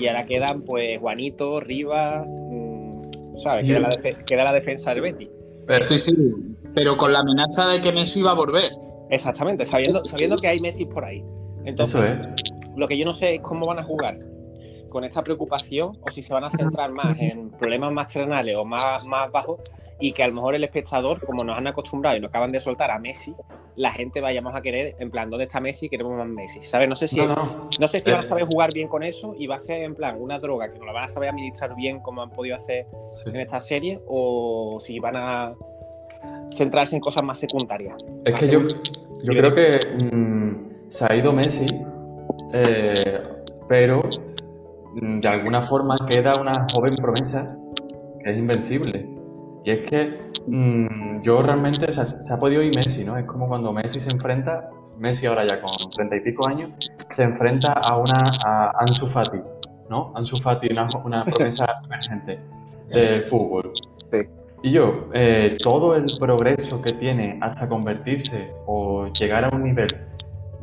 y 0.00 0.06
ahora 0.08 0.24
quedan 0.24 0.62
pues 0.62 0.98
Juanito, 0.98 1.60
Rivas, 1.60 2.26
mmm, 2.26 3.02
¿sabes? 3.34 3.66
Queda, 3.66 3.78
la 3.78 3.90
queda, 4.26 4.44
la 4.44 4.52
defensa 4.52 4.90
del 4.94 5.02
Betty. 5.02 5.30
Pero, 5.66 5.84
sí, 5.84 5.96
sí, 5.96 6.12
pero 6.74 6.96
con 6.96 7.12
la 7.12 7.20
amenaza 7.20 7.68
de 7.68 7.80
que 7.80 7.92
Messi 7.92 8.20
va 8.20 8.32
a 8.32 8.34
volver. 8.34 8.72
Exactamente, 9.10 9.64
sabiendo, 9.64 10.04
sabiendo 10.06 10.36
que 10.38 10.48
hay 10.48 10.58
Messi 10.58 10.86
por 10.86 11.04
ahí. 11.04 11.22
Entonces, 11.64 12.00
Eso 12.00 12.30
es. 12.32 12.76
lo 12.76 12.88
que 12.88 12.98
yo 12.98 13.04
no 13.04 13.12
sé 13.12 13.36
es 13.36 13.40
cómo 13.42 13.66
van 13.66 13.78
a 13.78 13.84
jugar 13.84 14.31
con 14.92 15.04
esta 15.04 15.22
preocupación 15.22 15.92
o 16.02 16.10
si 16.10 16.22
se 16.22 16.34
van 16.34 16.44
a 16.44 16.50
centrar 16.50 16.92
más 16.92 17.18
en 17.18 17.50
problemas 17.50 17.94
más 17.94 18.12
terrenales 18.12 18.54
o 18.56 18.64
más, 18.64 19.04
más 19.04 19.32
bajos 19.32 19.60
y 19.98 20.12
que 20.12 20.22
a 20.22 20.28
lo 20.28 20.34
mejor 20.34 20.54
el 20.54 20.62
espectador, 20.64 21.24
como 21.24 21.42
nos 21.42 21.56
han 21.56 21.66
acostumbrado 21.66 22.16
y 22.16 22.20
nos 22.20 22.28
acaban 22.28 22.52
de 22.52 22.60
soltar 22.60 22.90
a 22.90 22.98
Messi, 22.98 23.34
la 23.76 23.90
gente 23.90 24.20
vayamos 24.20 24.54
a 24.54 24.60
querer, 24.60 24.94
en 24.98 25.10
plan, 25.10 25.30
¿dónde 25.30 25.44
está 25.44 25.60
Messi? 25.60 25.88
Queremos 25.88 26.14
más 26.16 26.28
Messi, 26.28 26.62
¿sabes? 26.62 26.88
No 26.88 26.94
sé 26.94 27.08
si, 27.08 27.16
no, 27.16 27.88
sé 27.88 28.00
si 28.00 28.10
van 28.10 28.20
a 28.20 28.22
saber 28.22 28.44
jugar 28.44 28.72
bien 28.74 28.86
con 28.86 29.02
eso 29.02 29.34
y 29.38 29.46
va 29.46 29.56
a 29.56 29.58
ser, 29.58 29.82
en 29.82 29.94
plan, 29.94 30.20
una 30.20 30.38
droga 30.38 30.70
que 30.70 30.78
no 30.78 30.84
la 30.84 30.92
van 30.92 31.04
a 31.04 31.08
saber 31.08 31.30
administrar 31.30 31.74
bien 31.74 32.00
como 32.00 32.22
han 32.22 32.30
podido 32.30 32.54
hacer 32.54 32.86
en 33.26 33.40
esta 33.40 33.60
serie 33.60 33.98
o 34.06 34.78
si 34.78 34.98
van 34.98 35.16
a 35.16 35.54
centrarse 36.54 36.96
en 36.96 37.00
cosas 37.00 37.22
más 37.22 37.38
secundarias. 37.38 38.04
Es 38.26 38.34
que 38.38 38.48
yo, 38.48 38.60
yo 38.60 39.32
creo 39.32 39.54
que 39.54 40.14
mm, 40.14 40.90
se 40.90 41.06
ha 41.08 41.16
ido 41.16 41.32
Messi, 41.32 41.66
eh, 42.52 43.22
pero 43.68 44.02
de 44.94 45.28
alguna 45.28 45.62
forma 45.62 45.96
queda 46.06 46.36
una 46.36 46.66
joven 46.72 46.94
promesa 46.96 47.56
que 48.22 48.30
es 48.30 48.38
invencible. 48.38 49.08
Y 49.64 49.70
es 49.70 49.88
que 49.88 50.30
mm, 50.46 51.22
yo 51.22 51.42
realmente, 51.42 51.92
se 51.92 52.32
ha 52.32 52.38
podido 52.38 52.62
ir 52.62 52.74
Messi, 52.74 53.04
¿no? 53.04 53.16
Es 53.16 53.24
como 53.26 53.48
cuando 53.48 53.72
Messi 53.72 54.00
se 54.00 54.10
enfrenta, 54.10 54.70
Messi 54.98 55.26
ahora 55.26 55.46
ya 55.46 55.60
con 55.60 55.70
treinta 55.90 56.16
y 56.16 56.20
pico 56.20 56.48
años, 56.48 56.70
se 57.08 57.22
enfrenta 57.22 57.72
a 57.72 57.96
una 57.96 58.20
a 58.44 58.72
Ansu 58.80 59.06
Fati, 59.06 59.38
¿no? 59.88 60.12
Ansu 60.14 60.36
Fati, 60.36 60.68
una, 60.70 60.88
una 61.04 61.24
promesa 61.26 61.66
emergente 61.84 62.40
del 62.88 63.22
fútbol. 63.22 63.72
Y 64.64 64.70
yo, 64.70 65.08
eh, 65.12 65.56
todo 65.60 65.96
el 65.96 66.06
progreso 66.20 66.80
que 66.80 66.92
tiene 66.92 67.36
hasta 67.40 67.68
convertirse 67.68 68.52
o 68.66 69.08
llegar 69.08 69.44
a 69.44 69.48
un 69.48 69.64
nivel 69.64 69.88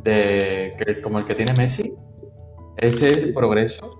de, 0.02 1.00
como 1.02 1.18
el 1.18 1.26
que 1.26 1.34
tiene 1.34 1.52
Messi, 1.52 1.94
ese 2.78 3.08
es 3.08 3.26
progreso 3.28 3.90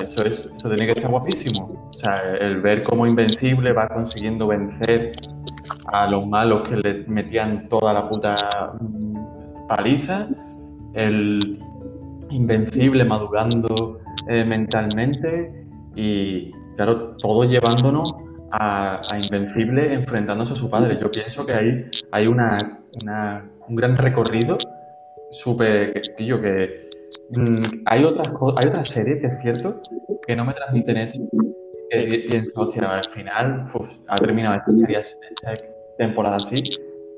eso, 0.00 0.24
es, 0.24 0.50
eso 0.54 0.68
tiene 0.68 0.86
que 0.86 0.92
estar 0.92 1.10
guapísimo. 1.10 1.88
O 1.90 1.92
sea, 1.92 2.34
el 2.40 2.60
ver 2.60 2.82
cómo 2.82 3.06
Invencible 3.06 3.72
va 3.72 3.88
consiguiendo 3.88 4.46
vencer 4.46 5.12
a 5.86 6.06
los 6.06 6.26
malos 6.26 6.62
que 6.62 6.76
le 6.76 7.04
metían 7.06 7.68
toda 7.68 7.92
la 7.92 8.08
puta 8.08 8.72
mm, 8.80 9.66
paliza, 9.68 10.28
el 10.94 11.58
Invencible 12.30 13.04
madurando 13.04 14.00
eh, 14.28 14.44
mentalmente 14.44 15.66
y, 15.94 16.50
claro, 16.76 17.16
todo 17.16 17.44
llevándonos 17.44 18.14
a, 18.50 18.96
Invencible 19.22 19.92
enfrentándose 19.92 20.54
a 20.54 20.56
su 20.56 20.70
padre. 20.70 20.98
Yo 21.00 21.10
pienso 21.10 21.44
que 21.44 21.90
hay 22.10 22.26
una, 22.26 22.58
un 23.68 23.76
gran 23.76 23.96
recorrido 23.96 24.56
súper 25.30 25.92
que 25.92 26.22
Mm, 26.34 26.91
hay 27.86 28.04
otras 28.04 28.28
hay 28.56 28.68
otras 28.68 28.88
series 28.88 29.20
que 29.20 29.26
es 29.26 29.40
cierto 29.40 29.80
que 30.26 30.36
no 30.36 30.44
me 30.44 30.52
transmiten 30.52 30.96
esto. 30.96 31.22
Que 31.90 32.26
pienso, 32.28 32.50
hostia, 32.56 32.90
al 32.90 33.04
final 33.04 33.66
ha 34.08 34.16
terminado 34.18 34.54
esta 34.56 34.72
serie, 34.72 34.98
esta 34.98 35.54
temporada 35.98 36.36
así, 36.36 36.62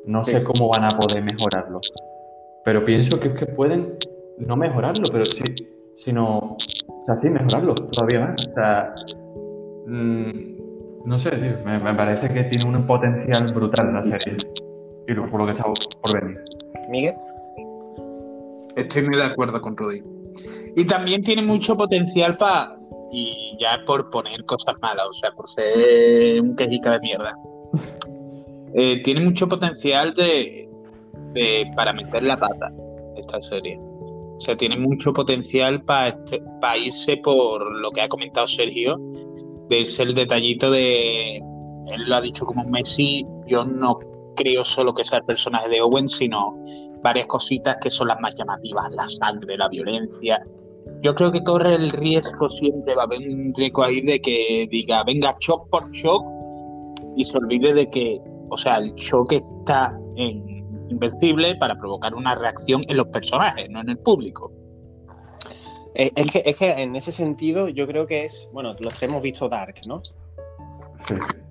no 0.04 0.24
sé 0.24 0.42
cómo 0.42 0.68
van 0.68 0.84
a 0.84 0.88
poder 0.88 1.22
mejorarlo. 1.22 1.80
Pero 2.64 2.84
pienso 2.84 3.20
que 3.20 3.28
es 3.28 3.34
que 3.34 3.46
pueden 3.46 3.96
no 4.38 4.56
mejorarlo, 4.56 5.04
pero 5.12 5.24
sí, 5.24 5.44
sino, 5.94 6.56
o 6.88 7.04
sea, 7.06 7.16
sí, 7.16 7.30
mejorarlo 7.30 7.74
todavía 7.74 8.26
más. 8.26 8.48
O 8.48 8.54
sea, 8.54 8.94
mm, 9.86 10.54
no 11.06 11.18
sé, 11.18 11.30
tío, 11.30 11.58
me, 11.64 11.78
me, 11.78 11.94
parece 11.94 12.28
que 12.28 12.44
tiene 12.44 12.76
un 12.76 12.86
potencial 12.86 13.52
brutal 13.52 13.92
la 13.92 14.02
serie. 14.02 14.36
Y 15.06 15.14
por 15.14 15.38
lo 15.38 15.46
que 15.46 15.52
está 15.52 15.64
por 16.02 16.20
venir. 16.20 16.40
Miguel. 16.88 17.14
Estoy 18.76 19.02
muy 19.02 19.16
de 19.16 19.24
acuerdo 19.24 19.60
con 19.60 19.76
Rudy. 19.76 20.02
Y 20.76 20.84
también 20.84 21.22
tiene 21.22 21.42
mucho 21.42 21.76
potencial 21.76 22.36
para. 22.36 22.76
Y 23.12 23.56
ya 23.60 23.78
por 23.86 24.10
poner 24.10 24.44
cosas 24.44 24.74
malas, 24.82 25.06
o 25.08 25.12
sea, 25.12 25.30
por 25.32 25.48
ser 25.48 26.40
un 26.40 26.56
quejica 26.56 26.92
de 26.92 27.00
mierda. 27.00 27.34
Eh, 28.76 29.04
tiene 29.04 29.20
mucho 29.20 29.48
potencial 29.48 30.14
de, 30.14 30.68
para 31.76 31.92
meter 31.92 32.24
la 32.24 32.36
pata 32.36 32.72
esta 33.16 33.40
serie. 33.40 33.78
O 33.78 34.40
sea, 34.40 34.56
tiene 34.56 34.76
mucho 34.76 35.12
potencial 35.12 35.80
para 35.84 36.08
este, 36.08 36.42
irse 36.84 37.16
por 37.18 37.72
lo 37.78 37.92
que 37.92 38.00
ha 38.00 38.08
comentado 38.08 38.48
Sergio, 38.48 38.98
de 39.68 39.78
irse 39.78 40.02
el 40.02 40.14
detallito 40.16 40.72
de. 40.72 41.36
Él 41.36 42.02
lo 42.08 42.16
ha 42.16 42.20
dicho 42.20 42.44
como 42.44 42.64
Messi, 42.64 43.24
yo 43.46 43.64
no 43.64 43.96
creo 44.34 44.64
solo 44.64 44.92
que 44.92 45.04
sea 45.04 45.18
el 45.18 45.24
personaje 45.24 45.68
de 45.68 45.80
Owen, 45.80 46.08
sino 46.08 46.58
varias 47.04 47.26
cositas 47.26 47.76
que 47.82 47.90
son 47.90 48.08
las 48.08 48.18
más 48.18 48.34
llamativas, 48.34 48.90
la 48.92 49.06
sangre, 49.06 49.58
la 49.58 49.68
violencia. 49.68 50.42
Yo 51.02 51.14
creo 51.14 51.30
que 51.30 51.44
corre 51.44 51.74
el 51.74 51.92
riesgo 51.92 52.48
siempre, 52.48 52.94
va 52.94 53.02
a 53.02 53.04
haber 53.04 53.20
un 53.28 53.52
riesgo 53.54 53.84
ahí 53.84 54.00
de 54.00 54.20
que 54.20 54.66
diga, 54.70 55.04
venga, 55.04 55.36
shock 55.38 55.68
por 55.68 55.90
shock, 55.92 56.24
y 57.14 57.24
se 57.24 57.36
olvide 57.36 57.74
de 57.74 57.90
que, 57.90 58.20
o 58.48 58.56
sea, 58.56 58.78
el 58.78 58.94
shock 58.94 59.32
está 59.32 59.96
en 60.16 60.54
Invencible 60.88 61.56
para 61.56 61.78
provocar 61.78 62.14
una 62.14 62.34
reacción 62.34 62.82
en 62.88 62.96
los 62.96 63.06
personajes, 63.08 63.68
no 63.70 63.80
en 63.80 63.90
el 63.90 63.98
público. 63.98 64.52
Eh, 65.94 66.10
es 66.14 66.30
que, 66.30 66.42
es 66.44 66.58
que 66.58 66.70
en 66.70 66.96
ese 66.96 67.12
sentido 67.12 67.68
yo 67.68 67.86
creo 67.86 68.06
que 68.06 68.24
es, 68.24 68.48
bueno, 68.52 68.74
los 68.78 69.02
hemos 69.02 69.22
visto 69.22 69.48
Dark, 69.48 69.76
¿no? 69.86 70.02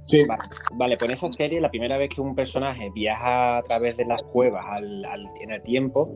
Sí. 0.04 0.26
Vale, 0.74 0.98
pues 0.98 1.10
en 1.10 1.14
esa 1.14 1.30
serie, 1.30 1.62
la 1.62 1.70
primera 1.70 1.98
vez 1.98 2.10
que 2.10 2.22
un 2.22 2.36
personaje 2.36 2.92
viaja 2.94 3.58
a 3.58 3.62
través 3.64 3.96
de 3.98 4.06
las 4.06 4.22
cuevas 4.22 4.66
al, 4.66 5.06
en 5.40 5.52
el 5.52 5.62
tiempo, 5.62 6.12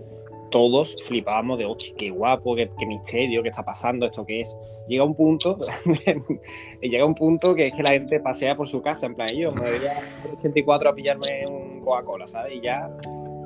todos 0.51 0.95
flipábamos 1.05 1.57
de, 1.57 1.65
hostia, 1.65 1.93
qué 1.97 2.09
guapo, 2.09 2.55
qué, 2.55 2.69
misterio, 2.85 3.43
qué 3.43 3.49
está 3.49 3.63
pasando, 3.63 4.05
esto 4.05 4.25
qué 4.25 4.41
es. 4.41 4.57
Llega 4.87 5.03
un 5.03 5.15
punto, 5.15 5.57
llega 6.81 7.05
un 7.05 7.15
punto 7.15 7.55
que 7.55 7.67
es 7.67 7.73
que 7.73 7.83
la 7.83 7.91
gente 7.91 8.19
pasea 8.19 8.55
por 8.55 8.67
su 8.67 8.81
casa, 8.81 9.05
en 9.05 9.15
plan, 9.15 9.29
yo 9.29 9.51
me 9.51 9.61
voy 9.61 9.87
a 9.87 10.33
84 10.37 10.89
a 10.89 10.95
pillarme 10.95 11.45
un 11.47 11.79
Coca-Cola, 11.81 12.27
¿sabes? 12.27 12.55
Y 12.55 12.61
ya 12.61 12.89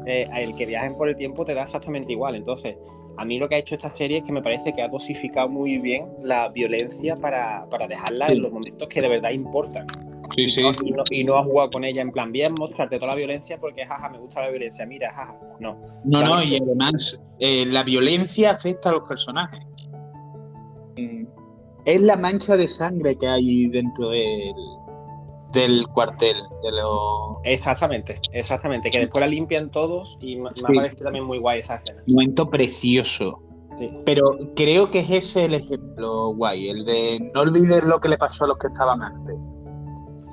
eh, 0.06 0.26
el 0.36 0.56
que 0.56 0.65
viajen 0.65 0.96
por 0.96 1.08
el 1.08 1.15
tiempo 1.15 1.46
te 1.46 1.54
da 1.54 1.63
exactamente 1.63 2.12
igual. 2.12 2.36
Entonces, 2.36 2.76
a 3.17 3.26
mí 3.26 3.38
lo 3.38 3.47
que 3.50 3.56
ha 3.56 3.58
hecho 3.58 3.76
esta 3.76 3.89
serie 3.89 4.19
es 4.19 4.24
que 4.24 4.32
me 4.32 4.41
parece 4.41 4.74
que 4.74 4.82
ha 4.82 4.88
dosificado 4.88 5.50
muy 5.50 5.78
bien 5.78 6.08
la 6.24 6.50
violencia 6.50 7.15
para, 7.15 7.67
para 7.69 7.88
dejarla 7.88 8.28
en 8.30 8.41
los 8.41 8.52
momentos 8.52 8.88
que 8.88 9.02
de 9.02 9.08
verdad 9.08 9.32
importan. 9.32 9.88
Sí, 10.36 10.47
sí. 10.47 10.62
Y, 11.10 11.24
no, 11.24 11.38
ha 11.38 11.43
jugado 11.43 11.71
con 11.71 11.84
ella 11.84 12.02
en 12.02 12.12
plan, 12.12 12.32
bien, 12.32 12.54
mostrarte 12.60 12.97
toda 12.97 13.12
la 13.12 13.17
violencia 13.17 13.60
porque, 13.60 13.86
jaja, 13.86 14.10
me 14.10 14.17
gusta 14.17 14.41
la 14.41 14.50
violencia, 14.50 14.86
mira, 14.86 15.13
jaja. 15.13 15.38
No. 15.60 15.78
No, 16.06 16.24
no, 16.24 16.43
y 16.43 16.56
además, 16.56 17.21
eh, 17.39 17.65
la 17.67 17.84
violencia 17.84 18.52
afecta 18.52 18.89
a 18.89 18.93
los 18.93 19.08
personajes. 19.08 19.60
Mm, 20.97 21.26
es 21.86 22.02
la 22.02 22.15
mancha 22.15 22.56
de 22.56 22.69
sangre 22.69 23.17
que 23.17 23.28
hay 23.28 23.67
dentro 23.67 24.10
del, 24.10 24.54
del 25.52 25.88
cuartel. 25.88 26.38
De 26.64 26.72
lo... 26.72 27.42
Exactamente, 27.44 28.20
exactamente. 28.32 28.90
Que 28.90 29.00
después 29.00 29.22
la 29.22 29.28
limpian 29.28 29.70
todos 29.70 30.18
y 30.22 30.38
me, 30.38 30.50
ha 30.50 30.54
parecido 30.54 31.06
también 31.06 31.26
muy 31.26 31.40
guay 31.40 31.60
esa 31.60 31.76
escena. 31.76 32.02
Un 32.08 32.14
momento 32.14 32.50
precioso. 32.50 33.42
Pero 34.06 34.24
creo 34.56 34.92
que 34.92 35.00
es 35.00 35.10
ese 35.10 35.46
el 35.46 35.56
ejemplo 35.56 36.36
guay, 36.36 36.70
el 36.70 36.86
de 36.86 37.32
no 37.34 37.42
olvides 37.42 37.84
lo 37.86 38.00
que 38.00 38.10
le 38.10 38.18
pasó 38.18 38.44
a 38.44 38.48
los 38.48 38.58
que 38.58 38.68
estaban 38.68 39.02
antes. 39.02 39.40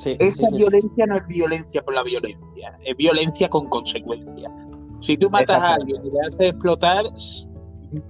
Esa 0.04 0.48
violencia 0.54 1.06
no 1.06 1.16
es 1.16 1.26
violencia 1.26 1.82
por 1.82 1.94
la 1.94 2.02
violencia, 2.02 2.78
es 2.84 2.96
violencia 2.96 3.48
con 3.48 3.68
consecuencias. 3.68 4.52
Si 5.00 5.16
tú 5.16 5.30
matas 5.30 5.62
a 5.62 5.74
alguien 5.74 6.04
y 6.04 6.10
le 6.10 6.20
haces 6.26 6.50
explotar, 6.50 7.06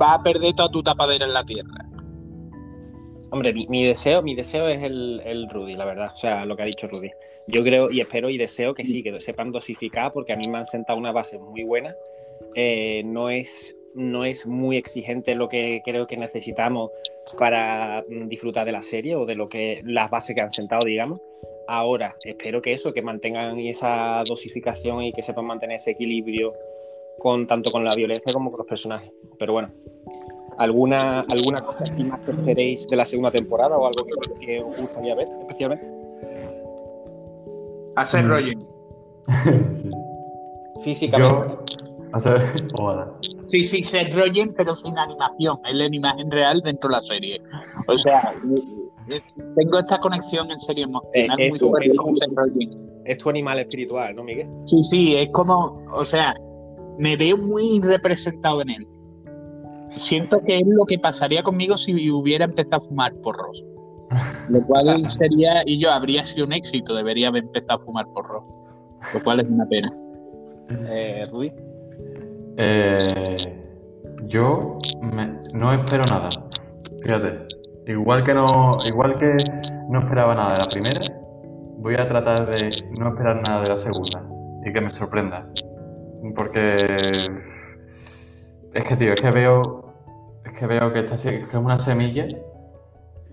va 0.01 0.15
a 0.15 0.23
perder 0.23 0.55
toda 0.55 0.71
tu 0.71 0.83
tapadera 0.83 1.27
en 1.27 1.33
la 1.33 1.45
tierra. 1.45 1.88
Hombre, 3.31 3.53
mi, 3.53 3.67
mi 3.69 3.85
deseo, 3.85 4.23
mi 4.23 4.35
deseo 4.35 4.69
es 4.69 4.83
el, 4.83 5.21
el 5.25 5.49
Rudy, 5.51 5.77
la 5.77 5.85
verdad. 5.85 6.11
O 6.13 6.17
sea, 6.17 6.47
lo 6.47 6.57
que 6.57 6.63
ha 6.63 6.67
dicho 6.67 6.89
Rudy. 6.89 7.11
Yo 7.47 7.63
creo 7.63 7.91
y 7.91 8.01
espero 8.01 8.31
y 8.31 8.39
deseo 8.39 8.75
que 8.75 8.85
sí, 8.85 9.03
que 9.03 9.21
sepan 9.21 9.53
dosificar, 9.53 10.13
porque 10.13 10.33
a 10.33 10.37
mí 10.37 10.49
me 10.49 10.59
han 10.59 10.65
sentado 10.65 10.99
una 10.99 11.13
base 11.13 11.39
muy 11.39 11.63
buena. 11.65 11.95
Eh, 12.55 13.03
no, 13.05 13.29
es, 13.29 13.77
no 13.95 14.25
es 14.25 14.47
muy 14.47 14.77
exigente 14.77 15.35
lo 15.35 15.49
que 15.49 15.83
creo 15.85 16.07
que 16.07 16.17
necesitamos 16.17 16.91
para 17.39 18.05
mm, 18.09 18.29
disfrutar 18.29 18.65
de 18.65 18.73
la 18.73 18.83
serie 18.83 19.17
o 19.17 19.27
de 19.27 19.35
lo 19.35 19.49
que 19.49 19.83
las 19.85 20.11
bases 20.11 20.35
que 20.35 20.43
han 20.43 20.51
sentado, 20.51 20.87
digamos. 20.87 21.21
Ahora, 21.67 22.17
espero 22.25 22.63
que 22.63 22.73
eso, 22.73 22.95
que 22.95 23.03
mantengan 23.03 23.59
esa 23.59 24.23
dosificación 24.27 25.03
y 25.03 25.13
que 25.13 25.21
sepan 25.21 25.45
mantener 25.45 25.77
ese 25.77 25.91
equilibrio 25.91 26.55
con 27.19 27.47
tanto 27.47 27.71
con 27.71 27.85
la 27.85 27.91
violencia 27.95 28.33
como 28.33 28.51
con 28.51 28.59
los 28.59 28.67
personajes. 28.67 29.11
Pero 29.39 29.53
bueno, 29.53 29.73
¿alguna, 30.59 31.21
alguna 31.21 31.61
cosa 31.61 31.85
así 31.85 32.05
más 32.05 32.21
que 32.21 32.33
esperéis 32.33 32.87
de 32.89 32.97
la 32.97 33.05
segunda 33.05 33.31
temporada 33.31 33.77
o 33.77 33.87
algo 33.87 34.05
que, 34.05 34.47
que 34.47 34.63
os 34.63 34.77
gustaría 34.77 35.15
ver 35.15 35.29
especialmente? 35.41 35.89
Hacer 37.97 38.25
Mm. 38.25 38.29
rollo. 38.29 38.53
Sí. 39.75 39.91
Físicamente. 40.85 41.35
Yo, 41.35 41.59
hacer, 42.13 42.41
ojalá. 42.79 43.13
Sí, 43.47 43.65
sí, 43.65 43.83
Seth 43.83 44.15
Rogen, 44.15 44.55
pero 44.57 44.77
sin 44.77 44.97
animación, 44.99 45.59
es 45.67 45.75
la 45.75 45.87
imagen 45.87 46.31
real 46.31 46.61
dentro 46.63 46.89
de 46.91 46.97
la 46.97 47.03
serie. 47.03 47.41
O 47.89 47.99
sea, 47.99 48.33
tengo 49.57 49.79
esta 49.79 49.99
conexión 50.01 50.51
en 50.51 50.61
serio 50.61 50.85
emocional 50.85 51.41
Eh, 51.41 51.51
muy. 51.51 52.71
Es 53.05 53.19
tu 53.19 53.31
animal 53.31 53.59
espiritual, 53.59 54.15
¿no, 54.15 54.23
Miguel? 54.23 54.47
Sí, 54.67 54.83
sí, 54.83 55.17
es 55.17 55.31
como, 55.31 55.83
o 55.93 56.05
sea, 56.05 56.35
me 56.99 57.17
veo 57.17 57.39
muy 57.39 57.81
representado 57.81 58.61
en 58.63 58.71
él. 58.71 58.89
Siento 59.91 60.41
que 60.43 60.59
es 60.59 60.67
lo 60.67 60.85
que 60.87 60.99
pasaría 60.99 61.43
conmigo 61.43 61.77
si 61.79 62.11
hubiera 62.11 62.45
empezado 62.45 62.77
a 62.77 62.81
fumar 62.81 63.15
porros. 63.17 63.65
Lo 64.49 64.63
cual 64.67 65.03
sería, 65.11 65.63
y 65.67 65.79
yo 65.79 65.91
habría 65.91 66.25
sido 66.25 66.47
un 66.47 66.53
éxito, 66.53 66.95
debería 66.95 67.29
haber 67.29 67.45
empezado 67.45 67.79
a 67.79 67.83
fumar 67.83 68.07
porros. 68.15 68.45
Lo 69.15 69.23
cual 69.23 69.41
es 69.41 69.49
una 69.49 69.67
pena. 69.67 69.93
Eh, 70.89 71.25
Rudy. 71.31 71.53
Eh, 72.57 73.37
yo 74.27 74.77
me- 75.17 75.39
no 75.55 75.71
espero 75.73 76.03
nada. 76.11 76.29
Fíjate. 77.03 77.47
Igual 77.87 78.23
que 78.23 78.35
no, 78.35 78.77
igual 78.87 79.17
que 79.19 79.35
no 79.89 80.01
esperaba 80.01 80.35
nada 80.35 80.53
de 80.55 80.59
la 80.59 80.67
primera, 80.67 81.01
voy 81.79 81.95
a 81.95 82.07
tratar 82.07 82.51
de 82.51 82.69
no 83.01 83.09
esperar 83.09 83.41
nada 83.49 83.63
de 83.63 83.69
la 83.69 83.77
segunda 83.79 84.29
y 84.67 84.73
que 84.73 84.81
me 84.83 84.91
sorprenda. 84.91 85.49
Porque 86.35 86.77
es 88.75 88.85
que 88.85 88.97
tío, 88.97 89.13
es 89.13 89.21
que 89.21 89.31
veo 89.31 89.85
es 90.45 90.53
que 90.53 90.67
veo 90.67 90.93
que 90.93 91.01
esta 91.01 91.17
se- 91.17 91.39
que 91.41 91.45
es 91.47 91.55
una 91.55 91.77
semilla 91.77 92.27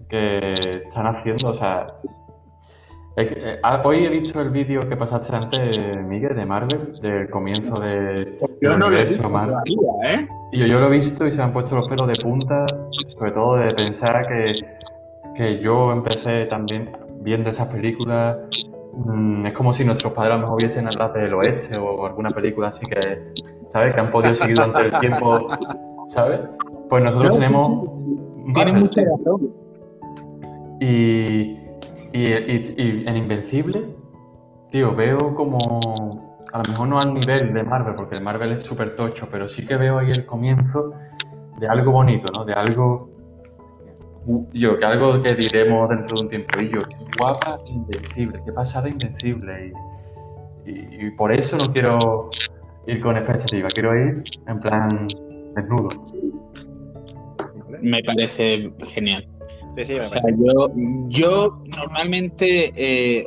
que 0.07 0.83
están 0.87 1.07
haciendo, 1.07 1.49
o 1.49 1.53
sea, 1.53 1.87
es 3.15 3.27
que, 3.27 3.33
eh, 3.53 3.59
ah, 3.63 3.81
hoy 3.83 4.05
he 4.05 4.09
visto 4.09 4.41
el 4.41 4.49
vídeo 4.49 4.81
que 4.81 4.95
pasaste 4.97 5.35
antes, 5.35 5.97
Miguel, 6.03 6.35
de 6.35 6.45
Marvel, 6.45 6.93
del 7.01 7.29
comienzo 7.29 7.79
de, 7.81 8.37
del 8.61 8.71
universo 8.83 9.29
Marvel. 9.29 9.55
todavía, 9.65 10.13
¿eh? 10.21 10.27
Y 10.51 10.59
yo, 10.59 10.65
yo 10.67 10.79
lo 10.79 10.87
he 10.87 10.91
visto 10.91 11.25
y 11.25 11.31
se 11.31 11.37
me 11.37 11.43
han 11.45 11.53
puesto 11.53 11.75
los 11.75 11.87
pelos 11.87 12.07
de 12.07 12.15
punta, 12.21 12.65
sobre 13.07 13.31
todo 13.31 13.55
de 13.55 13.71
pensar 13.73 14.27
que, 14.27 14.45
que 15.35 15.59
yo 15.59 15.91
empecé 15.91 16.45
también 16.45 16.91
viendo 17.21 17.49
esas 17.49 17.67
películas. 17.67 18.37
mm, 18.93 19.45
es 19.47 19.53
como 19.53 19.73
si 19.73 19.83
nuestros 19.85 20.13
padres 20.13 20.33
a 20.33 20.35
lo 20.35 20.41
mejor 20.43 20.59
viesen 20.61 20.87
Atlas 20.87 21.13
del 21.13 21.33
Oeste 21.33 21.77
o 21.77 22.05
alguna 22.05 22.29
película 22.29 22.67
así 22.67 22.85
que, 22.85 23.33
¿sabes? 23.69 23.93
Que 23.93 23.99
han 24.01 24.11
podido 24.11 24.35
seguir 24.35 24.55
durante 24.55 24.81
el 24.81 24.99
tiempo, 24.99 25.47
¿sabes? 26.07 26.41
Pues 26.89 27.03
nosotros 27.03 27.31
No, 27.31 27.39
tenemos. 27.39 27.89
Marvel, 28.45 28.75
mucha 28.75 29.01
razón. 29.01 29.53
Y, 30.79 31.57
y, 32.13 32.33
y- 32.33 32.73
y 32.77 33.03
en 33.07 33.17
Invencible, 33.17 33.95
tío, 34.69 34.95
veo 34.95 35.33
como. 35.35 35.79
A 36.53 36.59
lo 36.59 36.63
mejor 36.71 36.87
no 36.87 36.99
al 36.99 37.13
nivel 37.13 37.53
de 37.53 37.63
Marvel, 37.63 37.95
porque 37.95 38.15
el 38.15 38.23
Marvel 38.23 38.51
es 38.53 38.61
súper 38.63 38.95
tocho, 38.95 39.27
pero 39.29 39.47
sí 39.47 39.65
que 39.65 39.75
veo 39.75 39.97
ahí 39.99 40.11
el 40.11 40.25
comienzo 40.25 40.93
de 41.59 41.67
algo 41.67 41.91
bonito, 41.91 42.27
¿no? 42.37 42.45
De 42.45 42.53
algo. 42.53 43.09
Yo, 44.53 44.79
que 44.79 44.85
algo 44.85 45.21
que 45.21 45.35
diremos 45.35 45.89
dentro 45.89 46.15
de 46.15 46.21
un 46.23 46.29
tiempo. 46.29 46.59
Y 46.59 46.69
yo, 46.69 46.81
qué 46.81 46.95
guapa 47.19 47.59
Invencible, 47.67 48.41
qué 48.45 48.51
pasada 48.53 48.87
Invencible. 48.89 49.73
Y, 50.65 50.71
y- 50.71 51.07
y 51.07 51.11
por 51.11 51.31
eso 51.31 51.57
no 51.57 51.71
quiero 51.71 52.29
ir 52.87 53.01
con 53.01 53.17
expectativa, 53.17 53.67
quiero 53.69 53.95
ir 53.95 54.23
en 54.47 54.59
plan 54.59 55.07
desnudo. 55.55 55.89
Me 57.81 58.03
parece 58.03 58.71
genial. 58.87 59.27
Sí, 59.77 59.83
sí, 59.83 59.93
me 59.95 59.99
O 60.05 60.09
sea, 60.09 60.21
parece. 60.21 60.39
yo, 60.43 60.67
yo 61.09 61.61
normalmente, 61.77 62.71
eh, 62.75 63.25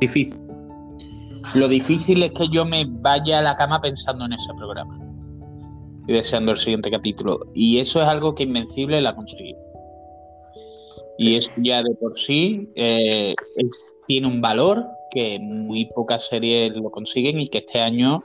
difícil. 0.00 0.42
Lo 1.54 1.68
difícil 1.68 2.22
es 2.24 2.32
que 2.32 2.48
yo 2.50 2.64
me 2.64 2.84
vaya 2.88 3.38
a 3.38 3.42
la 3.42 3.56
cama 3.56 3.80
pensando 3.80 4.24
en 4.24 4.32
ese 4.32 4.52
programa 4.56 4.98
y 6.08 6.12
deseando 6.12 6.52
el 6.52 6.58
siguiente 6.58 6.90
capítulo. 6.90 7.38
Y 7.54 7.78
eso 7.78 8.02
es 8.02 8.08
algo 8.08 8.34
que 8.34 8.42
Invencible 8.42 9.00
la 9.00 9.14
consigue. 9.14 9.54
Y 11.18 11.36
eso 11.36 11.50
ya 11.62 11.82
de 11.82 11.94
por 12.00 12.14
sí 12.16 12.68
eh, 12.74 13.34
es- 13.56 13.98
tiene 14.06 14.26
un 14.26 14.40
valor 14.40 14.84
que 15.10 15.38
muy 15.40 15.86
pocas 15.94 16.26
series 16.26 16.72
lo 16.74 16.90
consiguen 16.90 17.38
y 17.40 17.48
que 17.48 17.58
este 17.58 17.80
año 17.80 18.24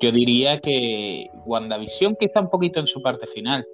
yo 0.00 0.10
diría 0.12 0.60
que 0.60 1.26
WandaVision 1.46 2.16
quizá 2.18 2.40
un 2.40 2.50
poquito 2.50 2.80
en 2.80 2.86
su 2.86 3.02
parte 3.02 3.26
final. 3.26 3.66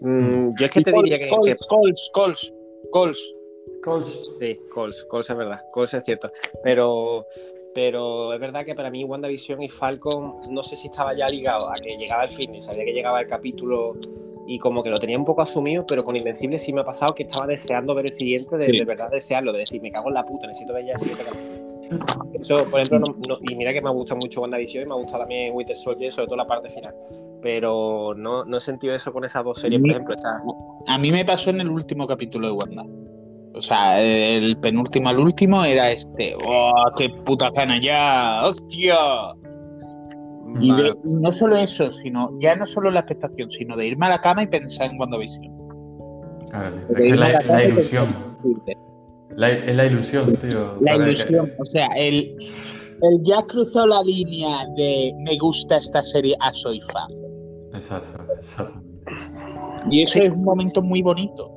Mm, 0.00 0.50
yo 0.58 0.66
es 0.66 0.72
que 0.72 0.80
te 0.82 0.92
diría 0.92 1.18
que, 1.18 1.24
que- 1.24 1.30
Coles, 1.30 1.60
Coles, 1.68 2.12
Coles, 2.90 3.34
Coles. 3.84 4.30
Sí, 4.40 4.58
Coles, 4.72 5.04
Coles 5.08 5.30
es 5.30 5.36
verdad, 5.36 5.60
Coles 5.72 5.94
es 5.94 6.04
cierto. 6.04 6.30
Pero, 6.64 7.26
pero 7.74 8.32
es 8.32 8.40
verdad 8.40 8.64
que 8.64 8.74
para 8.74 8.90
mí 8.90 9.04
WandaVision 9.04 9.62
y 9.62 9.68
Falcon 9.68 10.34
no 10.50 10.62
sé 10.62 10.74
si 10.76 10.88
estaba 10.88 11.14
ya 11.14 11.26
ligado 11.28 11.68
a 11.68 11.74
que 11.74 11.96
llegaba 11.96 12.24
el 12.24 12.30
fin 12.30 12.54
y 12.54 12.60
sabía 12.60 12.84
que 12.84 12.92
llegaba 12.92 13.20
el 13.20 13.26
capítulo 13.28 13.94
y 14.46 14.58
como 14.58 14.82
que 14.82 14.90
lo 14.90 14.96
tenía 14.96 15.18
un 15.18 15.24
poco 15.24 15.42
asumido, 15.42 15.86
pero 15.86 16.02
con 16.04 16.16
Invencible 16.16 16.58
sí 16.58 16.72
me 16.72 16.80
ha 16.80 16.84
pasado 16.84 17.14
que 17.14 17.22
estaba 17.24 17.46
deseando 17.46 17.94
ver 17.94 18.06
el 18.06 18.12
siguiente, 18.12 18.56
de, 18.56 18.66
Sí. 18.66 18.78
de 18.78 18.84
verdad 18.84 19.08
desearlo, 19.10 19.52
de 19.52 19.60
decir, 19.60 19.80
me 19.80 19.90
cago 19.92 20.08
en 20.08 20.14
la 20.14 20.24
puta, 20.24 20.46
necesito 20.46 20.72
ver 20.72 20.84
ya 20.86 20.92
el 20.92 20.98
siguiente 20.98 21.24
capítulo. 21.24 21.62
Eso, 22.34 22.70
por 22.70 22.80
ejemplo, 22.80 22.98
no- 23.00 23.14
no- 23.28 23.34
y 23.50 23.54
mira 23.54 23.72
que 23.72 23.82
me 23.82 23.90
gusta 23.90 24.14
mucho 24.14 24.40
WandaVision 24.40 24.84
y 24.84 24.88
me 24.88 24.94
gusta 24.94 25.18
también 25.18 25.54
Winter 25.54 25.76
Soldier, 25.76 26.10
sobre 26.10 26.26
todo 26.26 26.36
la 26.36 26.46
parte 26.46 26.70
final. 26.70 26.94
Pero 27.42 28.14
no, 28.16 28.44
no 28.44 28.56
he 28.56 28.60
sentido 28.60 28.94
eso 28.94 29.12
con 29.12 29.24
esas 29.24 29.44
dos 29.44 29.60
series, 29.60 29.80
por 29.80 29.88
Mm. 29.88 29.92
ejemplo. 29.92 30.14
Esta, 30.14 30.42
A 30.86 30.98
mí 30.98 31.12
me 31.12 31.24
pasó 31.24 31.50
en 31.50 31.60
el 31.60 31.68
último 31.68 32.06
capítulo 32.06 32.46
de 32.48 32.52
Wanda. 32.54 32.84
O 33.54 33.60
sea, 33.60 34.00
el 34.02 34.56
penúltimo 34.58 35.10
al 35.10 35.18
último 35.18 35.62
era 35.64 35.90
este. 35.90 36.34
¡Oh, 36.46 36.72
qué 36.96 37.10
puta 37.10 37.50
gana 37.50 37.78
ya! 37.78 38.46
¡Hostia! 38.46 38.96
Y, 40.60 40.70
Vale. 40.70 40.82
de- 40.82 40.96
y 41.06 41.14
no 41.16 41.32
solo 41.32 41.56
eso, 41.56 41.90
sino 41.90 42.30
ya 42.40 42.54
no 42.56 42.66
solo 42.66 42.90
la 42.90 43.00
expectación, 43.00 43.50
sino 43.50 43.76
de 43.76 43.86
irme 43.86 44.06
a 44.06 44.10
la 44.10 44.20
cama 44.20 44.42
y 44.42 44.46
pensar 44.46 44.90
en 44.90 44.98
WandaVision. 45.00 45.52
Claro, 46.50 46.76
Es 46.90 46.96
que 46.96 47.16
la, 47.16 47.26
a 47.26 47.42
la 47.42 47.64
ilusión. 47.64 48.14
La- 49.36 49.48
es 49.48 49.74
la 49.76 49.86
ilusión, 49.86 50.36
tío. 50.36 50.76
La 50.82 50.96
¿sabes? 50.96 51.20
ilusión, 51.24 51.52
o 51.58 51.64
sea, 51.64 51.86
el, 51.96 52.36
el 53.00 53.22
ya 53.24 53.42
cruzó 53.46 53.86
la 53.86 54.02
línea 54.02 54.66
de 54.76 55.14
me 55.24 55.38
gusta 55.38 55.76
esta 55.76 56.02
serie 56.02 56.36
a 56.40 56.50
soy 56.50 56.80
fan. 56.80 57.10
Exacto, 57.74 58.22
exacto. 58.36 58.82
Y 59.90 60.02
eso 60.02 60.18
es 60.20 60.30
un 60.30 60.44
momento 60.44 60.82
muy 60.82 61.00
bonito. 61.02 61.50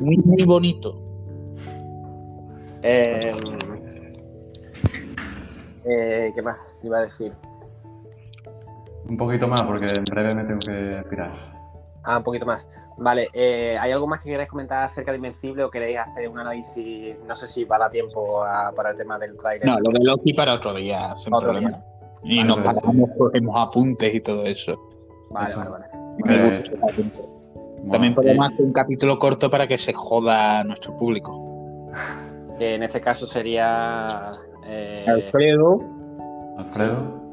Muy, 0.00 0.16
muy 0.26 0.42
bonito. 0.44 1.00
Eh, 2.82 3.32
eh, 5.84 6.32
¿Qué 6.34 6.42
más 6.42 6.82
iba 6.84 6.98
a 6.98 7.02
decir? 7.02 7.32
Un 9.10 9.16
poquito 9.16 9.48
más, 9.48 9.62
porque 9.64 9.86
en 9.86 10.04
breve 10.04 10.34
me 10.34 10.44
tengo 10.44 10.60
que 10.60 11.02
pirar. 11.10 11.32
Ah, 12.04 12.16
un 12.18 12.22
poquito 12.22 12.46
más. 12.46 12.66
Vale, 12.96 13.28
eh, 13.34 13.76
¿hay 13.78 13.90
algo 13.92 14.06
más 14.06 14.22
que 14.22 14.30
queráis 14.30 14.48
comentar 14.48 14.84
acerca 14.84 15.10
de 15.10 15.16
Invencible 15.18 15.64
o 15.64 15.70
queréis 15.70 15.98
hacer 15.98 16.28
un 16.28 16.38
análisis? 16.38 17.16
No 17.26 17.34
sé 17.34 17.46
si 17.46 17.64
va 17.64 17.76
a 17.76 17.78
dar 17.80 17.90
tiempo 17.90 18.42
a- 18.44 18.72
para 18.74 18.90
el 18.90 18.96
tema 18.96 19.18
del 19.18 19.36
tráiler. 19.36 19.66
No, 19.66 19.74
lo 19.78 19.92
de 19.98 20.04
Loki 20.04 20.32
para 20.32 20.54
otro 20.54 20.72
día, 20.72 21.14
sin 21.16 21.34
Otro 21.34 21.48
problema. 21.50 21.68
día. 21.70 21.84
Y 22.22 22.36
Vale, 22.38 22.48
nos 22.48 22.58
pues. 22.60 22.76
paramos, 22.80 23.10
cogemos 23.18 23.54
apuntes 23.56 24.14
y 24.14 24.20
todo 24.20 24.44
eso. 24.46 24.78
Vale, 25.30 25.50
Eso. 25.50 25.58
vale, 25.58 25.70
vale. 25.70 25.84
Me 26.24 26.36
Eh, 26.36 26.48
gusta. 26.48 26.72
Bueno, 26.80 27.90
También 27.92 28.14
podemos 28.14 28.48
y- 28.48 28.52
hacer 28.52 28.64
un 28.64 28.72
capítulo 28.72 29.18
corto 29.18 29.50
para 29.50 29.66
que 29.66 29.76
se 29.76 29.92
joda 29.92 30.60
a 30.60 30.64
nuestro 30.64 30.96
público. 30.96 31.90
Que 32.58 32.74
en 32.76 32.82
este 32.82 33.00
caso 33.00 33.26
sería 33.26 34.06
eh, 34.66 35.04
Alfredo, 35.08 35.80
Alfredo. 36.58 37.29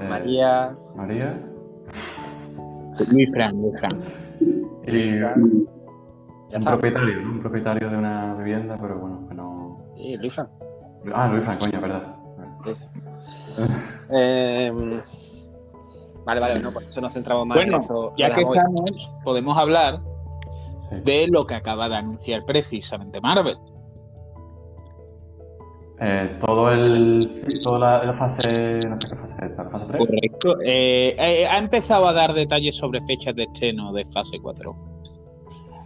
Eh, 0.00 0.08
María. 0.08 0.76
María. 0.94 1.40
Luis 3.12 3.30
Fran, 3.30 3.60
Luis 3.60 3.78
Fran. 3.78 4.00
Y 4.86 5.18
un 5.22 5.68
está. 6.52 6.70
propietario, 6.70 7.20
¿no? 7.22 7.30
Un 7.32 7.40
propietario 7.40 7.90
de 7.90 7.96
una 7.96 8.34
vivienda, 8.34 8.78
pero 8.80 8.98
bueno, 8.98 9.26
que 9.28 9.34
no. 9.34 9.78
Y 9.96 10.16
Luis 10.16 10.32
Fran. 10.34 10.48
Ah, 11.14 11.28
Luis 11.28 11.44
Francoña, 11.44 11.80
verdad. 11.80 12.16
Sí, 12.64 12.74
sí. 12.74 12.84
Eh, 14.10 15.00
Vale, 16.24 16.40
vale, 16.40 16.58
no, 16.60 16.72
por 16.72 16.82
eso 16.82 17.00
nos 17.00 17.12
centramos 17.12 17.46
más 17.46 17.56
Bueno, 17.56 17.76
en 17.76 17.82
eso. 17.84 18.12
Ya 18.16 18.34
que 18.34 18.40
estamos, 18.40 19.12
podemos 19.22 19.56
hablar 19.56 20.00
Sí. 20.90 20.96
de 21.04 21.28
lo 21.28 21.46
que 21.46 21.54
acaba 21.54 21.88
de 21.88 21.96
anunciar 21.96 22.44
precisamente 22.44 23.20
Marvel. 23.20 23.56
Eh, 26.00 26.36
todo 26.40 26.72
el. 26.72 27.26
Toda 27.62 27.78
la, 27.78 28.04
la 28.04 28.12
fase. 28.12 28.80
No 28.88 28.98
sé 28.98 29.08
qué 29.08 29.16
fase 29.16 29.34
es 29.38 29.50
esta, 29.50 29.64
la 29.64 29.70
fase 29.70 29.86
3. 29.88 29.98
Correcto. 29.98 30.56
Eh, 30.62 31.16
eh, 31.18 31.46
ha 31.46 31.58
empezado 31.58 32.06
a 32.06 32.12
dar 32.12 32.34
detalles 32.34 32.76
sobre 32.76 33.00
fechas 33.02 33.34
de 33.34 33.44
estreno 33.44 33.92
de 33.92 34.04
fase 34.06 34.38
4. 34.40 34.76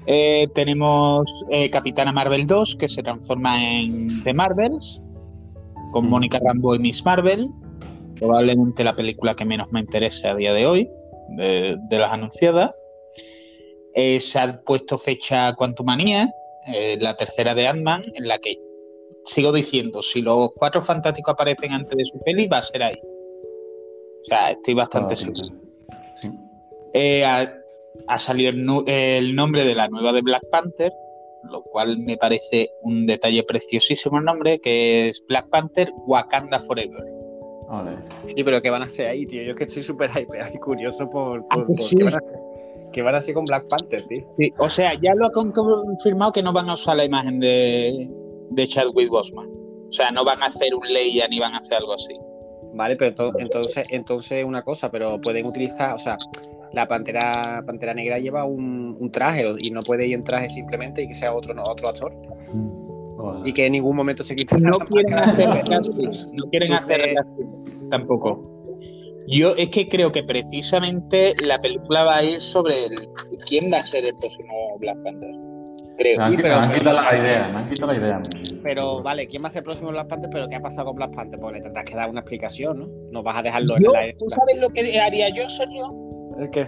Eh, 0.07 0.49
tenemos 0.55 1.23
Capitana 1.71 2.11
Marvel 2.11 2.47
2, 2.47 2.77
que 2.79 2.89
se 2.89 3.03
transforma 3.03 3.63
en 3.63 4.25
The 4.25 4.35
Marvels, 4.35 5.05
con 5.93 6.07
Mm. 6.07 6.09
Mónica 6.09 6.41
Rambo 6.45 6.75
y 6.75 6.81
Miss 6.81 7.05
Marvel. 7.05 7.49
Probablemente 8.19 8.83
la 8.83 8.97
película 8.97 9.35
que 9.35 9.45
menos 9.45 9.71
me 9.73 9.81
interesa 9.81 10.33
a 10.33 10.35
día 10.35 10.53
de 10.53 10.67
hoy, 10.67 10.91
de, 11.37 11.77
de 11.89 11.99
las 11.99 12.13
anunciadas. 12.13 12.73
Se 13.95 14.39
ha 14.39 14.61
puesto 14.63 14.99
fecha 14.99 15.55
Quantumania, 15.55 16.33
la 16.99 17.17
tercera 17.17 17.55
de 17.55 17.69
Ant-Man, 17.69 18.03
en 18.15 18.27
la 18.27 18.39
que 18.39 18.57
sigo 19.25 19.53
diciendo, 19.53 20.03
si 20.03 20.23
los 20.23 20.51
cuatro 20.55 20.81
fantásticos 20.83 21.35
aparecen 21.35 21.73
antes 21.73 21.97
de 21.97 22.05
su 22.05 22.19
peli, 22.21 22.47
va 22.49 22.59
a 22.59 22.63
ser 22.63 22.83
ahí. 22.83 22.95
O 24.23 24.25
sea, 24.25 24.51
estoy 24.51 24.75
bastante 24.75 25.17
seguro. 25.17 25.41
Sí. 26.21 26.31
Eh, 26.93 27.25
ha, 27.25 27.55
ha 28.09 28.19
salido 28.19 28.51
el, 28.87 29.35
nombre 29.35 29.65
de 29.65 29.75
la 29.75 29.89
nueva 29.89 30.13
de 30.13 30.23
Black 30.23 30.43
Panther, 30.51 30.93
lo 31.51 31.63
cual 31.63 31.99
me 31.99 32.17
parece 32.17 32.69
un 32.83 33.07
detalle 33.07 33.43
preciosísimo 33.45 34.19
el 34.19 34.25
nombre, 34.25 34.59
que 34.59 35.09
es 35.09 35.23
Black 35.27 35.49
Panther 35.49 35.91
Wakanda 36.07 36.59
Forever. 36.61 37.05
Vale. 37.69 37.93
Sí, 38.27 38.43
pero 38.45 38.61
¿qué 38.61 38.69
van 38.69 38.83
a 38.83 38.87
hacer 38.87 39.07
ahí, 39.07 39.27
tío? 39.27 39.43
Yo 39.43 39.51
es 39.51 39.57
que 39.57 39.65
estoy 39.65 39.83
súper 39.83 40.11
hypeado 40.11 40.51
y 40.53 40.59
curioso 40.59 41.09
por, 41.09 41.41
Ah, 41.51 41.55
por, 41.55 41.63
que 41.63 41.67
por 41.69 41.77
sí. 41.77 41.97
qué, 41.97 42.05
van 42.05 42.15
a 42.15 42.19
hacer, 42.19 42.39
qué 42.93 43.03
van 43.03 43.15
a 43.15 43.19
hacer 43.19 43.35
con 43.35 43.45
Black 43.45 43.69
Panther, 43.69 44.05
tío. 44.09 44.27
Sí, 44.39 44.53
o 44.59 44.69
sea, 44.69 44.93
ya 45.01 45.15
lo 45.15 45.27
ha 45.27 45.33
con- 45.33 45.53
confirmado 45.53 46.33
que 46.33 46.43
no 46.43 46.53
van 46.53 46.69
a 46.69 46.75
usar 46.75 46.97
la 46.97 47.05
imagen 47.05 47.39
de, 47.39 48.09
de 48.51 48.67
Chadwick 48.69 49.09
Boseman. 49.09 49.49
O 49.89 49.93
sea, 49.93 50.11
no 50.11 50.25
van 50.25 50.43
a 50.43 50.47
hacer 50.47 50.75
un 50.75 50.87
Leia 50.87 51.27
ni 51.29 51.39
van 51.41 51.55
a 51.55 51.59
hacer 51.59 51.79
algo 51.79 51.93
así. 51.95 52.15
Vale, 52.75 52.97
pero 52.97 53.11
ento- 53.15 53.33
entonces, 53.39 53.85
entonces 53.91 54.45
una 54.45 54.63
cosa, 54.63 54.91
pero 54.91 55.21
pueden 55.21 55.47
utilizar, 55.47 55.95
o 55.95 55.99
sea, 55.99 56.17
la 56.73 56.87
pantera, 56.87 57.63
pantera 57.67 57.93
negra 57.95 58.19
lleva 58.21 58.45
un, 58.45 58.97
un 59.01 59.11
traje 59.11 59.45
y 59.61 59.71
no 59.71 59.83
puede 59.83 60.07
ir 60.07 60.15
en 60.15 60.23
traje 60.23 60.49
simplemente 60.51 61.03
y 61.03 61.09
que 61.09 61.15
sea 61.15 61.35
otro, 61.35 61.53
no, 61.55 61.65
otro 61.65 61.89
actor. 61.89 62.13
Y 63.45 63.53
que 63.53 63.67
en 63.67 63.73
ningún 63.73 63.97
momento 63.97 64.23
se 64.23 64.35
quite 64.37 64.57
No 64.59 64.79
quieren 64.79 65.15
hacer 65.15 65.49
recasting, 65.51 66.11
no 66.33 66.45
quieren 66.51 66.73
Entonces- 66.73 66.97
hacer 66.99 67.15
tampoco. 67.91 68.47
Yo 69.27 69.55
es 69.57 69.69
que 69.69 69.89
creo 69.89 70.11
que 70.13 70.23
precisamente 70.23 71.35
la 71.45 71.61
película 71.61 72.05
va 72.05 72.17
a 72.19 72.25
ir 72.25 72.41
sobre 72.41 72.85
el, 72.87 72.95
quién 73.49 73.71
va 73.73 73.79
a 73.79 73.83
ser 73.83 74.05
el 74.07 74.15
próximo 74.15 74.55
Black 74.79 74.97
Panther. 75.03 75.31
Creo. 76.01 76.17
Me 76.17 76.25
han, 76.25 76.31
Sí, 76.31 76.37
pero- 76.41 76.55
me 76.55 76.61
han 76.67 76.73
quitado 76.73 77.03
la 77.03 77.19
idea, 77.19 77.49
me 77.53 77.59
han 77.63 77.69
quitado 77.69 77.93
la 77.93 77.99
idea. 77.99 78.23
Pero 78.63 79.03
vale, 79.03 79.27
¿quién 79.27 79.43
va 79.45 79.49
a 79.49 79.51
ser 79.51 79.59
el 79.59 79.65
próximo 79.65 79.91
Black 79.91 80.09
Panther? 80.09 80.31
Pero 80.33 80.49
¿qué 80.49 80.57
ha 80.57 80.61
pasado 80.63 80.87
con 80.87 80.97
Black 80.97 81.15
Panther? 81.15 81.39
Porque 81.39 81.59
le 81.59 81.63
tendrás 81.65 81.85
que 81.85 81.95
dar 81.95 82.09
una 82.09 82.21
explicación, 82.21 82.79
¿no? 82.81 82.89
No 83.13 83.23
vas 83.23 83.37
a 83.37 83.43
dejarlo 83.43 83.75
Yo, 83.85 83.93
en 84.01 84.17
¿Tú 84.17 84.25
sabes 84.31 84.59
lo 84.59 84.71
que 84.71 84.99
haría 84.99 85.29
yo, 85.29 85.47
Sergio? 85.51 85.93
la... 86.39 86.51
¿Qué? 86.51 86.67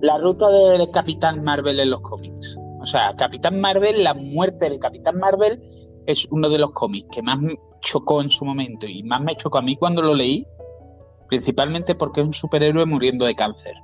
La 0.00 0.16
ruta 0.16 0.48
del 0.50 0.90
Capitán 0.90 1.44
Marvel 1.44 1.78
en 1.80 1.90
los 1.90 2.00
cómics. 2.00 2.56
O 2.80 2.86
sea, 2.86 3.14
Capitán 3.18 3.60
Marvel, 3.60 4.02
la 4.02 4.14
muerte 4.14 4.70
del 4.70 4.78
Capitán 4.78 5.18
Marvel 5.18 5.60
es 6.06 6.26
uno 6.30 6.48
de 6.48 6.56
los 6.58 6.70
cómics 6.72 7.08
que 7.12 7.20
más 7.20 7.38
me 7.38 7.58
chocó 7.80 8.22
en 8.22 8.30
su 8.30 8.46
momento 8.46 8.86
y 8.86 9.02
más 9.02 9.20
me 9.20 9.36
chocó 9.36 9.58
a 9.58 9.62
mí 9.62 9.76
cuando 9.76 10.00
lo 10.00 10.14
leí, 10.14 10.46
principalmente 11.28 11.94
porque 11.94 12.20
es 12.22 12.26
un 12.26 12.32
superhéroe 12.32 12.86
muriendo 12.86 13.26
de 13.26 13.34
cáncer. 13.34 13.74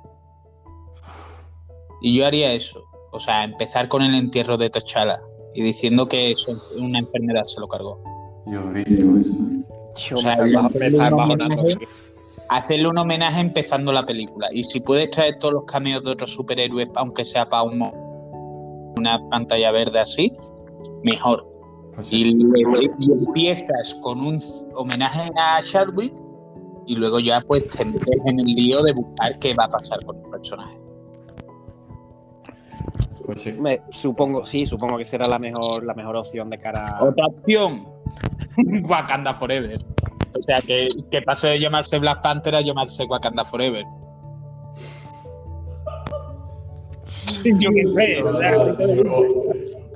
Y 2.01 2.17
yo 2.17 2.25
haría 2.25 2.53
eso. 2.53 2.83
O 3.13 3.19
sea, 3.19 3.43
empezar 3.43 3.87
con 3.87 4.01
el 4.01 4.15
entierro 4.15 4.57
de 4.57 4.69
T'Challa 4.69 5.21
y 5.53 5.61
diciendo 5.61 6.07
que 6.07 6.31
eso, 6.31 6.51
una 6.77 6.99
enfermedad 6.99 7.43
se 7.45 7.59
lo 7.59 7.67
cargó. 7.67 8.01
Y 8.47 8.51
durísimo 8.53 9.19
eso. 9.19 9.31
Yo 10.09 10.15
O 10.17 10.19
sea, 10.19 10.35
homenaje- 10.37 11.87
Hacerle 12.49 12.87
un 12.89 12.97
homenaje 12.97 13.39
empezando 13.39 13.91
la 13.93 14.05
película. 14.05 14.47
Y 14.51 14.63
si 14.63 14.79
puedes 14.81 15.09
traer 15.11 15.39
todos 15.39 15.53
los 15.53 15.63
cameos 15.65 16.03
de 16.03 16.11
otros 16.11 16.31
superhéroes, 16.33 16.89
aunque 16.95 17.23
sea 17.25 17.47
para 17.49 17.63
un 17.63 17.81
una 18.97 19.19
pantalla 19.29 19.71
verde 19.71 19.99
así, 19.99 20.31
mejor. 21.03 21.47
Pues 21.95 22.07
sí. 22.07 22.35
Y, 22.37 22.85
y 22.99 23.11
empiezas 23.11 23.95
con 24.01 24.19
un 24.25 24.39
homenaje 24.75 25.29
a 25.39 25.61
Chadwick 25.63 26.13
y 26.85 26.95
luego 26.95 27.19
ya 27.19 27.41
pues 27.41 27.67
te 27.69 27.85
metes 27.85 28.07
en 28.25 28.39
el 28.39 28.45
lío 28.45 28.83
de 28.83 28.93
buscar 28.93 29.37
qué 29.39 29.53
va 29.55 29.65
a 29.65 29.69
pasar 29.69 30.03
con 30.05 30.17
el 30.17 30.29
personaje. 30.29 30.77
Pues 33.25 33.41
sí. 33.41 33.53
Me- 33.53 33.81
supongo, 33.89 34.45
sí, 34.45 34.65
supongo 34.65 34.97
que 34.97 35.05
será 35.05 35.27
la 35.27 35.39
mejor, 35.39 35.83
la 35.85 35.93
mejor 35.93 36.15
opción 36.17 36.49
de 36.49 36.57
cara 36.59 36.97
a... 36.97 37.03
Otra 37.05 37.25
opción, 37.27 37.85
Wakanda 38.83 39.33
Forever. 39.33 39.77
O 40.37 40.41
sea, 40.41 40.61
que, 40.61 40.89
que 41.11 41.21
pase 41.21 41.47
de 41.47 41.59
llamarse 41.59 41.99
Black 41.99 42.21
Panther 42.21 42.55
a 42.55 42.61
llamarse 42.61 43.03
Wakanda 43.05 43.45
Forever. 43.45 43.83
Yo 47.43 47.69
qué 47.71 47.85
sé, 47.93 48.23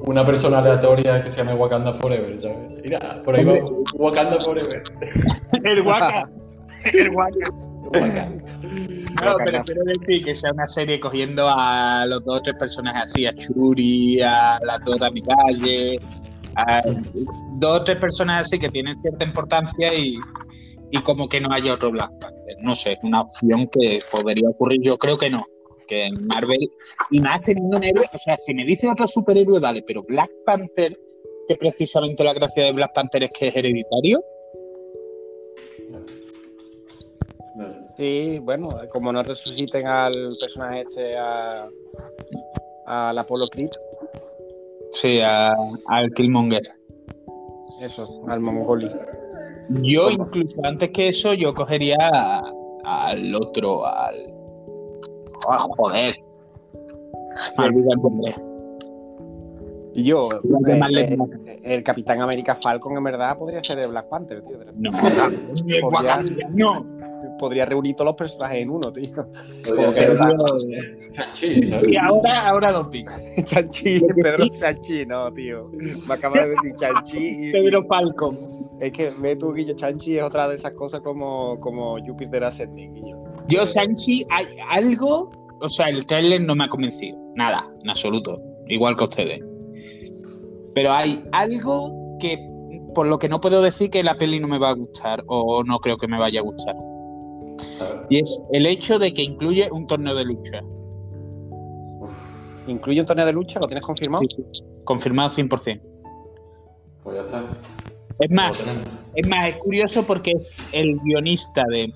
Una 0.02 0.26
persona 0.26 0.60
aleatoria 0.60 1.24
que 1.24 1.30
se 1.30 1.38
llame 1.38 1.54
Wakanda 1.56 1.94
Forever, 1.94 2.40
¿sabes? 2.40 2.58
Mira, 2.84 3.22
por 3.24 3.36
ahí 3.36 3.44
va 3.46 3.54
Wakanda 3.96 4.40
Forever. 4.40 4.84
el 5.64 5.82
Waka. 5.82 6.30
El 6.94 7.10
Waka. 7.10 7.52
No, 7.94 9.36
pero 9.46 9.64
quiero 9.64 9.82
decir 9.86 10.26
que 10.26 10.36
sea 10.36 10.52
una 10.52 10.68
serie 10.68 11.00
cogiendo 11.00 11.48
a 11.48 12.06
los 12.08 12.24
dos 12.24 12.38
o 12.38 12.42
tres 12.42 12.56
personajes 12.60 13.04
así, 13.04 13.26
a 13.26 13.34
Churi, 13.34 14.22
a 14.22 14.60
la 14.64 14.78
Dora 14.80 15.10
Milaje, 15.10 15.98
a 16.56 16.82
dos 17.56 17.80
o 17.80 17.84
tres 17.84 17.98
personas 17.98 18.46
así 18.46 18.60
que 18.60 18.70
tienen 18.70 18.98
cierta 19.02 19.26
importancia 19.26 19.94
y, 19.94 20.20
y 20.92 21.00
como 21.00 21.28
que 21.28 21.42
no 21.42 21.52
haya 21.52 21.74
otro 21.74 21.92
Black 21.92 22.12
Panther. 22.20 22.56
No 22.62 22.76
sé, 22.76 22.94
es 22.94 23.00
una 23.04 23.22
opción 23.22 23.68
que 23.68 24.00
podría 24.12 24.50
ocurrir, 24.50 24.82
yo 24.84 24.98
creo 24.98 25.18
que 25.18 25.30
no. 25.30 25.40
Que 25.88 26.08
en 26.08 26.28
Marvel, 26.28 26.70
y 27.12 27.22
más 27.22 27.42
teniendo 27.42 27.78
un 27.78 27.84
héroe, 27.84 28.06
o 28.14 28.20
sea, 28.20 28.38
si 28.46 28.54
me 28.54 28.66
dice 28.66 28.90
otro 28.90 29.08
superhéroe, 29.08 29.60
vale, 29.60 29.82
pero 29.88 30.04
Black 30.04 30.30
Panther, 30.46 31.00
que 31.48 31.56
precisamente 31.56 32.26
la 32.26 32.34
gracia 32.34 32.66
de 32.66 32.74
Black 32.74 32.94
Panther 32.94 33.24
es 33.24 33.32
que 33.32 33.48
es 33.48 33.56
hereditario, 33.56 34.22
Sí, 37.98 38.40
bueno, 38.44 38.70
como 38.92 39.12
no 39.12 39.24
resuciten 39.24 39.88
al 39.88 40.12
personaje 40.40 40.82
este, 40.82 41.18
a, 41.18 41.68
al 42.86 43.18
Apollo 43.18 43.46
Creed, 43.52 43.72
sí, 44.92 45.20
a- 45.22 45.56
al 45.88 46.14
Killmonger. 46.14 46.62
eso, 47.82 48.24
al 48.28 48.40
Mongoli. 48.40 48.90
Yo 49.82 50.12
incluso 50.12 50.60
antes 50.64 50.90
que 50.92 51.10
eso, 51.10 51.34
yo 51.34 51.54
cogería 51.56 51.98
a- 52.14 52.52
al 53.10 53.34
otro, 53.36 53.86
al... 53.86 54.16
Ah, 55.50 55.66
joder. 55.78 56.16
Nombre. 58.02 58.36
Y 59.94 60.04
yo, 60.04 60.30
eh, 60.32 61.18
eh, 61.46 61.60
el 61.64 61.84
Capitán 61.84 62.22
América 62.22 62.56
Falcon 62.56 62.96
en 62.98 63.04
verdad 63.04 63.38
podría 63.38 63.62
ser 63.62 63.80
el 63.80 63.90
Black 63.90 64.08
Panther, 64.08 64.44
tío. 64.44 64.58
No, 64.76 64.90
Podría- 65.90 66.20
no. 66.54 66.97
Podría 67.38 67.66
reunir 67.66 67.96
todos 67.96 68.08
los 68.08 68.16
personajes 68.16 68.58
en 68.62 68.70
uno, 68.70 68.92
tío. 68.92 69.14
Como 69.70 69.88
Chanchi. 71.12 71.62
Y 71.88 71.98
ahora, 71.98 72.48
ahora 72.50 72.74
dos 72.74 72.88
picos. 72.88 73.16
Chanchi, 73.44 74.00
Pedro 74.22 74.48
Chanchi, 74.48 75.06
no, 75.06 75.32
tío. 75.34 75.70
Me 76.08 76.14
acaba 76.14 76.44
de 76.44 76.50
decir 76.50 76.74
Chanchi 76.76 77.50
y, 77.50 77.52
Pedro 77.52 77.84
Falcon. 77.86 78.38
Es 78.80 78.92
que 78.92 79.12
ve 79.20 79.36
tú, 79.36 79.54
Guillo, 79.54 79.76
Chanchi 79.76 80.18
es 80.18 80.24
otra 80.24 80.48
de 80.48 80.56
esas 80.56 80.76
cosas 80.76 81.02
como, 81.02 81.60
como 81.60 81.98
Júpiter 82.06 82.44
Ascending, 82.44 82.94
Guillo. 82.94 83.18
Yo, 83.48 83.66
Sanchi, 83.66 84.26
hay 84.30 84.46
algo. 84.70 85.32
O 85.62 85.70
sea, 85.70 85.90
el 85.90 86.06
trailer 86.06 86.42
no 86.42 86.56
me 86.56 86.66
ha 86.66 86.70
convencido. 86.70 87.18
Nada, 87.36 87.68
en 87.82 87.90
absoluto. 87.90 88.40
Igual 88.68 88.96
que 88.98 89.04
ustedes. 89.06 89.40
Pero 90.76 90.92
hay 90.92 91.24
algo 91.32 92.18
que. 92.20 92.38
Por 92.94 93.08
lo 93.08 93.20
que 93.20 93.30
no 93.30 93.40
puedo 93.40 93.62
decir 93.62 93.90
que 93.90 94.04
la 94.04 94.16
peli 94.16 94.40
no 94.40 94.48
me 94.48 94.58
va 94.58 94.70
a 94.70 94.74
gustar 94.74 95.24
o 95.28 95.64
no 95.64 95.80
creo 95.80 95.98
que 95.98 96.08
me 96.08 96.18
vaya 96.18 96.40
a 96.40 96.44
gustar. 96.44 96.76
Y 98.10 98.20
es 98.20 98.42
el 98.52 98.68
hecho 98.68 99.00
de 99.00 99.14
que 99.14 99.24
incluye 99.24 99.70
un 99.72 99.88
torneo 99.88 100.16
de 100.16 100.26
lucha. 100.26 100.62
¿Incluye 102.68 103.02
un 103.02 103.08
torneo 103.08 103.26
de 103.26 103.34
lucha? 103.34 103.60
¿Lo 103.62 103.68
tienes 103.68 103.84
confirmado? 103.84 104.24
Sí, 104.30 104.44
sí. 104.52 104.64
Confirmado 104.84 105.30
100%. 105.30 105.82
Pues 107.04 107.16
ya 107.16 107.24
está. 107.24 107.44
Es 108.20 108.32
más, 108.32 108.66
es 109.16 109.28
más, 109.28 109.48
es 109.48 109.56
curioso 109.58 110.04
porque 110.04 110.32
es 110.32 110.58
el 110.72 110.98
guionista 111.00 111.64
de. 111.70 111.94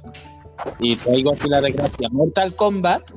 Y 0.79 0.95
traigo 0.95 1.33
aquí 1.33 1.49
la 1.49 1.61
desgracia, 1.61 2.07
Mortal 2.11 2.55
Kombat, 2.55 3.09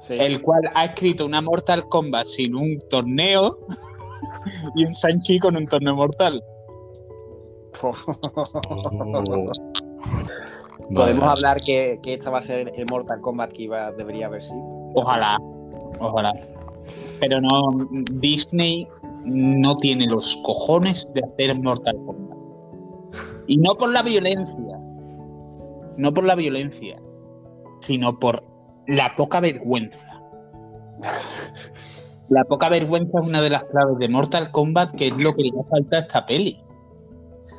Sí. 0.00 0.14
el 0.18 0.42
cual 0.42 0.60
ha 0.74 0.84
escrito 0.84 1.24
una 1.24 1.40
Mortal 1.40 1.88
Kombat 1.88 2.26
sin 2.26 2.54
un 2.54 2.78
torneo 2.90 3.58
y 4.76 4.84
un 4.84 4.94
Sanchi 4.94 5.38
con 5.38 5.56
un 5.56 5.66
torneo 5.66 5.96
mortal. 5.96 6.42
Oh. 7.82 7.92
Podemos 10.92 11.24
Vale. 11.24 11.38
hablar 11.38 11.60
que, 11.60 11.98
que 12.02 12.14
esta 12.14 12.30
va 12.30 12.38
a 12.38 12.42
ser 12.42 12.72
el 12.74 12.86
Mortal 12.90 13.20
Kombat 13.20 13.52
que 13.52 13.62
iba, 13.62 13.90
debería 13.92 14.26
haber 14.26 14.42
sido. 14.42 14.60
Ojalá, 14.94 15.36
ojalá. 15.98 16.32
Pero 17.18 17.40
no, 17.40 17.88
Disney 18.12 18.86
no 19.24 19.76
tiene 19.78 20.06
los 20.06 20.36
cojones 20.44 21.10
de 21.14 21.22
hacer 21.24 21.54
Mortal 21.60 21.96
Kombat. 22.06 22.38
Y 23.48 23.56
no 23.58 23.74
por 23.74 23.90
la 23.90 24.02
violencia, 24.02 24.78
no 25.96 26.12
por 26.14 26.24
la 26.24 26.34
violencia, 26.34 27.00
sino 27.80 28.18
por 28.18 28.44
la 28.86 29.14
poca 29.16 29.40
vergüenza. 29.40 30.22
La 32.28 32.44
poca 32.44 32.68
vergüenza 32.68 33.20
es 33.20 33.26
una 33.26 33.40
de 33.40 33.50
las 33.50 33.64
claves 33.64 33.98
de 33.98 34.08
Mortal 34.08 34.50
Kombat, 34.50 34.96
que 34.96 35.08
es 35.08 35.16
lo 35.16 35.34
que 35.34 35.44
le 35.44 35.52
falta 35.70 35.96
a 35.96 36.00
esta 36.00 36.26
peli. 36.26 36.60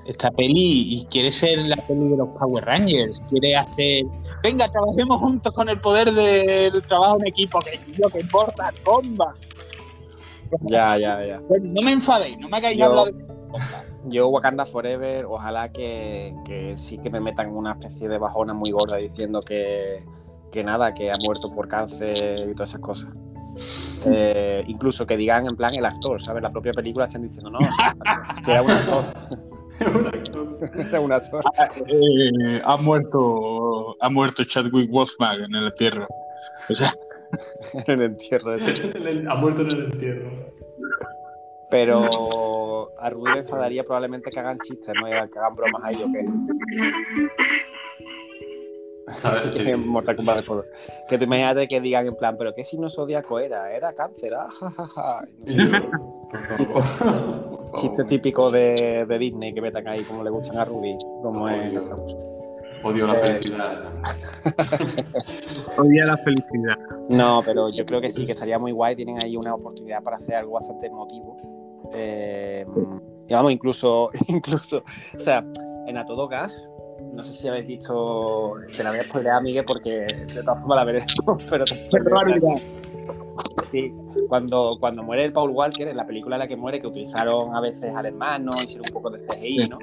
Esta 0.05 0.31
peli 0.31 0.95
y 0.95 1.05
quiere 1.09 1.31
ser 1.31 1.59
la 1.67 1.75
peli 1.75 2.07
de 2.09 2.17
los 2.17 2.29
Power 2.29 2.63
Rangers, 2.65 3.21
quiere 3.29 3.55
hacer, 3.57 4.05
venga, 4.41 4.69
trabajemos 4.71 5.19
juntos 5.19 5.51
con 5.53 5.67
el 5.69 5.79
poder 5.81 6.11
del 6.13 6.81
trabajo 6.83 7.17
en 7.19 7.27
equipo, 7.27 7.59
que 7.59 7.71
es 7.73 7.99
lo 7.99 8.09
que 8.09 8.21
importa, 8.21 8.73
Kombat. 8.83 9.35
Ya, 10.61 10.97
ya, 10.97 11.25
ya. 11.25 11.41
No 11.61 11.81
me 11.81 11.91
enfadéis, 11.91 12.37
no 12.39 12.47
me 12.47 12.57
hagáis 12.57 12.77
Yo- 12.77 12.85
hablar 12.85 13.13
de 13.13 13.25
Yo, 14.05 14.29
Wakanda 14.29 14.65
Forever, 14.65 15.25
ojalá 15.25 15.71
que, 15.73 16.33
que 16.45 16.77
sí 16.77 16.97
que 16.99 17.09
me 17.09 17.19
metan 17.19 17.49
una 17.53 17.71
especie 17.73 18.07
de 18.07 18.17
bajona 18.17 18.53
muy 18.53 18.71
gorda 18.71 18.95
diciendo 18.97 19.41
que, 19.41 20.05
que 20.51 20.63
nada, 20.63 20.93
que 20.93 21.09
ha 21.11 21.15
muerto 21.25 21.53
por 21.53 21.67
cáncer 21.67 22.47
y 22.49 22.53
todas 22.53 22.69
esas 22.69 22.81
cosas. 22.81 23.09
Eh, 24.05 24.63
incluso 24.67 25.05
que 25.05 25.17
digan 25.17 25.47
en 25.47 25.55
plan 25.57 25.73
el 25.75 25.85
actor, 25.85 26.21
¿sabes? 26.21 26.43
La 26.43 26.51
propia 26.51 26.71
película 26.71 27.07
están 27.07 27.23
diciendo, 27.23 27.49
no, 27.49 27.59
sí, 27.59 28.41
que 28.45 28.51
era 28.51 28.61
un 28.61 28.71
actor. 28.71 29.13
era 30.89 30.99
un 30.99 31.11
actor. 31.11 31.43
Eh, 31.87 32.61
ha 32.63 32.77
muerto 32.77 33.95
ha 33.99 34.09
muerto 34.09 34.43
Chadwick 34.43 34.89
Boseman 34.89 35.43
en 35.43 35.55
el 35.55 35.65
entierro. 35.65 36.07
O 36.69 36.75
sea, 36.75 36.91
en 37.85 37.99
el 37.99 38.01
entierro 38.03 38.55
ese. 38.55 38.91
ha 39.27 39.35
muerto 39.35 39.61
en 39.61 39.67
el 39.67 39.85
entierro. 39.91 40.29
Pero 41.69 42.93
a 42.97 43.09
Rudy 43.09 43.33
le 43.33 43.39
enfadaría 43.39 43.83
probablemente 43.83 44.29
que 44.31 44.39
hagan 44.39 44.57
chistes, 44.59 44.93
¿no? 44.99 45.07
Y 45.07 45.11
que 45.11 45.39
hagan 45.39 45.55
bromas 45.55 45.83
ahí 45.83 46.01
o 46.01 46.11
qué. 46.11 46.25
¿Sabes? 49.15 49.53
Sí. 49.57 49.69
En 49.69 49.87
Mortal 49.87 50.15
Kombat. 50.15 50.43
Que 51.07 51.17
tú 51.17 51.23
imagínate 51.23 51.67
que 51.67 51.79
digan 51.81 52.07
en 52.07 52.15
plan, 52.15 52.35
pero 52.37 52.53
¿qué 52.53 52.63
signo 52.63 52.89
zodiaco 52.89 53.39
era? 53.39 53.71
Era 53.71 53.93
cáncer, 53.93 54.33
ah, 54.35 54.47
ja, 54.59 54.69
ja, 54.71 54.87
ja. 54.87 55.21
No 55.45 55.45
sé. 57.71 57.81
Chiste 57.81 58.03
típico 58.05 58.51
de, 58.51 59.05
de 59.05 59.17
Disney 59.17 59.53
que 59.53 59.61
metan 59.61 59.87
ahí 59.87 60.03
como 60.03 60.23
le 60.23 60.29
gustan 60.29 60.57
a 60.57 60.65
Ruby, 60.65 60.97
como 61.21 61.47
es 61.49 61.73
Wars. 61.73 62.15
Odio 62.83 63.07
la 63.07 63.13
Eh, 63.15 63.17
felicidad. 63.25 63.91
odia 65.77 66.05
la 66.05 66.17
felicidad. 66.17 66.77
No, 67.09 67.41
pero 67.45 67.69
yo 67.71 67.85
creo 67.85 67.99
que 68.01 68.09
sí, 68.09 68.25
que 68.25 68.33
estaría 68.33 68.59
muy 68.59 68.71
guay. 68.71 68.95
Tienen 68.95 69.17
ahí 69.23 69.35
una 69.35 69.55
oportunidad 69.55 70.03
para 70.03 70.17
hacer 70.17 70.35
algo 70.35 70.53
bastante 70.53 70.87
emotivo. 70.87 71.37
Eh, 71.93 72.65
y 73.27 73.33
vamos, 73.33 73.51
incluso, 73.51 74.09
incluso, 74.27 74.83
o 75.15 75.19
sea, 75.19 75.43
en 75.87 75.97
A 75.97 76.05
Todo 76.05 76.27
Gas, 76.27 76.67
no 77.17 77.23
sé 77.23 77.33
si 77.33 77.47
habéis 77.47 77.65
visto, 77.65 78.53
te 78.75 78.83
la 78.83 78.91
voy 78.91 78.99
a 78.99 79.03
spoilear, 79.03 79.41
Miguel, 79.41 79.65
porque 79.65 80.05
de 80.05 80.43
todas 80.43 80.59
formas 80.59 80.75
la 80.77 80.83
veremos, 80.83 81.13
pero 81.49 81.65
te 81.65 81.89
Sí, 83.71 83.91
cuando, 84.29 84.71
cuando 84.79 85.03
muere 85.03 85.25
el 85.25 85.33
Paul 85.33 85.49
Walker, 85.49 85.87
en 85.87 85.97
la 85.97 86.05
película 86.05 86.35
en 86.35 86.41
la 86.41 86.47
que 86.47 86.55
muere, 86.55 86.79
que 86.79 86.87
utilizaron 86.87 87.55
a 87.55 87.59
veces 87.59 87.93
al 87.95 88.05
hermano, 88.05 88.51
hicieron 88.63 88.85
un 88.87 88.93
poco 88.93 89.09
de 89.09 89.19
CGI. 89.19 89.67
¿no? 89.67 89.77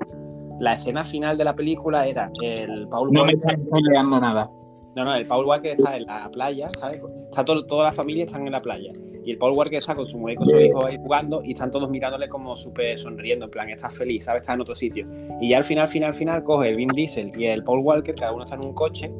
La 0.60 0.74
escena 0.74 1.02
final 1.04 1.36
de 1.36 1.44
la 1.44 1.54
película 1.54 2.06
era 2.06 2.30
el 2.40 2.86
Paul 2.88 3.12
No 3.12 3.24
me 3.24 3.34
Walker. 3.34 3.50
están 3.52 3.66
peleando 3.70 4.20
nada. 4.20 4.50
No, 4.94 5.04
no, 5.04 5.14
el 5.14 5.26
Paul 5.26 5.46
Walker 5.46 5.72
está 5.72 5.96
en 5.96 6.04
la 6.04 6.30
playa, 6.30 6.68
¿sabes? 6.68 7.00
Está 7.24 7.44
todo, 7.44 7.66
toda 7.66 7.84
la 7.84 7.92
familia 7.92 8.24
están 8.24 8.46
en 8.46 8.52
la 8.52 8.60
playa. 8.60 8.92
Y 9.24 9.30
el 9.30 9.38
Paul 9.38 9.52
Walker 9.56 9.76
está 9.76 9.94
con 9.94 10.02
su 10.02 10.18
mujer 10.18 10.34
y 10.34 10.36
con 10.36 10.48
su 10.48 10.58
hijo 10.58 10.86
ahí 10.86 10.98
jugando 10.98 11.42
y 11.42 11.52
están 11.52 11.70
todos 11.70 11.88
mirándole 11.88 12.28
como 12.28 12.54
súper 12.54 12.98
sonriendo, 12.98 13.46
en 13.46 13.50
plan, 13.50 13.70
estás 13.70 13.96
feliz, 13.96 14.24
¿sabes? 14.24 14.42
Estás 14.42 14.54
en 14.54 14.60
otro 14.60 14.74
sitio. 14.74 15.04
Y 15.40 15.48
ya 15.48 15.58
al 15.58 15.64
final, 15.64 15.88
final, 15.88 16.12
final, 16.12 16.44
coge 16.44 16.68
el 16.68 16.76
Vin 16.76 16.88
Diesel 16.88 17.32
y 17.36 17.46
el 17.46 17.64
Paul 17.64 17.80
Walker, 17.80 18.14
cada 18.14 18.32
uno 18.32 18.44
está 18.44 18.56
en 18.56 18.62
un 18.62 18.74
coche 18.74 19.10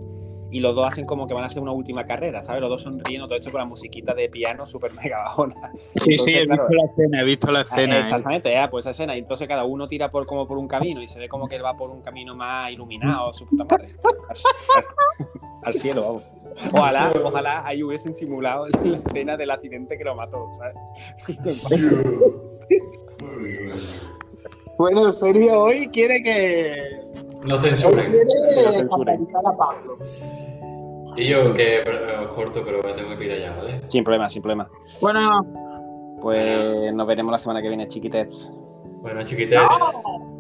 y 0.55 0.61
los 0.61 0.73
dos 0.73 0.87
hacen 0.87 1.05
como 1.05 1.27
que 1.27 1.35
van 1.35 1.41
a 1.43 1.47
hacer 1.47 1.61
una 1.61 1.73
última 1.73 2.05
carrera, 2.05 2.41
¿sabes? 2.41 2.61
Los 2.61 2.71
dos 2.71 2.83
sonriendo, 2.83 3.27
todo 3.27 3.37
esto 3.37 3.51
con 3.51 3.59
la 3.59 3.65
musiquita 3.65 4.15
de 4.15 4.29
piano 4.29 4.65
súper 4.65 4.93
mega 4.95 5.19
bajona. 5.25 5.73
Sí, 5.97 6.17
sí, 6.17 6.33
he 6.33 6.47
claro, 6.47 6.69
visto 6.69 6.75
la 6.77 6.85
escena, 6.85 7.21
he 7.21 7.25
visto 7.25 7.51
la 7.51 7.59
Ah, 7.59 7.63
escena. 7.63 7.97
¿eh? 7.97 8.01
Exactamente, 8.01 8.53
ya, 8.53 8.71
pues 8.71 8.85
esa 8.85 8.91
escena. 8.93 9.17
Y 9.17 9.19
entonces 9.19 9.49
cada 9.49 9.65
uno 9.65 9.89
tira 9.89 10.13
por 10.13 10.27
como 10.27 10.47
por 10.47 10.59
un 10.59 10.69
camino 10.69 11.03
y 11.03 11.09
se 11.09 11.19
ve 11.19 11.29
como 11.29 11.49
que 11.49 11.57
él 11.57 11.65
va 11.65 11.77
por 11.77 11.91
un 11.91 12.03
camino 12.03 12.37
más 12.37 12.71
iluminado, 12.71 13.33
su 13.33 13.47
puta 13.47 13.65
madre. 13.69 13.97
Al, 14.05 14.37
al 15.65 15.75
cielo, 15.75 16.03
vamos. 16.03 16.23
Ojalá, 16.73 17.13
ojalá 17.25 17.67
ahí 17.67 17.83
hubiesen 17.83 18.15
simulado 18.15 18.69
la 18.69 18.93
escena 18.93 19.37
del 19.37 19.51
accidente 19.51 19.99
que 19.99 20.05
lo 20.05 20.15
mató, 20.15 20.51
¿sabes? 20.57 20.75
Bueno, 24.79 25.13
Sergio 25.13 25.63
hoy 25.63 25.89
quiere 25.89 26.23
que. 26.23 27.01
Censuren. 27.61 28.13
Lo 28.65 28.73
censuren. 28.73 29.29
a 29.35 29.57
Pablo. 29.57 29.99
Y 31.17 31.29
yo 31.29 31.55
que 31.55 31.83
os 32.21 32.27
corto, 32.29 32.63
pero 32.65 32.83
me 32.83 32.93
tengo 32.93 33.17
que 33.17 33.25
ir 33.25 33.33
allá, 33.33 33.57
¿vale? 33.57 33.81
Sin 33.89 34.05
problema, 34.05 34.29
sin 34.29 34.43
problema. 34.43 34.69
Bueno, 35.01 36.19
Pues 36.21 36.93
nos 36.93 37.07
veremos 37.07 37.33
la 37.33 37.39
semana 37.39 37.63
que 37.63 37.69
viene, 37.69 37.87
chiquitets. 37.87 38.53
Bueno, 39.03 39.23
chiquitets. 39.23 39.63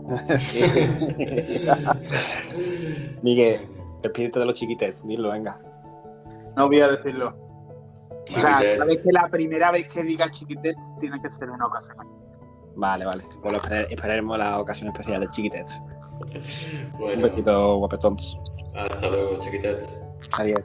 Miguel, 3.22 3.60
despídete 4.02 4.38
de 4.38 4.46
los 4.46 4.54
chiquitets, 4.54 5.06
dilo, 5.06 5.30
venga. 5.30 5.58
no 6.56 6.66
voy 6.68 6.80
a 6.80 6.88
decirlo. 6.88 7.34
O 8.10 8.26
sea, 8.26 8.58
Chiquitets. 8.58 8.78
sabes 8.78 9.02
que 9.04 9.12
la 9.12 9.28
primera 9.28 9.70
vez 9.70 9.86
que 9.88 10.02
diga 10.02 10.30
chiquitets 10.30 10.94
tiene 11.00 11.20
que 11.20 11.30
ser 11.30 11.50
una 11.50 11.66
ocasión. 11.66 11.96
Vale, 12.76 13.04
vale. 13.04 13.22
Pues 13.42 13.54
esperaremos 13.90 14.38
la 14.38 14.58
ocasión 14.58 14.88
especial 14.90 15.20
de 15.20 15.28
chiquitets. 15.28 15.80
Un 16.98 17.22
besito, 17.22 17.76
guapetons. 17.78 18.38
Hasta 18.74 19.08
luego, 19.10 19.38
chiquitas. 19.40 20.04
Adiós. 20.32 20.64